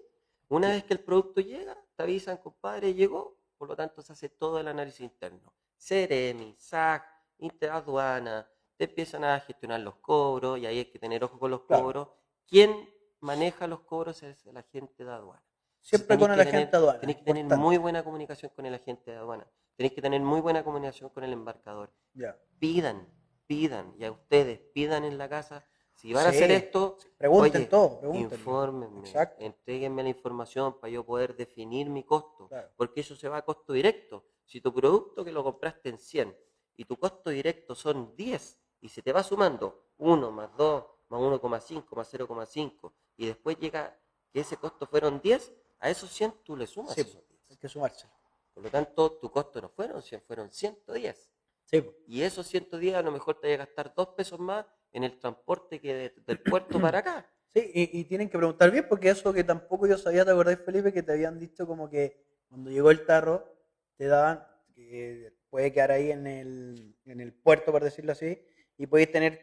Una 0.49 0.69
vez 0.69 0.83
que 0.83 0.93
el 0.93 0.99
producto 0.99 1.41
llega, 1.41 1.75
te 1.95 2.03
avisan, 2.03 2.37
compadre, 2.37 2.93
llegó, 2.93 3.37
por 3.57 3.67
lo 3.69 3.75
tanto 3.75 4.01
se 4.01 4.13
hace 4.13 4.29
todo 4.29 4.59
el 4.59 4.67
análisis 4.67 5.01
interno. 5.01 5.53
Ceremi, 5.77 6.55
SAC, 6.57 7.03
Interaduana, 7.39 8.47
te 8.77 8.85
empiezan 8.85 9.23
a 9.23 9.39
gestionar 9.39 9.79
los 9.81 9.95
cobros 9.95 10.57
y 10.59 10.65
ahí 10.65 10.77
hay 10.79 10.85
que 10.85 10.99
tener 10.99 11.23
ojo 11.23 11.37
con 11.39 11.51
los 11.51 11.61
Claro. 11.63 11.83
cobros. 11.83 12.07
¿Quién 12.47 12.89
maneja 13.19 13.67
los 13.67 13.81
cobros 13.81 14.23
es 14.23 14.45
el 14.45 14.55
agente 14.57 15.03
de 15.03 15.11
aduana? 15.11 15.43
Siempre 15.81 16.07
Tenéis 16.15 16.23
con 16.27 16.33
el 16.33 16.39
agente 16.39 16.51
tener- 16.57 16.71
de 16.71 16.77
aduana. 16.77 16.99
Tenéis 17.01 17.17
que 17.17 17.23
tener 17.25 17.45
muy 17.57 17.77
buena 17.77 18.03
comunicación 18.03 18.51
con 18.55 18.65
el 18.65 18.73
agente 18.75 19.11
de 19.11 19.17
aduana. 19.17 19.47
Tenéis 19.75 19.93
que 19.93 20.01
tener 20.01 20.21
muy 20.21 20.39
buena 20.39 20.63
comunicación 20.63 21.09
con 21.09 21.23
el 21.23 21.33
embarcador 21.33 21.91
Ya. 22.13 22.37
pidan, 22.59 23.07
pidan, 23.47 23.93
y 23.97 24.05
a 24.05 24.11
ustedes 24.11 24.59
pidan 24.73 25.03
en 25.03 25.17
la 25.17 25.27
casa, 25.27 25.65
si 26.03 26.11
van 26.11 26.25
a 26.25 26.29
hacer 26.31 26.49
Sí, 26.49 26.55
esto, 26.55 26.97
Pregunten 27.17 27.61
oye, 27.61 27.65
todo, 27.69 27.99
pregunten. 28.01 28.23
infórmenme, 28.37 28.99
Exacto. 29.07 29.41
entreguenme 29.41 30.03
la 30.03 30.09
información 30.09 30.77
para 30.77 30.91
yo 30.91 31.05
poder 31.05 31.33
definir 31.33 31.89
mi 31.89 32.03
costo, 32.03 32.49
Claro. 32.49 32.69
porque 32.75 32.99
eso 32.99 33.15
se 33.15 33.29
va 33.29 33.37
a 33.37 33.41
costo 33.45 33.71
directo. 33.71 34.25
Si 34.45 34.59
tu 34.59 34.73
producto 34.73 35.23
que 35.23 35.31
lo 35.31 35.43
compraste 35.45 35.87
en 35.87 35.97
100 35.97 36.37
y 36.75 36.83
tu 36.83 36.97
costo 36.97 37.29
directo 37.29 37.73
son 37.73 38.13
10 38.17 38.59
y 38.81 38.89
se 38.89 39.01
te 39.01 39.13
va 39.13 39.23
sumando 39.23 39.91
1 39.97 40.29
más 40.29 40.49
2 40.57 40.83
más 41.07 41.21
1,5 41.21 41.95
más 41.95 42.13
0,5 42.13 42.91
y 43.15 43.27
después 43.27 43.57
llega 43.57 43.97
que 44.29 44.41
ese 44.41 44.57
costo 44.57 44.85
fueron 44.85 45.21
10, 45.21 45.53
a 45.79 45.89
esos 45.89 46.09
100 46.11 46.33
tú 46.43 46.57
le 46.57 46.67
sumas 46.67 46.95
Sí, 46.95 47.01
esos 47.01 47.25
10. 47.29 47.51
Hay 47.51 47.55
que 47.57 47.69
sumarse. 47.69 48.09
Por 48.53 48.61
lo 48.63 48.69
tanto, 48.69 49.13
tu 49.13 49.31
costo 49.31 49.61
no 49.61 49.69
fueron 49.69 50.01
100, 50.01 50.21
fueron 50.23 50.51
110. 50.51 51.31
Sí, 51.63 51.81
po. 51.81 51.93
Y 52.07 52.21
esos 52.23 52.45
110 52.47 52.95
a 52.95 53.01
lo 53.01 53.11
mejor 53.11 53.39
te 53.39 53.47
vaya 53.47 53.55
a 53.63 53.65
gastar 53.65 53.93
2 53.95 54.09
pesos 54.09 54.37
más 54.39 54.65
en 54.93 55.03
el 55.03 55.19
transporte 55.19 55.79
que 55.81 55.93
de- 55.93 56.13
del 56.25 56.39
puerto 56.39 56.79
para 56.79 56.99
acá. 56.99 57.25
Sí, 57.53 57.69
y, 57.71 57.99
y 57.99 58.03
tienen 58.05 58.29
que 58.29 58.37
preguntar 58.39 58.71
bien, 58.71 58.87
porque 58.89 59.09
eso 59.09 59.31
que 59.31 59.43
tampoco 59.43 59.85
yo 59.85 59.95
sabía, 59.95 60.25
¿te 60.25 60.31
acordás, 60.31 60.57
Felipe? 60.65 60.91
Que 60.91 61.03
te 61.03 61.11
habían 61.11 61.37
dicho 61.37 61.67
como 61.67 61.87
que 61.87 62.19
cuando 62.49 62.71
llegó 62.71 62.89
el 62.89 63.05
tarro, 63.05 63.47
te 63.95 64.07
daban, 64.07 64.43
que 64.73 65.31
puede 65.51 65.71
quedar 65.71 65.91
ahí 65.91 66.09
en 66.09 66.25
el, 66.25 66.95
en 67.05 67.21
el 67.21 67.31
puerto, 67.31 67.71
por 67.71 67.83
decirlo 67.83 68.13
así, 68.13 68.43
y 68.75 68.87
podéis 68.87 69.11
tener 69.11 69.39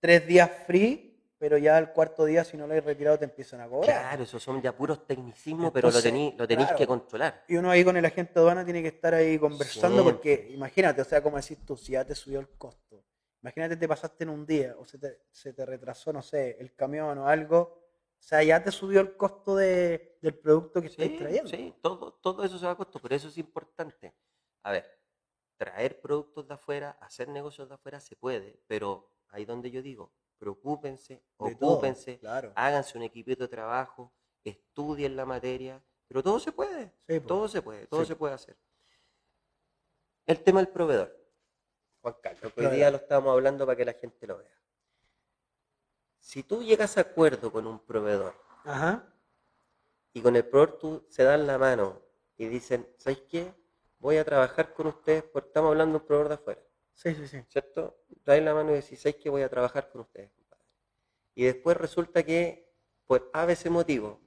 tres 0.00 0.26
días 0.26 0.50
free, 0.66 1.22
pero 1.38 1.56
ya 1.56 1.76
al 1.76 1.92
cuarto 1.92 2.24
día, 2.24 2.42
si 2.42 2.56
no 2.56 2.66
lo 2.66 2.74
has 2.74 2.82
retirado, 2.84 3.16
te 3.16 3.26
empiezan 3.26 3.60
a 3.60 3.68
cobrar. 3.68 3.84
Claro, 4.00 4.24
esos 4.24 4.42
son 4.42 4.60
ya 4.60 4.76
puros 4.76 5.06
tecnicismos, 5.06 5.70
pero 5.72 5.88
lo 5.92 6.02
tenéis 6.02 6.34
lo 6.36 6.48
tenéis 6.48 6.66
claro. 6.66 6.78
que 6.78 6.86
controlar. 6.88 7.44
Y 7.46 7.54
uno 7.58 7.70
ahí 7.70 7.84
con 7.84 7.96
el 7.96 8.04
agente 8.04 8.32
de 8.34 8.40
aduana 8.40 8.64
tiene 8.64 8.82
que 8.82 8.88
estar 8.88 9.14
ahí 9.14 9.38
conversando, 9.38 10.02
porque 10.02 10.48
imagínate, 10.50 11.00
o 11.00 11.04
sea, 11.04 11.22
como 11.22 11.36
decís 11.36 11.58
tú, 11.64 11.76
si 11.76 11.92
ya 11.92 12.04
te 12.04 12.16
subió 12.16 12.40
el 12.40 12.48
costo, 12.58 13.04
imagínate 13.42 13.76
te 13.76 13.88
pasaste 13.88 14.24
en 14.24 14.30
un 14.30 14.46
día, 14.46 14.74
o 14.78 14.84
se 14.84 14.98
te, 14.98 15.22
se 15.30 15.52
te 15.52 15.66
retrasó, 15.66 16.12
no 16.12 16.22
sé, 16.22 16.56
el 16.60 16.74
camión 16.74 17.18
o 17.18 17.26
algo, 17.26 17.58
o 18.18 18.22
sea, 18.24 18.42
ya 18.42 18.62
te 18.62 18.70
subió 18.70 19.00
el 19.00 19.16
costo 19.16 19.56
de- 19.56 20.16
del 20.22 20.38
producto 20.38 20.80
que 20.80 20.86
estáis 20.86 21.10
Sí, 21.10 21.18
trayendo. 21.18 21.50
sí, 21.50 21.74
todo, 21.82 22.12
todo 22.14 22.44
eso 22.44 22.58
se 22.58 22.66
va 22.66 22.72
a 22.72 22.76
costo, 22.76 23.00
por 23.00 23.12
eso 23.12 23.28
es 23.28 23.36
importante. 23.38 24.14
A 24.62 24.70
ver, 24.70 24.86
traer 25.56 26.00
productos 26.00 26.46
de 26.46 26.54
afuera, 26.54 26.96
hacer 27.00 27.28
negocios 27.28 27.68
de 27.68 27.74
afuera 27.74 27.98
se 28.00 28.14
puede, 28.16 28.60
pero 28.68 29.10
ahí 29.30 29.44
donde 29.44 29.70
yo 29.70 29.82
digo, 29.82 30.12
preocúpense, 30.38 31.14
De 31.14 31.54
todo, 31.56 31.72
ocúpense, 31.72 32.18
claro. 32.18 32.52
háganse 32.54 32.96
un 32.96 33.04
equipito 33.04 33.44
de 33.44 33.48
trabajo, 33.48 34.12
estudien 34.44 35.16
la 35.16 35.24
materia, 35.24 35.82
pero 36.06 36.22
todo 36.22 36.38
se 36.38 36.52
puede, 36.52 36.92
Sí, 37.08 37.20
todo 37.20 37.48
se 37.48 37.60
puede, 37.62 37.86
todo 37.88 38.02
Sí. 38.02 38.08
se 38.08 38.16
puede 38.16 38.34
hacer. 38.34 38.56
El 40.26 40.42
tema 40.42 40.60
del 40.60 40.68
proveedor. 40.68 41.21
Juan 42.02 42.16
Carlos, 42.20 42.52
que 42.52 42.66
hoy 42.66 42.76
día 42.76 42.90
lo 42.90 42.96
estábamos 42.98 43.32
hablando 43.32 43.64
para 43.64 43.76
que 43.76 43.84
la 43.84 43.92
gente 43.94 44.26
lo 44.26 44.38
vea. 44.38 44.58
Si 46.18 46.42
tú 46.42 46.62
llegas 46.62 46.98
a 46.98 47.02
acuerdo 47.02 47.50
con 47.52 47.66
un 47.66 47.78
proveedor 47.80 48.34
Ajá. 48.64 49.12
y 50.12 50.20
con 50.20 50.36
el 50.36 50.44
proveedor 50.44 50.78
tú 50.78 51.06
se 51.08 51.22
dan 51.22 51.46
la 51.46 51.58
mano 51.58 52.00
y 52.36 52.46
dicen, 52.46 52.88
¿sabes 52.98 53.20
qué? 53.28 53.54
Voy 53.98 54.16
a 54.16 54.24
trabajar 54.24 54.74
con 54.74 54.88
ustedes 54.88 55.22
porque 55.22 55.48
estamos 55.48 55.70
hablando 55.70 55.98
de 55.98 56.02
un 56.02 56.06
proveedor 56.06 56.28
de 56.28 56.34
afuera, 56.34 56.62
Sí, 56.92 57.14
sí, 57.14 57.26
sí. 57.28 57.42
¿cierto? 57.48 58.04
Traes 58.24 58.42
la 58.44 58.52
mano 58.54 58.72
y 58.72 58.74
decís, 58.74 59.00
¿sabes 59.00 59.16
qué? 59.16 59.30
Voy 59.30 59.42
a 59.42 59.48
trabajar 59.48 59.88
con 59.90 60.00
ustedes, 60.02 60.30
compadre. 60.32 60.64
Y 61.34 61.44
después 61.44 61.76
resulta 61.76 62.22
que, 62.24 62.72
por 63.06 63.30
a 63.32 63.46
veces 63.46 63.70
motivo, 63.70 64.20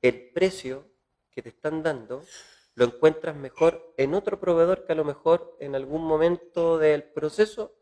el 0.00 0.30
precio 0.32 0.88
que 1.30 1.42
te 1.42 1.48
están 1.48 1.82
dando 1.82 2.22
lo 2.76 2.84
encuentras 2.84 3.34
mejor 3.34 3.94
en 3.96 4.14
otro 4.14 4.38
proveedor 4.38 4.84
que 4.84 4.92
a 4.92 4.96
lo 4.96 5.04
mejor 5.04 5.56
en 5.60 5.74
algún 5.74 6.04
momento 6.04 6.78
del 6.78 7.02
proceso 7.04 7.74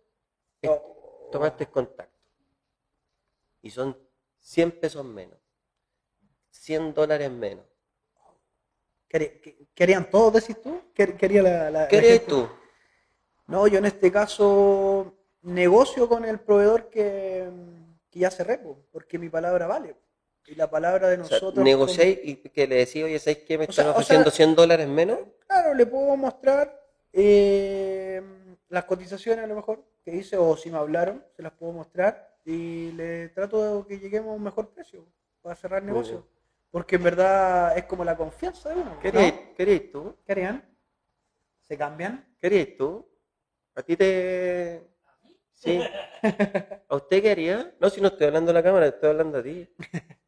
es- 0.63 0.71
Oh. 0.71 1.29
tomaste 1.33 1.67
contacto. 1.67 2.15
Y 3.61 3.71
son 3.71 3.99
100 4.39 4.71
pesos 4.81 5.05
menos, 5.05 5.39
100 6.51 6.95
dólares 6.95 7.31
menos. 7.31 7.67
¿Qué, 9.09 9.17
harí- 9.19 9.41
qué- 9.41 9.67
qué 9.75 9.83
harían 9.85 10.09
todos, 10.11 10.35
decís 10.35 10.61
tú? 10.63 10.81
¿Qué, 10.95 11.17
qué 11.17 11.27
haría 11.27 11.43
la, 11.43 11.71
la- 11.71 11.89
tú? 12.27 12.49
No, 13.47 13.67
yo 13.67 13.79
en 13.79 13.87
este 13.87 14.11
caso 14.13 15.13
negocio 15.43 16.09
con 16.09 16.25
el 16.25 16.39
proveedor 16.41 16.89
que, 16.89 17.51
que 18.11 18.19
ya 18.21 18.31
cerré, 18.31 18.59
po, 18.59 18.79
porque 18.93 19.19
mi 19.19 19.29
palabra 19.29 19.67
vale. 19.67 19.97
Y 20.47 20.55
la 20.57 20.71
palabra 20.71 21.09
de 21.09 21.19
O 21.19 21.25
sea, 21.25 21.39
nosotros... 21.39 21.65
negociáis 21.65 22.19
y 22.23 22.37
que 22.37 22.67
le 22.67 22.77
decís, 22.77 23.03
oye, 23.05 23.19
¿sabes 23.19 23.39
qué? 23.39 23.57
Me 23.59 23.65
O 23.67 23.73
sea, 23.73 23.83
están 23.83 23.87
o 23.89 23.91
ofreciendo 23.93 24.31
sea- 24.31 24.37
100 24.47 24.55
dólares 24.55 24.89
menos. 24.89 25.19
Claro, 25.47 25.75
le 25.75 25.87
puedo 25.87 26.17
mostrar 26.17 26.81
eh, 27.13 28.23
las 28.69 28.85
cotizaciones 28.85 29.45
a 29.45 29.49
lo 29.49 29.55
mejor 29.57 29.85
que 30.05 30.15
hice 30.15 30.37
o 30.37 30.57
si 30.57 30.71
me 30.71 30.79
hablaron, 30.79 31.25
se 31.37 31.43
las 31.43 31.53
puedo 31.53 31.73
mostrar 31.73 32.37
y 32.45 32.91
le 32.93 33.29
trato 33.31 33.83
de 33.83 33.87
que 33.89 33.99
lleguemos 33.99 34.33
a 34.33 34.37
un 34.37 34.43
mejor 34.43 34.71
precio 34.75 35.07
para 35.41 35.55
cerrar 35.57 35.83
negocio. 35.83 36.27
Porque 36.71 36.97
en 36.97 37.05
verdad 37.05 37.79
es 37.79 37.85
como 37.85 38.05
la 38.05 38.17
confianza 38.17 38.69
de 38.71 38.75
uno. 38.81 38.99
¿Qué 39.01 39.13
¿no? 39.13 39.21
harías- 39.21 39.91
tú? 39.93 40.17
¿Qué 40.27 40.33
harían? 40.33 40.77
¿Se 41.63 41.79
cambian? 41.79 42.37
¿Qué 42.41 42.49
harías 42.49 42.69
tú? 42.77 43.09
¿A 43.77 43.83
ti 43.83 43.97
te...? 43.97 44.83
Sí. 45.53 45.81
¿A 46.89 46.97
usted 46.97 47.23
qué 47.23 47.31
haría? 47.31 47.75
No, 47.81 47.89
si 47.89 48.01
no 48.01 48.09
estoy 48.09 48.27
hablando 48.27 48.51
a 48.51 48.55
la 48.55 48.63
cámara, 48.63 48.87
estoy 48.87 49.11
hablando 49.11 49.39
a 49.39 49.43
ti. 49.43 49.69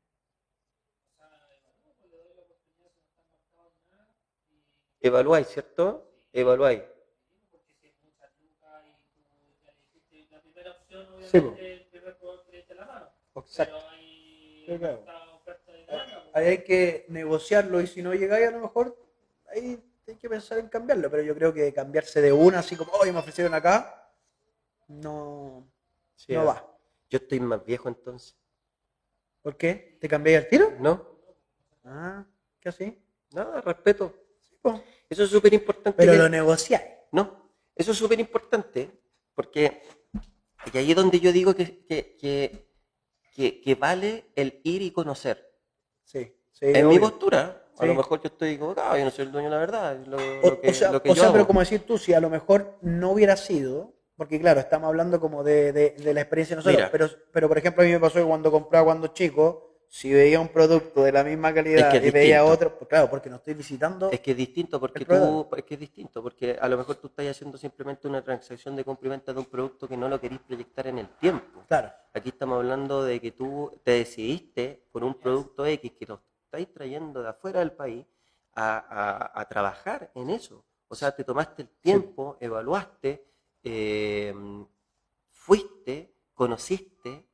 Evaluáis, 5.07 5.49
¿cierto? 5.49 6.11
Evaluáis. 6.33 6.83
La 10.31 10.41
primera 10.41 10.71
opción, 10.73 11.07
Sí, 11.31 11.37
el. 11.39 11.47
Exacto. 13.37 13.77
Pero 13.77 13.89
hay 13.91 14.65
Sí, 14.67 14.79
claro. 14.79 15.05
pues. 15.45 15.57
Ahí 16.35 16.47
hay 16.47 16.65
que 16.65 17.07
negociarlo 17.09 17.81
y 17.81 17.87
si 17.87 18.03
no 18.03 18.13
llegáis 18.15 18.49
a 18.49 18.51
lo 18.51 18.61
mejor, 18.61 18.97
ahí 19.51 19.83
hay 20.07 20.17
que 20.17 20.29
pensar 20.29 20.59
en 20.59 20.69
cambiarlo. 20.69 21.11
Pero 21.11 21.23
yo 21.23 21.35
creo 21.35 21.53
que 21.55 21.73
cambiarse 21.73 22.21
de 22.21 22.33
una, 22.33 22.59
así 22.59 22.77
como, 22.77 22.93
hoy 22.93 23.13
me 23.13 23.21
ofrecieron 23.21 23.55
acá, 23.55 24.13
no, 24.89 25.67
Sí, 26.17 26.33
no 26.33 26.47
va. 26.47 26.67
Yo 27.09 27.19
estoy 27.19 27.41
más 27.41 27.65
viejo 27.65 27.89
entonces. 27.89 28.37
¿Por 29.43 29.57
qué? 29.57 29.97
¿Te 30.01 30.09
cambiáis 30.09 30.45
al 30.45 30.49
tiro? 30.49 30.73
¿No? 30.81 31.07
Ah, 31.85 32.25
¿qué 32.61 32.69
así? 32.69 33.01
Nada, 33.33 33.61
respeto. 33.61 34.13
Eso 35.09 35.25
es 35.25 35.31
súper 35.31 35.55
importante. 35.55 35.97
Pero 35.97 36.13
que- 36.13 36.19
lo 36.19 36.29
negociáis. 36.29 36.85
No, 37.13 37.53
eso 37.75 37.93
es 37.93 37.99
súper 37.99 38.19
importante 38.21 38.91
porque 39.35 39.83
y 40.73 40.79
ahí 40.79 40.91
es 40.91 40.97
donde 40.97 41.21
yo 41.21 41.33
digo 41.33 41.55
que, 41.55 41.85
que, 41.87 42.17
que, 43.35 43.61
que- 43.63 43.75
vale 43.75 44.27
el 44.35 44.61
ir 44.65 44.83
y 44.83 44.91
conocer. 44.91 45.45
Sí, 46.05 46.33
sí. 46.53 46.67
en 46.67 46.89
mi 46.89 46.97
obvio. 46.97 47.11
postura, 47.11 47.65
a 47.77 47.81
Sí. 47.83 47.87
lo 47.87 47.95
mejor 47.95 48.21
yo 48.23 48.29
estoy 48.29 48.51
equivocado, 48.51 48.97
yo 48.97 49.05
no 49.05 49.11
soy 49.11 49.27
el 49.27 49.33
dueño 49.33 49.49
de 49.49 49.55
la 49.55 49.61
verdad, 49.61 49.99
lo, 50.07 50.17
O, 50.17 50.51
lo 50.51 50.61
que, 50.61 50.71
o 50.71 50.75
sea, 50.75 50.93
lo 50.93 51.03
que 51.03 51.11
o 51.11 51.15
yo 51.15 51.23
sea, 51.23 51.33
pero 51.33 51.47
como 51.47 51.61
decir 51.61 51.81
tú, 51.87 51.99
si 51.99 52.15
a 52.15 52.21
lo 52.21 52.31
mejor 52.31 52.79
no 52.81 53.11
hubiera 53.13 53.37
sido, 53.37 53.93
porque 54.17 54.41
claro, 54.41 54.61
estamos 54.61 54.89
hablando 54.89 55.21
como 55.21 55.43
de, 55.45 55.73
de- 55.73 55.91
de 55.91 56.15
la 56.15 56.21
experiencia 56.23 56.55
de 56.57 56.61
nosotros, 56.61 56.79
Mira. 56.79 56.91
pero, 56.91 57.09
pero 57.33 57.49
por 57.49 57.59
ejemplo 57.59 57.83
a 57.83 57.87
mí 57.87 57.93
me 57.93 58.01
pasó 58.01 58.19
que 58.19 58.25
cuando 58.25 58.51
compraba 58.51 58.85
cuando 58.87 59.09
chico, 59.09 59.66
si 59.89 60.13
veía 60.13 60.41
un 60.41 60.49
producto 60.49 61.03
de 61.03 61.13
la 61.13 61.25
misma 61.25 61.55
calidad 61.55 61.95
Es 61.95 62.01
que 62.01 62.09
y 62.09 62.11
veía 62.11 62.45
otro, 62.45 62.77
pues 62.79 62.89
claro, 62.89 63.09
porque 63.09 63.31
no 63.31 63.37
estoy 63.37 63.55
visitando, 63.55 64.11
Es 64.11 64.21
que 64.21 64.33
es 64.33 64.37
distinto 64.37 64.79
porque 64.81 65.05
tú, 65.05 65.49
es 65.57 65.65
que 65.65 65.75
es 65.75 65.81
distinto 65.81 66.23
porque 66.23 66.57
a 66.61 66.69
lo 66.69 66.77
mejor 66.77 66.97
tú 66.97 67.07
estás 67.09 67.27
haciendo 67.27 67.57
simplemente 67.59 68.07
una 68.09 68.23
transacción 68.23 68.77
de 68.77 68.85
compra 68.85 69.17
de 69.17 69.33
un 69.39 69.45
producto 69.47 69.89
que 69.89 69.97
no 69.97 70.09
lo 70.09 70.21
querís 70.21 70.41
proyectar 70.41 70.87
en 70.87 70.99
el 70.99 71.09
tiempo. 71.19 71.63
claro, 71.69 71.93
Aquí 72.13 72.31
estamos 72.31 72.57
hablando 72.59 73.05
de 73.05 73.21
que 73.21 73.33
tú 73.33 73.71
te 73.85 73.93
decidiste 73.93 74.87
por 74.93 75.05
un 75.05 75.15
producto 75.15 75.65
X 75.67 75.93
que 75.99 76.07
lo 76.07 76.21
estáis 76.45 76.73
trayendo 76.73 77.23
de 77.23 77.29
afuera 77.29 77.61
del 77.61 77.73
país 77.73 78.07
a, 78.55 78.79
a- 78.79 79.41
a 79.41 79.45
trabajar 79.49 80.11
en 80.15 80.31
eso. 80.31 80.65
O 80.89 80.95
sea, 80.95 81.15
te 81.15 81.25
tomaste 81.25 81.63
el 81.63 81.69
tiempo, 81.69 82.37
evaluaste, 82.41 83.25
eh, 83.63 84.35
fuiste, 85.31 86.15
conociste, 86.35 87.27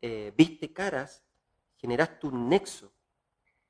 eh, 0.00 0.32
viste 0.36 0.72
caras, 0.72 1.22
generaste 1.86 2.26
un 2.26 2.48
nexo. 2.48 2.90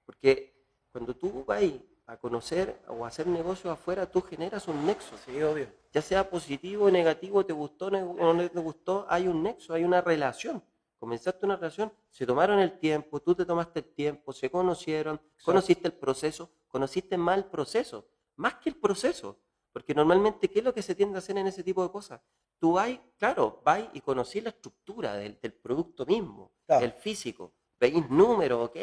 Porque 0.06 0.54
cuando 0.90 1.14
tú 1.14 1.44
vas 1.46 1.62
a 2.06 2.16
conocer 2.16 2.80
o 2.88 3.04
a 3.04 3.08
hacer 3.08 3.26
negocios 3.26 3.72
afuera, 3.72 4.10
tú 4.10 4.22
generas 4.22 4.66
un 4.68 4.86
nexo 4.86 5.14
sí, 5.26 5.42
obvio. 5.42 5.66
ya 5.92 6.00
sea 6.00 6.30
positivo 6.30 6.86
o 6.86 6.90
negativo, 6.90 7.44
te 7.44 7.52
gustó 7.52 7.86
o 7.88 8.32
no 8.34 8.50
te 8.50 8.60
gustó, 8.60 9.04
hay 9.08 9.28
un 9.28 9.42
nexo, 9.42 9.74
hay 9.74 9.84
una 9.84 10.00
relación. 10.00 10.62
Comenzaste 10.98 11.44
una 11.44 11.56
relación, 11.56 11.92
se 12.10 12.24
tomaron 12.24 12.58
el 12.58 12.78
tiempo, 12.78 13.20
tú 13.20 13.34
te 13.34 13.44
tomaste 13.44 13.80
el 13.80 13.86
tiempo, 13.92 14.32
se 14.32 14.50
conocieron, 14.50 15.20
conociste 15.44 15.88
el 15.88 15.92
proceso, 15.94 16.48
conociste 16.68 17.18
más 17.18 17.36
el 17.36 17.44
proceso, 17.44 18.08
más 18.36 18.54
que 18.54 18.70
el 18.70 18.76
proceso. 18.76 19.38
Porque 19.72 19.94
normalmente, 19.94 20.48
¿qué 20.48 20.60
es 20.60 20.64
lo 20.64 20.72
que 20.72 20.80
se 20.80 20.94
tiende 20.94 21.16
a 21.16 21.18
hacer 21.18 21.36
en 21.36 21.48
ese 21.48 21.62
tipo 21.62 21.82
de 21.82 21.90
cosas? 21.90 22.22
Tú 22.58 22.72
vas, 22.72 22.88
claro, 23.18 23.60
vas 23.62 23.82
y 23.92 24.00
conocí 24.00 24.40
la 24.40 24.48
estructura 24.48 25.14
del, 25.16 25.38
del 25.42 25.52
producto 25.52 26.06
mismo, 26.06 26.50
Claro. 26.66 26.82
el 26.86 26.92
físico, 26.92 27.52
veis 27.78 28.08
números, 28.10 28.68
ok, 28.68 28.76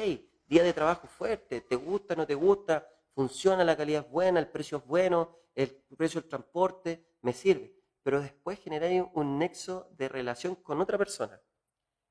día 0.47 0.63
de 0.63 0.73
trabajo 0.73 1.07
fuerte, 1.07 1.61
te 1.61 1.75
gusta, 1.75 2.15
no 2.15 2.25
te 2.25 2.35
gusta, 2.35 2.87
funciona, 3.13 3.63
la 3.63 3.77
calidad 3.77 4.05
es 4.05 4.11
buena, 4.11 4.39
el 4.39 4.47
precio 4.47 4.77
es 4.79 4.85
bueno, 4.85 5.37
el 5.55 5.69
precio 5.97 6.21
del 6.21 6.29
transporte, 6.29 7.05
me 7.21 7.33
sirve. 7.33 7.73
pero 8.01 8.21
después 8.21 8.59
generáis 8.59 9.03
un 9.13 9.39
nexo 9.39 9.87
de 9.97 10.09
relación 10.09 10.55
con 10.55 10.81
otra 10.81 10.97
persona, 10.97 11.41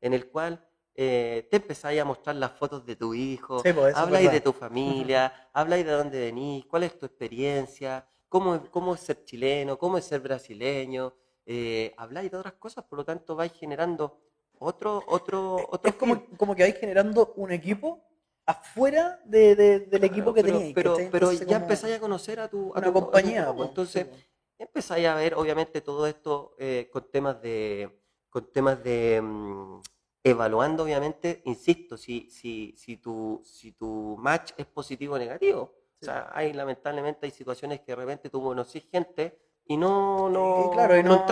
en 0.00 0.14
el 0.14 0.30
cual 0.30 0.66
eh, 0.94 1.46
te 1.50 1.56
empezáis 1.58 2.00
a 2.00 2.04
mostrar 2.04 2.36
las 2.36 2.52
fotos 2.52 2.86
de 2.86 2.96
tu 2.96 3.12
hijo, 3.14 3.60
Sí, 3.60 3.72
pues, 3.72 3.94
habláis 3.94 4.30
de 4.30 4.40
tu 4.40 4.52
familia, 4.52 5.50
habláis 5.52 5.84
de 5.84 5.92
dónde 5.92 6.18
venís, 6.18 6.64
cuál 6.64 6.84
es 6.84 6.98
tu 6.98 7.04
experiencia, 7.04 8.08
cómo, 8.28 8.70
cómo 8.70 8.94
es 8.94 9.00
ser 9.00 9.24
chileno, 9.24 9.78
cómo 9.78 9.98
es 9.98 10.04
ser 10.06 10.20
brasileño, 10.20 11.14
eh, 11.44 11.92
habláis 11.96 12.30
de 12.30 12.38
otras 12.38 12.54
cosas, 12.54 12.84
por 12.84 12.98
lo 12.98 13.04
tanto 13.04 13.34
vais 13.36 13.52
generando 13.52 14.20
otro, 14.62 15.02
otro, 15.06 15.56
otro 15.70 15.90
Es 15.90 15.96
como, 15.96 16.26
como 16.36 16.54
que 16.54 16.62
vais 16.62 16.78
generando 16.78 17.32
un 17.36 17.52
equipo 17.52 18.02
afuera 18.46 19.20
de, 19.24 19.54
de- 19.54 19.80
del 19.80 20.04
equipo 20.04 20.32
que 20.34 20.42
pero, 20.42 20.58
teníais. 20.58 20.74
pero, 20.74 20.96
pero 21.10 21.32
ya 21.32 21.56
empezáis 21.56 21.96
a 21.96 22.00
conocer 22.00 22.40
a 22.40 22.48
tu, 22.48 22.72
a 22.74 22.78
una 22.78 22.82
tu- 22.82 22.88
a 22.88 22.92
tu 22.92 22.92
compañía. 22.92 23.54
po, 23.54 23.64
entonces 23.64 24.06
sí, 24.06 24.10
po. 24.10 24.16
empezáis 24.58 25.06
a 25.06 25.14
ver, 25.14 25.34
obviamente, 25.34 25.80
todo 25.80 26.06
esto 26.06 26.54
eh, 26.58 26.88
con 26.92 27.10
temas 27.10 27.40
de, 27.40 28.00
con 28.28 28.50
temas 28.52 28.82
de 28.82 29.20
mm, 29.22 29.80
evaluando, 30.24 30.82
obviamente, 30.84 31.42
insisto, 31.44 31.96
si, 31.96 32.30
si, 32.30 32.74
si, 32.76 32.96
tu, 32.96 33.40
si 33.44 33.72
tu 33.72 34.16
match 34.18 34.52
es 34.56 34.66
positivo 34.66 35.14
o 35.14 35.18
negativo. 35.18 35.72
Sí. 35.74 35.78
O 36.02 36.04
sea, 36.06 36.30
hay 36.32 36.52
lamentablemente 36.52 37.26
hay 37.26 37.30
situaciones 37.32 37.80
que 37.80 37.92
de 37.92 37.96
repente 37.96 38.28
tú 38.28 38.42
conocís 38.42 38.84
gente 38.90 39.38
y 39.66 39.76
no, 39.76 40.28
no, 40.28 40.66
Y 40.66 40.70
claro, 40.74 40.98
y 40.98 41.02
no, 41.04 41.24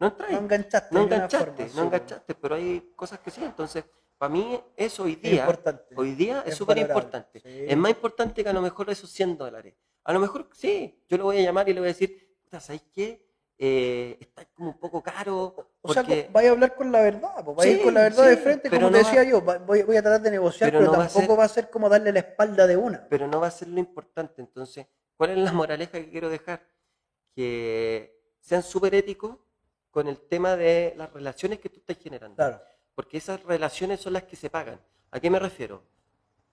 no 0.00 0.06
entráis, 0.08 0.32
no 0.34 0.38
enganchaste. 0.40 0.94
no 0.94 1.02
enganchaste, 1.02 1.68
sí, 1.68 1.76
no 1.76 1.82
enganchaste, 1.84 2.34
pero 2.34 2.54
hay 2.54 2.92
cosas 2.94 3.18
que 3.20 3.30
sí. 3.30 3.42
Entonces, 3.44 3.84
para 4.16 4.30
mí 4.32 4.60
eso 4.76 5.04
hoy 5.04 5.16
día, 5.16 5.40
importante. 5.40 5.94
hoy 5.96 6.14
día 6.14 6.42
es 6.46 6.54
súper 6.54 6.78
importante. 6.78 7.40
sí. 7.40 7.64
Es 7.68 7.76
más 7.76 7.90
importante 7.90 8.42
que 8.42 8.48
a 8.48 8.52
lo 8.52 8.62
mejor 8.62 8.90
esos 8.90 9.10
100 9.10 9.36
dólares. 9.36 9.74
A 10.04 10.12
lo 10.12 10.20
mejor 10.20 10.48
sí, 10.52 11.04
yo 11.08 11.18
lo 11.18 11.24
voy 11.24 11.38
a 11.38 11.42
llamar 11.42 11.68
y 11.68 11.74
le 11.74 11.80
voy 11.80 11.88
a 11.88 11.92
decir, 11.92 12.36
¿sabes 12.60 12.82
qué? 12.92 13.26
Eh, 13.60 14.16
está 14.20 14.44
como 14.54 14.70
un 14.70 14.78
poco 14.78 15.02
caro. 15.02 15.72
O 15.82 15.92
sea, 15.92 16.04
vaya 16.32 16.50
a 16.50 16.52
hablar 16.52 16.74
con 16.76 16.92
la 16.92 17.00
verdad, 17.02 17.44
pues, 17.44 17.56
vaya 17.56 17.70
a 17.70 17.72
ir 17.74 17.78
Sí, 17.78 17.84
con 17.84 17.94
la 17.94 18.00
verdad 18.02 18.26
de 18.28 18.36
sí, 18.36 18.42
frente, 18.42 18.70
como 18.70 18.82
no 18.82 18.90
te 18.92 18.92
va- 19.02 19.04
decía 19.04 19.24
yo, 19.24 19.40
voy, 19.40 19.82
voy 19.82 19.96
a 19.96 20.02
tratar 20.02 20.22
de 20.22 20.30
negociar, 20.30 20.70
pero 20.70 20.78
pero, 20.80 20.92
no 20.92 20.98
va 20.98 21.04
a 21.04 21.08
tampoco 21.08 21.32
ser- 21.32 21.40
va 21.40 21.44
a 21.44 21.48
ser 21.48 21.70
como 21.70 21.88
darle 21.88 22.12
la 22.12 22.20
espalda 22.20 22.66
de 22.68 22.76
una. 22.76 23.06
pero 23.08 23.26
no 23.26 23.40
va 23.40 23.48
a 23.48 23.50
ser 23.50 23.66
lo 23.68 23.80
importante. 23.80 24.40
Entonces, 24.42 24.86
¿cuál 25.16 25.30
es 25.30 25.38
la 25.38 25.52
moraleja 25.52 25.92
que 25.92 26.08
quiero 26.08 26.28
dejar? 26.28 26.64
Que 27.34 28.16
sean 28.40 28.62
súper 28.62 28.94
éticos 28.94 29.38
con 29.98 30.06
el 30.06 30.20
tema 30.20 30.56
de 30.56 30.94
las 30.96 31.12
relaciones 31.12 31.58
que 31.58 31.68
tú 31.68 31.80
estás 31.80 31.98
generando. 32.00 32.36
Claro. 32.36 32.60
Porque 32.94 33.16
esas 33.16 33.42
relaciones 33.42 33.98
son 33.98 34.12
las 34.12 34.22
que 34.22 34.36
se 34.36 34.48
pagan. 34.48 34.80
¿A 35.10 35.18
qué 35.18 35.28
me 35.28 35.40
refiero? 35.40 35.82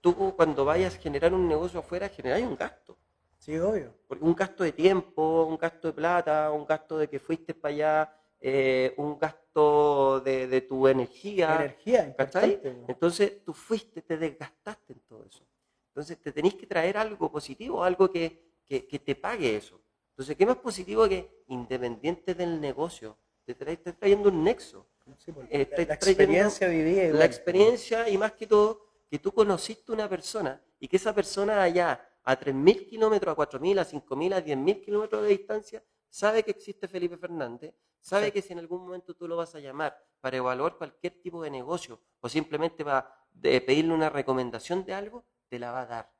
Tú 0.01 0.35
cuando 0.35 0.65
vayas 0.65 0.95
a 0.95 0.97
generar 0.97 1.31
un 1.31 1.47
negocio 1.47 1.79
afuera, 1.79 2.09
generáis 2.09 2.43
un 2.43 2.55
gasto. 2.55 2.97
Sí, 3.37 3.55
obvio. 3.59 3.93
Porque 4.07 4.23
un 4.23 4.33
gasto 4.33 4.63
de 4.63 4.71
tiempo, 4.71 5.43
un 5.43 5.59
gasto 5.59 5.89
de 5.89 5.93
plata, 5.93 6.49
un 6.49 6.65
gasto 6.65 6.97
de 6.97 7.07
que 7.07 7.19
fuiste 7.19 7.53
para 7.53 7.73
allá, 7.75 8.17
eh, 8.41 8.95
un 8.97 9.19
gasto 9.19 10.21
de, 10.21 10.47
de 10.47 10.61
tu 10.61 10.87
energía. 10.87 11.55
Energía, 11.57 12.07
importante. 12.07 12.71
po. 12.71 12.85
Entonces 12.87 13.43
tú 13.45 13.53
fuiste, 13.53 14.01
te 14.01 14.17
desgastaste 14.17 14.93
en 14.93 15.01
todo 15.01 15.23
eso. 15.23 15.45
Entonces 15.89 16.19
te 16.19 16.31
tenéis 16.31 16.55
que 16.55 16.65
traer 16.65 16.97
algo 16.97 17.31
positivo, 17.31 17.83
algo 17.83 18.09
que, 18.09 18.63
que, 18.65 18.87
que 18.87 18.97
te 18.97 19.13
pague 19.13 19.55
eso. 19.55 19.79
Entonces, 20.13 20.35
¿qué 20.35 20.47
más 20.47 20.57
positivo 20.57 21.07
que 21.07 21.43
independiente 21.47 22.33
del 22.33 22.59
negocio? 22.59 23.19
Te 23.45 23.71
estás 23.71 23.95
trayendo 23.97 24.29
un 24.29 24.43
nexo. 24.43 24.87
Sí, 25.17 25.31
eh, 25.51 25.67
la, 25.77 25.85
la 25.85 25.93
experiencia 25.93 26.67
vivida. 26.67 27.13
La 27.13 27.25
experiencia 27.25 28.09
y 28.09 28.17
más 28.17 28.33
que 28.33 28.47
todo, 28.47 28.81
que 29.09 29.19
tú 29.19 29.31
conociste 29.31 29.91
una 29.91 30.09
persona 30.09 30.59
y 30.79 30.87
que 30.87 30.95
esa 30.95 31.13
persona 31.13 31.61
allá 31.61 32.01
a 32.23 32.39
3.000 32.39 32.87
kilómetros, 32.89 33.31
a 33.31 33.35
4.000, 33.35 33.79
a 33.79 33.85
5.000, 33.85 34.33
a 34.33 34.43
10.000 34.43 34.81
kilómetros 34.83 35.21
de 35.21 35.29
distancia, 35.29 35.83
sabe 36.09 36.41
que 36.41 36.51
existe 36.51 36.87
Felipe 36.87 37.17
Fernández, 37.17 37.75
sabe 38.01 38.27
Sí. 38.27 38.31
que 38.31 38.41
si 38.41 38.53
en 38.53 38.59
algún 38.59 38.81
momento 38.81 39.13
tú 39.13 39.27
lo 39.27 39.35
vas 39.37 39.53
a 39.53 39.59
llamar 39.59 39.95
para 40.21 40.37
evaluar 40.37 40.75
cualquier 40.77 41.21
tipo 41.21 41.43
de 41.43 41.51
negocio 41.51 42.01
o 42.21 42.27
simplemente 42.27 42.83
para 42.83 43.13
de- 43.31 43.61
pedirle 43.61 43.93
una 43.93 44.09
recomendación 44.09 44.83
de 44.85 44.93
algo, 44.95 45.23
te 45.49 45.59
la 45.59 45.71
va 45.71 45.81
a 45.81 45.85
dar. 45.85 46.11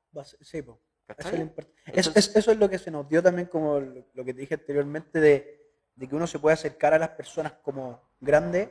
Sí. 0.41 0.59
Eso 0.59 1.59
Entonces- 1.87 2.27
es- 2.29 2.35
eso 2.35 2.51
es 2.51 2.57
lo 2.59 2.69
que 2.69 2.77
se 2.77 2.91
nos 2.91 3.07
dio 3.09 3.21
también 3.23 3.47
como 3.47 3.79
lo 3.79 4.23
que 4.25 4.33
te 4.33 4.41
dije 4.41 4.53
anteriormente 4.55 5.19
de, 5.19 5.64
de 5.95 6.07
que 6.07 6.15
uno 6.15 6.27
se 6.27 6.39
puede 6.39 6.53
acercar 6.53 6.93
a 6.93 6.99
las 6.99 7.09
personas 7.09 7.53
como 7.61 8.01
grandes. 8.19 8.69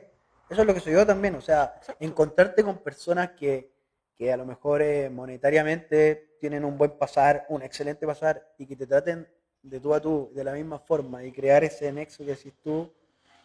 Eso 0.49 0.61
es 0.61 0.67
lo 0.67 0.73
que 0.73 0.79
se 0.79 0.91
dio 0.91 1.05
también, 1.05 1.35
o 1.35 1.41
sea, 1.41 1.75
Exacto. 1.77 2.05
encontrarte 2.05 2.63
con 2.63 2.77
personas 2.77 3.31
que, 3.31 3.71
que 4.15 4.31
a 4.31 4.37
lo 4.37 4.45
mejor 4.45 4.81
eh, 4.81 5.09
monetariamente 5.09 6.35
tienen 6.39 6.63
un 6.63 6.77
buen 6.77 6.91
pasar, 6.91 7.45
un 7.49 7.63
excelente 7.63 8.05
pasar 8.05 8.53
y 8.57 8.67
que 8.67 8.75
te 8.75 8.85
traten 8.85 9.27
de 9.63 9.79
tú 9.79 9.93
a 9.95 9.99
tú 9.99 10.31
de 10.35 10.43
la 10.43 10.53
misma 10.53 10.77
forma 10.77 11.23
y 11.23 11.31
crear 11.31 11.63
ese 11.63 11.91
nexo 11.91 12.23
que 12.23 12.31
decís 12.31 12.53
tú 12.61 12.93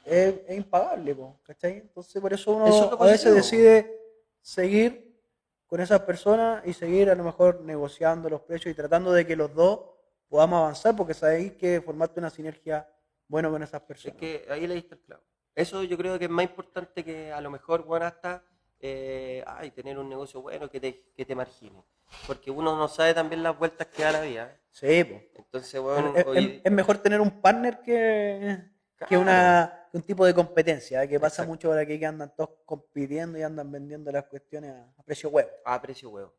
es, 0.05 0.35
es 0.47 0.57
impagable, 0.57 1.15
po, 1.15 1.41
¿cachai? 1.43 1.79
Entonces 1.79 2.21
por 2.21 2.33
eso 2.33 2.53
uno 2.53 2.67
Eso 2.67 2.95
es 2.95 3.01
a 3.01 3.05
veces 3.05 3.35
decide 3.35 3.99
seguir 4.43 5.19
con 5.67 5.81
esas 5.81 6.01
personas 6.01 6.67
y 6.67 6.75
seguir 6.75 7.09
a 7.11 7.15
lo 7.15 7.25
mejor 7.25 7.63
negociando 7.63 8.29
los 8.29 8.43
precios 8.43 8.73
y 8.73 8.77
tratando 8.77 9.13
de 9.13 9.27
que 9.27 9.37
los 9.37 9.55
dos 9.55 9.81
podamos 10.29 10.59
avanzar 10.59 10.95
porque 10.95 11.15
sabéis 11.15 11.53
que 11.53 11.81
formaste 11.81 12.21
una 12.21 12.29
sinergia 12.29 12.87
bueno 13.31 13.51
con 13.51 13.63
esas 13.63 13.81
Es 13.81 13.87
personas. 13.87 14.17
que 14.19 14.47
ahí 14.51 14.67
le 14.67 14.75
diste 14.75 14.95
el 14.97 15.01
clavo. 15.01 15.23
Eso 15.55 15.83
yo 15.85 15.97
creo 15.97 16.19
que 16.19 16.25
es 16.27 16.31
más 16.31 16.45
importante 16.45 17.05
que 17.05 17.33
a 17.33 17.41
lo 17.41 17.51
mejor, 17.51 17.85
bueno, 17.85 18.07
hasta 18.07 18.43
eh, 18.81 19.45
ay, 19.47 19.71
tener 19.71 19.99
un 19.99 20.09
negocio 20.09 20.41
bueno 20.43 20.69
que 20.71 20.81
te, 20.81 21.13
que 21.17 21.25
te 21.25 21.35
margine. 21.35 21.83
Porque 22.27 22.51
uno 22.51 22.77
no 22.77 22.89
sabe 22.89 23.15
también 23.15 23.43
las 23.43 23.57
vueltas 23.59 23.87
que 23.89 24.03
da 24.03 24.13
la 24.13 24.23
vida. 24.23 24.57
Sí, 24.71 25.05
po. 25.05 25.21
Entonces, 25.43 25.81
bueno, 25.81 26.13
es, 26.15 26.21
es- 26.21 26.27
hoy- 26.27 26.61
es 26.65 26.73
mejor 26.73 26.99
tener 26.99 27.21
un 27.21 27.41
partner 27.41 27.81
que, 27.83 28.65
que, 29.09 29.17
una, 29.17 29.89
un 29.93 30.03
tipo 30.03 30.25
de 30.27 30.35
competencia, 30.35 31.03
¿eh? 31.05 31.09
que 31.09 31.21
pasa 31.21 31.43
Exacto. 31.43 31.51
mucho 31.51 31.69
ahora 31.69 31.83
aquí 31.83 31.99
que 31.99 32.07
andan 32.07 32.35
todos 32.35 32.51
compitiendo 32.65 33.39
y 33.39 33.43
andan 33.43 33.71
vendiendo 33.71 34.11
las 34.11 34.25
cuestiones 34.25 34.73
a, 34.73 34.93
a 34.99 35.03
precio 35.05 35.29
web. 35.31 35.49
a 35.65 35.81
precio 35.81 36.11
huevo. 36.11 36.35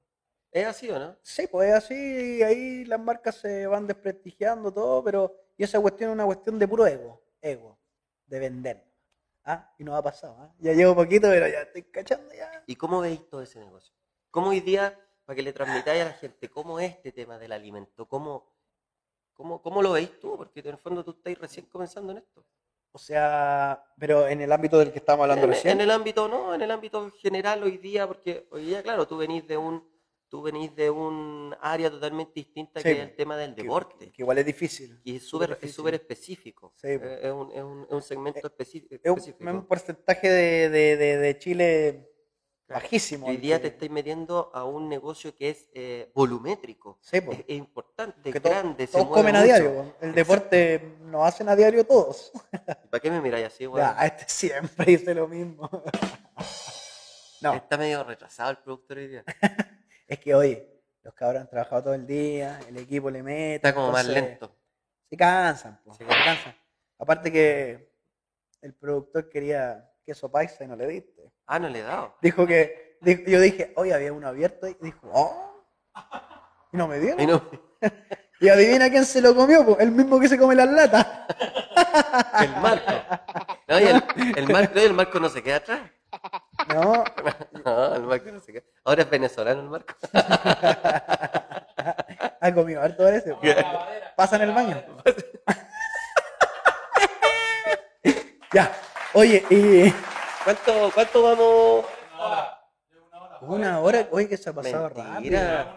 ¿Es 0.52 0.66
así 0.66 0.90
o 0.90 1.00
no? 1.00 1.16
Sí, 1.22 1.48
pues 1.48 1.70
es 1.70 1.76
así, 1.76 1.94
y 2.40 2.44
ahí 2.44 2.86
las 2.86 3.00
marcas 3.00 3.36
se 3.36 3.66
van 3.68 3.88
desprestigiando 3.88 4.74
todo, 4.74 5.02
pero 5.04 5.41
y 5.58 5.64
esa 5.64 5.80
cuestión 5.80 6.10
es 6.10 6.14
una 6.16 6.26
cuestión 6.26 6.58
de 6.60 6.68
puro 6.68 6.88
ego, 6.88 7.22
ego, 7.42 7.78
de 8.26 8.40
vender. 8.40 8.92
¿Ah? 9.44 9.74
Y 9.78 9.84
no 9.84 9.96
ha 9.96 10.04
pasado, 10.04 10.38
¿ah? 10.40 10.54
Ya 10.60 10.74
llevo 10.74 10.96
poquito, 10.96 11.28
pero 11.28 11.48
ya 11.48 11.62
estoy 11.62 11.84
cachando 11.84 12.32
ya. 12.34 12.64
¿Y 12.68 12.76
cómo 12.76 13.02
veis 13.02 13.28
todo 13.28 13.42
ese 13.42 13.60
negocio? 13.60 13.96
¿Cómo 14.30 14.50
hoy 14.50 14.60
día, 14.60 14.98
para 15.26 15.36
que 15.36 15.42
le 15.42 15.52
transmitáis 15.52 16.02
a 16.04 16.06
la 16.06 16.14
gente, 16.14 16.50
cómo 16.50 16.80
es 16.80 16.92
este 16.92 17.12
tema 17.12 17.40
del 17.40 17.52
alimento? 17.52 18.08
¿Cómo, 18.08 18.54
cómo, 19.34 19.62
cómo 19.62 19.82
lo 19.82 19.94
veis 19.94 20.20
tú? 20.20 20.38
Porque 20.38 20.60
en 20.60 20.68
el 20.68 20.78
fondo 20.78 21.04
tú 21.04 21.12
estás 21.12 21.38
recién 21.40 21.66
comenzando 21.66 22.12
en 22.12 22.20
esto. 22.20 22.46
O 22.94 23.00
sea, 23.00 23.84
pero 23.98 24.28
en 24.28 24.42
el 24.42 24.52
ámbito 24.52 24.78
del 24.78 24.92
que 24.92 25.00
estábamos 25.00 25.24
hablando 25.24 25.46
en, 25.46 25.52
recién. 25.52 25.74
en 25.74 25.82
el 25.82 25.92
ámbito, 25.92 26.28
no, 26.28 26.54
en 26.54 26.62
el 26.62 26.70
ámbito 26.70 27.10
general 27.12 27.64
hoy 27.64 27.78
día, 27.78 28.06
porque 28.06 28.48
hoy 28.52 28.66
día, 28.66 28.84
claro, 28.84 29.08
tú 29.08 29.18
venís 29.18 29.48
de 29.48 29.58
un, 29.58 29.91
tú 30.32 30.42
venís 30.42 30.74
de 30.78 30.90
un 30.90 31.54
área 31.60 31.92
totalmente 31.92 32.32
distinta 32.36 32.80
Sí, 32.80 32.86
que 32.86 32.92
es 32.94 33.00
el 33.00 33.16
tema 33.18 33.36
del 33.36 33.54
que- 33.54 33.64
deporte. 33.64 34.12
Que 34.14 34.22
igual 34.22 34.38
es 34.38 34.46
difícil. 34.46 35.00
Y 35.04 35.18
es 35.18 35.28
súper 35.28 35.60
es 35.62 35.74
súper 35.74 35.94
específico. 35.96 36.74
Sí. 36.78 36.88
Eh, 36.88 37.20
es, 37.24 37.32
un, 37.34 37.52
es, 37.52 37.62
un, 37.62 37.84
es 37.84 37.92
un 37.92 38.02
segmento 38.02 38.40
un, 38.42 38.46
específico. 38.46 38.96
es 39.04 39.34
un 39.42 39.68
porcentaje 39.68 40.30
de, 40.30 40.70
de, 40.70 40.96
de, 40.98 41.18
de 41.18 41.38
Chile 41.38 42.08
Claro. 42.68 42.84
bajísimo. 42.84 43.28
Y 43.28 43.32
hoy 43.32 43.38
día 43.38 43.58
que- 43.58 43.64
te 43.64 43.68
estáis 43.76 43.92
metiendo 43.92 44.50
a 44.54 44.64
un 44.64 44.88
negocio 44.88 45.36
que 45.36 45.50
es 45.50 45.68
eh, 45.74 46.10
volumétrico. 46.16 46.98
Sí, 47.02 47.20
po. 47.20 47.34
Es, 47.34 47.40
es 47.40 47.58
importante, 47.58 48.32
que 48.32 48.40
grande, 48.40 48.88
se 48.88 48.94
todos 48.94 49.08
mueve 49.10 49.22
comen 49.24 49.36
a 49.36 49.40
mucho. 49.42 49.54
diario. 49.54 49.74
po. 49.84 49.96
El 50.00 50.16
deporte 50.16 50.96
nos 51.02 51.28
hacen 51.28 51.50
a 51.50 51.56
diario 51.58 51.86
todos. 51.86 52.32
¿Para 52.90 53.02
qué 53.02 53.12
me 53.12 53.20
miráis 53.20 53.48
así, 53.48 53.68
weón? 53.68 53.86
Ya, 53.86 54.06
este 54.06 54.24
siempre 54.30 54.86
dice 54.86 55.14
lo 55.14 55.28
mismo. 55.28 55.70
no, 57.42 57.54
Está 57.56 57.78
medio 57.78 58.04
retrasado 58.06 58.52
el 58.52 58.58
productor 58.60 58.98
hoy 59.00 59.08
día. 59.08 59.26
es 60.14 60.20
que 60.20 60.36
oye, 60.36 60.68
los 61.04 61.14
cabros 61.14 61.42
han 61.42 61.50
trabajado 61.50 61.84
todo 61.84 61.94
el 61.94 62.06
día, 62.06 62.60
el 62.68 62.78
equipo 62.78 63.10
le 63.10 63.24
mete. 63.24 63.56
Está 63.56 63.74
como 63.74 63.92
más 63.92 64.06
lento. 64.06 64.54
Se 65.10 65.16
cansan, 65.18 65.82
po, 65.84 65.94
Se 65.94 66.06
cansan. 66.06 66.56
Aparte 67.00 67.32
que 67.32 67.92
el 68.62 68.74
productor 68.76 69.30
quería 69.30 69.90
queso 70.06 70.30
paisa 70.30 70.64
y 70.64 70.68
no 70.68 70.76
le 70.76 70.88
diste. 70.88 71.32
Ah, 71.48 71.60
no 71.60 71.70
le 71.70 71.80
he 71.80 71.84
dado. 71.84 72.16
Dijo 72.22 72.46
que, 72.46 72.98
dijo- 73.02 73.24
yo 73.26 73.40
dije, 73.40 73.74
oye, 73.78 73.94
había 73.94 74.12
uno 74.14 74.28
abierto 74.28 74.68
y 74.68 74.76
dijo, 74.82 75.10
oh, 75.14 75.66
y 76.74 76.78
no 76.78 76.88
me 76.88 77.00
dieron. 77.00 77.20
Y 77.22 77.28
no, 77.28 77.42
Y 78.42 78.50
adivina 78.50 78.90
quién 78.90 79.06
se 79.06 79.22
lo 79.22 79.36
comió, 79.36 79.66
po, 79.66 79.78
el 79.80 79.92
mismo 79.92 80.20
que 80.20 80.28
se 80.28 80.38
come 80.38 80.56
las 80.56 80.68
latas. 80.70 81.08
el 82.42 82.50
Marco. 82.58 82.92
No, 83.68 83.80
y 83.80 83.84
el, 83.84 84.04
el 84.38 84.50
Marco, 84.50 84.80
el 84.80 84.94
Marco 84.94 85.20
no 85.20 85.30
se 85.30 85.42
queda 85.44 85.58
atrás. 85.58 85.80
No, 86.74 87.04
No, 87.66 87.96
el 87.96 88.04
Marco 88.04 88.32
no 88.32 88.40
se 88.40 88.54
queda. 88.54 88.64
Ahora 88.84 89.02
es 89.04 89.10
venezolano 89.10 89.62
el 89.62 89.70
Marco. 89.70 89.94
ha 92.42 92.54
comido 92.54 92.82
harto 92.82 93.04
parece. 93.04 93.36
Pasa 94.16 94.36
en 94.38 94.42
el 94.44 94.52
baño. 94.52 94.84
ya, 98.54 98.72
oye, 99.14 99.46
y 99.50 99.94
¿Cuánto, 100.44 100.92
cuánto 100.94 101.22
vamos? 101.24 101.86
una 103.42 103.80
hora, 103.80 104.08
oye, 104.12 104.28
que 104.28 104.38
se 104.38 104.50
ha 104.50 104.54
pasado 104.54 104.90
rápido. 104.90 105.14
Mentira. 105.14 105.76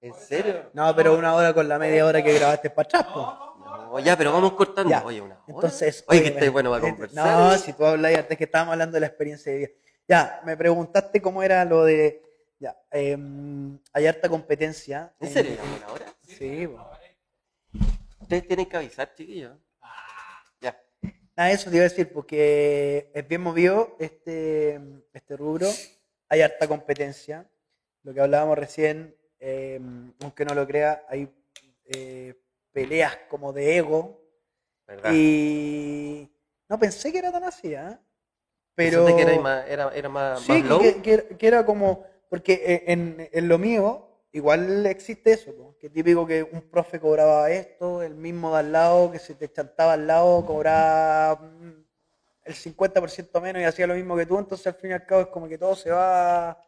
¿En 0.00 0.14
serio? 0.14 0.70
No, 0.72 0.94
pero 0.96 1.16
una 1.16 1.34
hora 1.34 1.52
con 1.52 1.68
la 1.68 1.78
media 1.78 2.04
hora 2.04 2.22
que 2.22 2.32
grabaste 2.34 2.70
para 2.70 2.86
atrás, 2.86 3.04
po. 3.04 3.52
No, 3.58 3.98
ya, 4.00 4.16
pero 4.16 4.32
vamos 4.32 4.52
cortando. 4.52 4.90
Ya. 4.90 5.02
Oye, 5.04 5.20
una 5.20 5.34
hora. 5.34 5.44
Entonces, 5.46 6.04
Oye, 6.08 6.18
que 6.18 6.24
óyeme, 6.24 6.36
estáis 6.36 6.52
bueno 6.52 6.70
para 6.70 6.86
eh, 6.86 6.90
conversar. 6.90 7.38
No, 7.38 7.58
si 7.58 7.72
tú 7.72 7.84
hablas 7.84 8.14
antes 8.16 8.38
que 8.38 8.44
estábamos 8.44 8.72
hablando 8.72 8.94
de 8.94 9.00
la 9.00 9.06
experiencia 9.06 9.52
de 9.52 9.58
vida. 9.58 9.68
Ya, 10.12 10.42
me 10.44 10.58
preguntaste 10.58 11.22
cómo 11.22 11.42
era 11.42 11.64
lo 11.64 11.86
de. 11.86 12.22
Ya, 12.58 12.76
em, 12.90 13.78
hay 13.94 14.06
harta 14.06 14.28
competencia. 14.28 15.10
¿En 15.18 15.30
serio? 15.30 15.54
ya, 15.56 15.62
buena 15.62 15.88
hora? 15.90 16.06
Sí. 16.28 16.68
Ustedes 18.20 18.46
tienen 18.46 18.66
que 18.66 18.76
avisar, 18.76 19.14
chiquillos. 19.14 19.56
Ya. 20.60 20.78
Nada, 21.34 21.50
eso 21.50 21.70
te 21.70 21.76
iba 21.76 21.86
a 21.86 21.88
decir, 21.88 22.12
porque 22.12 23.10
es 23.14 23.26
bien 23.26 23.40
movido 23.40 23.96
este, 23.98 24.78
este 25.14 25.34
rubro. 25.34 25.66
Hay 26.28 26.42
harta 26.42 26.68
competencia. 26.68 27.50
Lo 28.02 28.12
que 28.12 28.20
hablábamos 28.20 28.58
recién, 28.58 29.16
eh, 29.40 29.80
aunque 30.20 30.44
no 30.44 30.54
lo 30.54 30.66
crea, 30.66 31.06
hay 31.08 31.34
eh, 31.86 32.38
peleas 32.70 33.16
como 33.30 33.54
de 33.54 33.78
ego. 33.78 34.22
¿Verdad? 34.86 35.10
Y 35.14 36.30
no 36.68 36.78
pensé 36.78 37.10
que 37.10 37.18
era 37.18 37.32
tan 37.32 37.44
así, 37.44 37.74
¿ah? 37.74 37.98
Pero. 38.74 39.04
Que 39.06 39.22
era 39.22 39.40
más, 39.40 39.68
era, 39.68 39.90
era 39.94 40.08
más, 40.08 40.40
Sí, 40.40 40.52
más 40.52 40.62
que, 40.62 40.68
low. 40.68 40.80
que- 40.80 41.02
que- 41.02 41.36
que 41.36 41.46
era 41.46 41.64
como, 41.66 42.04
porque 42.28 42.52
eh, 42.64 42.84
en, 42.92 43.28
en 43.32 43.48
lo 43.48 43.58
mío 43.58 44.08
igual 44.32 44.86
existe 44.86 45.32
eso, 45.32 45.54
po, 45.54 45.76
que 45.78 45.90
típico 45.90 46.26
que 46.26 46.42
un 46.42 46.62
profe 46.62 46.98
cobraba 46.98 47.50
esto, 47.50 48.02
el 48.02 48.14
mismo 48.14 48.52
de 48.54 48.60
al 48.60 48.72
lado, 48.72 49.12
que 49.12 49.18
se 49.18 49.34
te 49.34 49.50
chantaba 49.52 49.92
al 49.92 50.06
lado, 50.06 50.44
cobraba 50.46 51.36
mm, 51.36 51.84
el 52.44 52.54
50% 52.54 53.40
menos 53.42 53.60
y 53.60 53.64
hacía 53.66 53.86
lo 53.86 53.94
mismo 53.94 54.16
que 54.16 54.24
tú, 54.24 54.38
entonces 54.38 54.66
al 54.66 54.74
fin 54.74 54.90
y 54.90 54.94
al 54.94 55.04
cabo 55.04 55.20
es 55.22 55.26
como 55.28 55.46
que 55.48 55.58
todo 55.58 55.76
se 55.76 55.90
va 55.90 56.58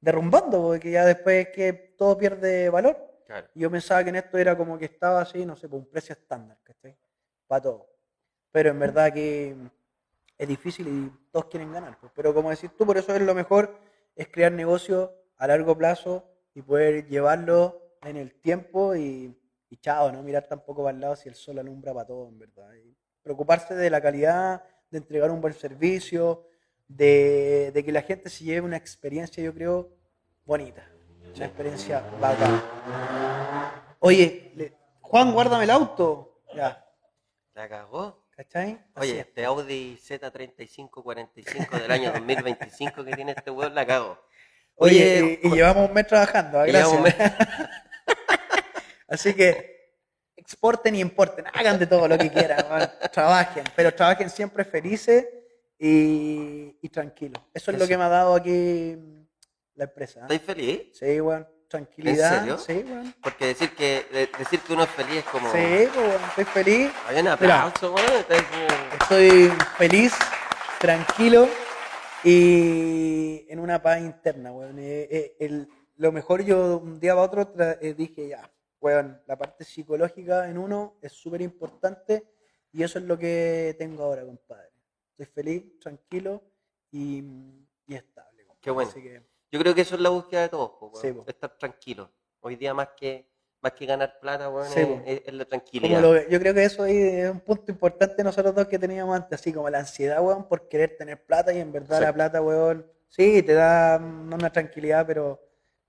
derrumbando, 0.00 0.62
porque 0.62 0.90
ya 0.90 1.04
después 1.04 1.48
es 1.48 1.54
que 1.54 1.72
todo 1.98 2.16
pierde 2.16 2.70
valor. 2.70 2.96
Claro. 3.26 3.46
Y 3.54 3.60
Yo 3.60 3.70
pensaba 3.70 4.02
que 4.02 4.10
en 4.10 4.16
esto 4.16 4.38
era 4.38 4.56
como 4.56 4.78
que 4.78 4.86
estaba 4.86 5.20
así, 5.20 5.44
no 5.46 5.54
sé, 5.56 5.68
por 5.68 5.78
un 5.80 5.86
precio 5.86 6.14
estándar, 6.14 6.58
¿cachai? 6.62 6.96
Para 7.46 7.60
todo. 7.62 7.86
Pero 8.50 8.70
en 8.70 8.78
verdad 8.78 9.12
que 9.12 9.54
es 10.38 10.48
difícil 10.48 10.88
y 10.88 11.12
todos 11.32 11.46
quieren 11.46 11.72
ganar. 11.72 11.98
pues. 11.98 12.12
Pero 12.14 12.32
como 12.34 12.50
decís 12.50 12.70
tú, 12.76 12.86
por 12.86 12.96
eso 12.98 13.14
es 13.14 13.22
lo 13.22 13.34
mejor, 13.34 13.76
es 14.14 14.28
crear 14.28 14.52
negocios 14.52 15.10
a 15.38 15.46
largo 15.48 15.76
plazo 15.76 16.24
y 16.54 16.62
poder 16.62 17.06
llevarlo 17.08 17.80
en 18.02 18.16
el 18.16 18.34
tiempo 18.40 18.94
y, 18.94 19.36
y 19.70 19.76
chao, 19.78 20.12
no 20.12 20.22
mirar 20.22 20.46
tampoco 20.46 20.84
para 20.84 20.94
el 20.94 21.00
lado 21.00 21.16
si 21.16 21.28
el 21.28 21.34
sol 21.34 21.58
alumbra 21.58 21.92
para 21.94 22.06
todo, 22.06 22.28
en 22.28 22.38
verdad. 22.38 22.68
Preocuparse 23.22 23.74
de 23.74 23.90
la 23.90 24.00
calidad, 24.00 24.62
de 24.90 24.98
entregar 24.98 25.30
un 25.30 25.40
buen 25.40 25.54
servicio, 25.54 26.46
de, 26.86 27.70
de 27.72 27.84
que 27.84 27.92
la 27.92 28.02
gente 28.02 28.28
se 28.28 28.44
lleve 28.44 28.60
una 28.66 28.76
experiencia, 28.76 29.42
yo 29.42 29.54
creo, 29.54 29.90
bonita. 30.44 30.86
Una 31.36 31.46
experiencia 31.46 32.00
bacana. 32.20 32.62
Oye, 34.00 34.52
le- 34.56 34.76
Juan, 35.00 35.32
guárdame 35.32 35.64
el 35.64 35.70
auto. 35.70 36.42
Ya, 36.54 36.84
La 37.54 37.68
cagó. 37.68 38.21
¿Cachai? 38.44 38.72
Así 38.94 39.10
Oye, 39.10 39.20
es. 39.20 39.26
este 39.26 39.44
Audi 39.44 39.96
Z3545 40.02 41.80
del 41.80 41.90
año 41.90 42.12
2025 42.12 43.04
que 43.04 43.12
tiene 43.14 43.32
este 43.32 43.50
weón, 43.50 43.74
la 43.74 43.86
cago. 43.86 44.18
Oye, 44.76 45.38
y, 45.42 45.48
y 45.48 45.50
llevamos 45.50 45.88
un 45.88 45.94
mes 45.94 46.06
trabajando, 46.06 46.58
ah, 46.60 46.66
gracias. 46.66 46.90
llevamos 46.92 46.96
un 46.98 47.02
mes- 47.04 47.32
Así 49.08 49.34
que 49.34 49.72
exporten 50.36 50.94
y 50.96 51.00
importen, 51.00 51.44
hagan 51.52 51.78
de 51.78 51.86
todo 51.86 52.08
lo 52.08 52.16
que 52.18 52.30
quieran, 52.30 52.64
trabajen, 53.12 53.64
pero 53.76 53.94
trabajen 53.94 54.28
siempre 54.30 54.64
felices 54.64 55.26
y, 55.78 56.76
y 56.80 56.88
tranquilos. 56.88 57.42
Eso 57.54 57.70
es 57.70 57.78
lo 57.78 57.86
que 57.86 57.96
me 57.96 58.04
ha 58.04 58.08
dado 58.08 58.34
aquí 58.34 58.96
la 59.74 59.84
empresa. 59.84 60.20
¿ah? 60.20 60.22
¿Estáis 60.24 60.42
feliz? 60.42 60.98
Sí, 60.98 61.20
weón, 61.20 61.46
tranquilidad. 61.72 62.38
serio? 62.38 62.58
Sí, 62.58 62.84
weón. 62.90 63.14
Porque 63.22 63.46
decir 63.46 63.74
que 63.74 64.06
de- 64.12 64.30
decir 64.38 64.60
que 64.60 64.72
uno 64.72 64.84
es 64.84 64.90
feliz 64.90 65.16
es 65.16 65.24
como. 65.24 65.50
Sí, 65.52 65.58
estoy 65.58 66.44
feliz. 66.44 66.90
Hay 67.08 67.20
un 67.20 67.28
aplauso, 67.28 67.94
Estoy 69.00 69.50
feliz, 69.78 70.12
tranquilo 70.78 71.48
y 72.24 73.46
en 73.48 73.58
una 73.58 73.82
paz 73.82 74.00
interna, 74.00 74.52
weón. 74.52 74.78
Eh, 74.78 75.36
eh, 75.38 75.66
lo 75.96 76.12
mejor 76.12 76.42
yo 76.42 76.78
un 76.78 76.98
día 77.00 77.14
para 77.14 77.26
otro 77.26 77.52
eh, 77.80 77.94
dije, 77.94 78.28
ya, 78.28 78.50
weón, 78.80 79.20
la 79.26 79.36
parte 79.36 79.64
psicológica 79.64 80.48
en 80.48 80.58
uno 80.58 80.96
es 81.02 81.12
súper 81.12 81.42
importante 81.42 82.24
y 82.72 82.82
eso 82.82 82.98
es 82.98 83.04
lo 83.04 83.18
que 83.18 83.74
tengo 83.78 84.04
ahora, 84.04 84.24
compadre. 84.24 84.70
Estoy 85.10 85.26
feliz, 85.26 85.78
tranquilo 85.80 86.42
y, 86.90 87.22
y 87.86 87.94
estable. 87.94 88.44
compadre. 88.44 88.60
Qué 88.62 88.70
bueno. 88.70 88.90
Así 88.90 89.02
que, 89.02 89.22
Yo 89.52 89.60
creo 89.60 89.74
que 89.74 89.82
eso 89.82 89.94
es 89.96 90.00
la 90.00 90.08
búsqueda 90.08 90.42
de 90.42 90.48
todos, 90.48 90.70
po, 90.80 90.86
weón. 90.86 91.02
Sí, 91.02 91.12
po. 91.12 91.24
estar 91.28 91.56
tranquilo. 91.58 92.10
Hoy 92.40 92.56
día 92.56 92.72
más 92.74 92.88
que 92.96 93.30
más 93.60 93.72
que 93.74 93.86
ganar 93.86 94.18
plata, 94.18 94.48
weón, 94.50 94.66
Sí, 94.68 94.80
es, 94.80 94.86
po. 94.86 95.02
es- 95.06 95.22
es 95.26 95.34
la 95.34 95.44
tranquilidad. 95.44 96.00
lo 96.00 96.28
yo 96.28 96.40
creo 96.40 96.52
que 96.52 96.64
eso 96.64 96.82
ahí 96.82 96.96
es 96.96 97.30
un 97.30 97.38
punto 97.40 97.70
importante 97.70 98.24
nosotros 98.24 98.52
dos 98.56 98.66
que 98.66 98.76
teníamos 98.78 99.14
antes, 99.14 99.38
así 99.40 99.52
como 99.52 99.70
la 99.70 99.78
ansiedad, 99.80 100.20
weón, 100.20 100.48
por 100.48 100.68
querer 100.68 100.96
tener 100.96 101.24
plata 101.24 101.52
y 101.52 101.58
en 101.60 101.70
verdad 101.70 101.98
Sí. 101.98 102.04
la 102.04 102.12
plata, 102.12 102.42
weón, 102.42 102.84
sí, 103.08 103.40
te 103.42 103.52
da 103.52 103.98
mm, 104.00 104.32
una 104.32 104.50
tranquilidad, 104.50 105.06
pero 105.06 105.40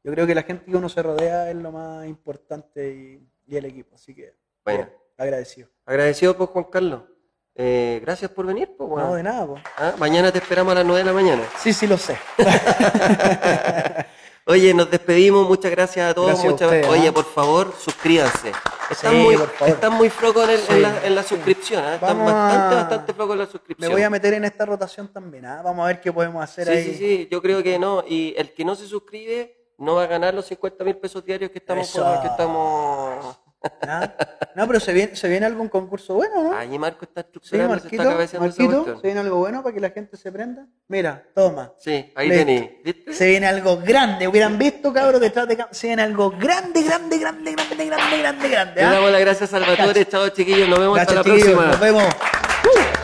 yo 0.03 0.11
creo 0.11 0.27
que 0.27 0.35
la 0.35 0.43
gente 0.43 0.69
que 0.69 0.77
uno 0.77 0.87
se 0.89 1.01
rodea 1.01 1.49
es 1.49 1.55
lo 1.55 1.71
más 1.71 2.05
importante 2.05 2.89
y, 2.93 3.27
y 3.47 3.55
el 3.57 3.65
equipo, 3.65 3.95
así 3.95 4.13
que 4.13 4.35
Bueno. 4.65 4.83
bien, 4.85 4.97
agradecido. 5.17 5.69
Agradecido 5.85 6.37
por 6.37 6.47
Juan 6.49 6.65
Carlos. 6.65 7.03
Eh, 7.55 7.99
gracias 8.03 8.31
por 8.31 8.45
venir, 8.47 8.73
pues, 8.77 8.89
weón. 8.89 9.07
No, 9.09 9.15
de 9.15 9.23
nada, 9.23 9.45
po. 9.45 9.55
Ah, 9.77 9.93
Mañana 9.99 10.31
te 10.31 10.39
esperamos 10.39 10.71
a 10.71 10.75
las 10.75 10.85
9 10.85 10.99
de 11.01 11.05
la 11.05 11.13
mañana. 11.13 11.43
Sí, 11.59 11.71
sí 11.71 11.85
lo 11.85 11.97
sé. 11.97 12.17
Oye, 14.45 14.73
nos 14.73 14.91
despedimos, 14.91 15.47
muchas 15.47 15.71
gracias 15.71 16.11
a 16.11 16.13
todos. 16.13 16.27
Gracias 16.29 16.47
a 16.47 16.51
muchas- 16.51 16.67
ustedes, 16.67 16.87
Oye, 16.87 17.07
¿ah? 17.07 17.11
por 17.13 17.25
favor, 17.25 17.73
suscríbanse. 17.79 18.51
Están, 18.89 19.11
Sí, 19.11 19.17
muy, 19.17 19.37
por 19.37 19.69
están 19.69 19.93
muy 19.93 20.09
flojos 20.09 20.43
en, 20.43 20.49
el- 20.49 20.59
en 20.59 20.65
Sí, 20.67 20.79
la, 20.81 21.05
en 21.05 21.15
la 21.15 21.23
sí. 21.23 21.29
suscripción, 21.29 21.83
¿ah? 21.85 21.93
están 21.95 22.17
bastante, 22.25 22.75
a- 22.75 22.79
bastante 22.81 23.13
flojos 23.13 23.33
en 23.33 23.39
la 23.39 23.45
Me 23.45 23.51
suscripción. 23.51 23.91
voy 23.93 24.01
a 24.01 24.09
meter 24.09 24.33
en 24.33 24.43
esta 24.43 24.65
rotación 24.65 25.07
también, 25.13 25.45
¿ah? 25.45 25.61
Vamos 25.63 25.83
a 25.85 25.87
ver 25.87 26.01
qué 26.01 26.11
podemos 26.11 26.43
hacer 26.43 26.65
sí, 26.67 26.73
ahí. 26.73 26.83
sí, 26.83 26.95
sí, 26.97 27.27
yo 27.31 27.41
creo 27.41 27.63
que 27.63 27.79
no. 27.79 28.03
Y 28.05 28.33
el 28.37 28.53
que 28.53 28.65
no 28.65 28.75
se 28.75 28.85
suscribe 28.85 29.55
no 29.77 29.95
va 29.95 30.03
a 30.03 30.07
ganar 30.07 30.33
los 30.33 30.45
50 30.47 30.83
mil 30.83 30.97
pesos 30.97 31.23
diarios 31.23 31.49
que 31.49 31.59
estamos, 31.59 31.87
Eso. 31.87 32.19
que 32.21 32.27
estamos... 32.27 33.39
¿Ah? 33.81 34.13
No, 34.55 34.67
pero 34.67 34.79
se 34.79 34.93
viene, 34.93 35.15
se 35.15 35.27
viene 35.27 35.45
algún 35.45 35.69
concurso 35.69 36.13
bueno, 36.15 36.43
¿no? 36.43 36.55
Ahí 36.55 36.77
Marco 36.77 37.05
está 37.05 37.21
Sí, 37.21 37.27
estructurando, 37.27 37.79
se 37.79 38.23
está 38.25 38.39
Marquito, 38.39 38.99
viene 39.01 39.19
algo 39.19 39.37
bueno 39.37 39.63
para 39.63 39.73
que 39.73 39.79
la 39.79 39.89
gente 39.89 40.17
se 40.17 40.31
prenda. 40.31 40.67
Mira, 40.87 41.23
toma. 41.33 41.73
Sí, 41.79 42.11
ahí 42.15 42.29
tenéis. 42.29 42.69
Se 43.11 43.27
viene 43.27 43.47
algo 43.47 43.77
grande. 43.77 44.27
Hubieran 44.27 44.57
visto, 44.57 44.93
cabros, 44.93 45.19
detrás 45.19 45.47
de 45.47 45.65
Se 45.71 45.87
viene 45.87 46.03
algo 46.03 46.31
grande, 46.31 46.83
grande, 46.83 47.17
grande, 47.17 47.51
grande, 47.53 47.85
grande, 47.85 48.17
grande, 48.17 48.49
grande. 48.49 48.81
Le 48.81 48.87
¿ah? 48.87 48.91
damos 48.91 49.11
las 49.11 49.21
gracias 49.21 49.49
Salvatore. 49.49 50.05
Chao, 50.07 50.29
chiquillos. 50.29 50.69
Nos 50.69 50.79
vemos 50.79 50.99
hasta 50.99 51.15
la 51.15 51.23
próxima. 51.23 51.65
Nos 51.67 51.79
vemos. 51.79 52.03
Uh. 52.03 53.02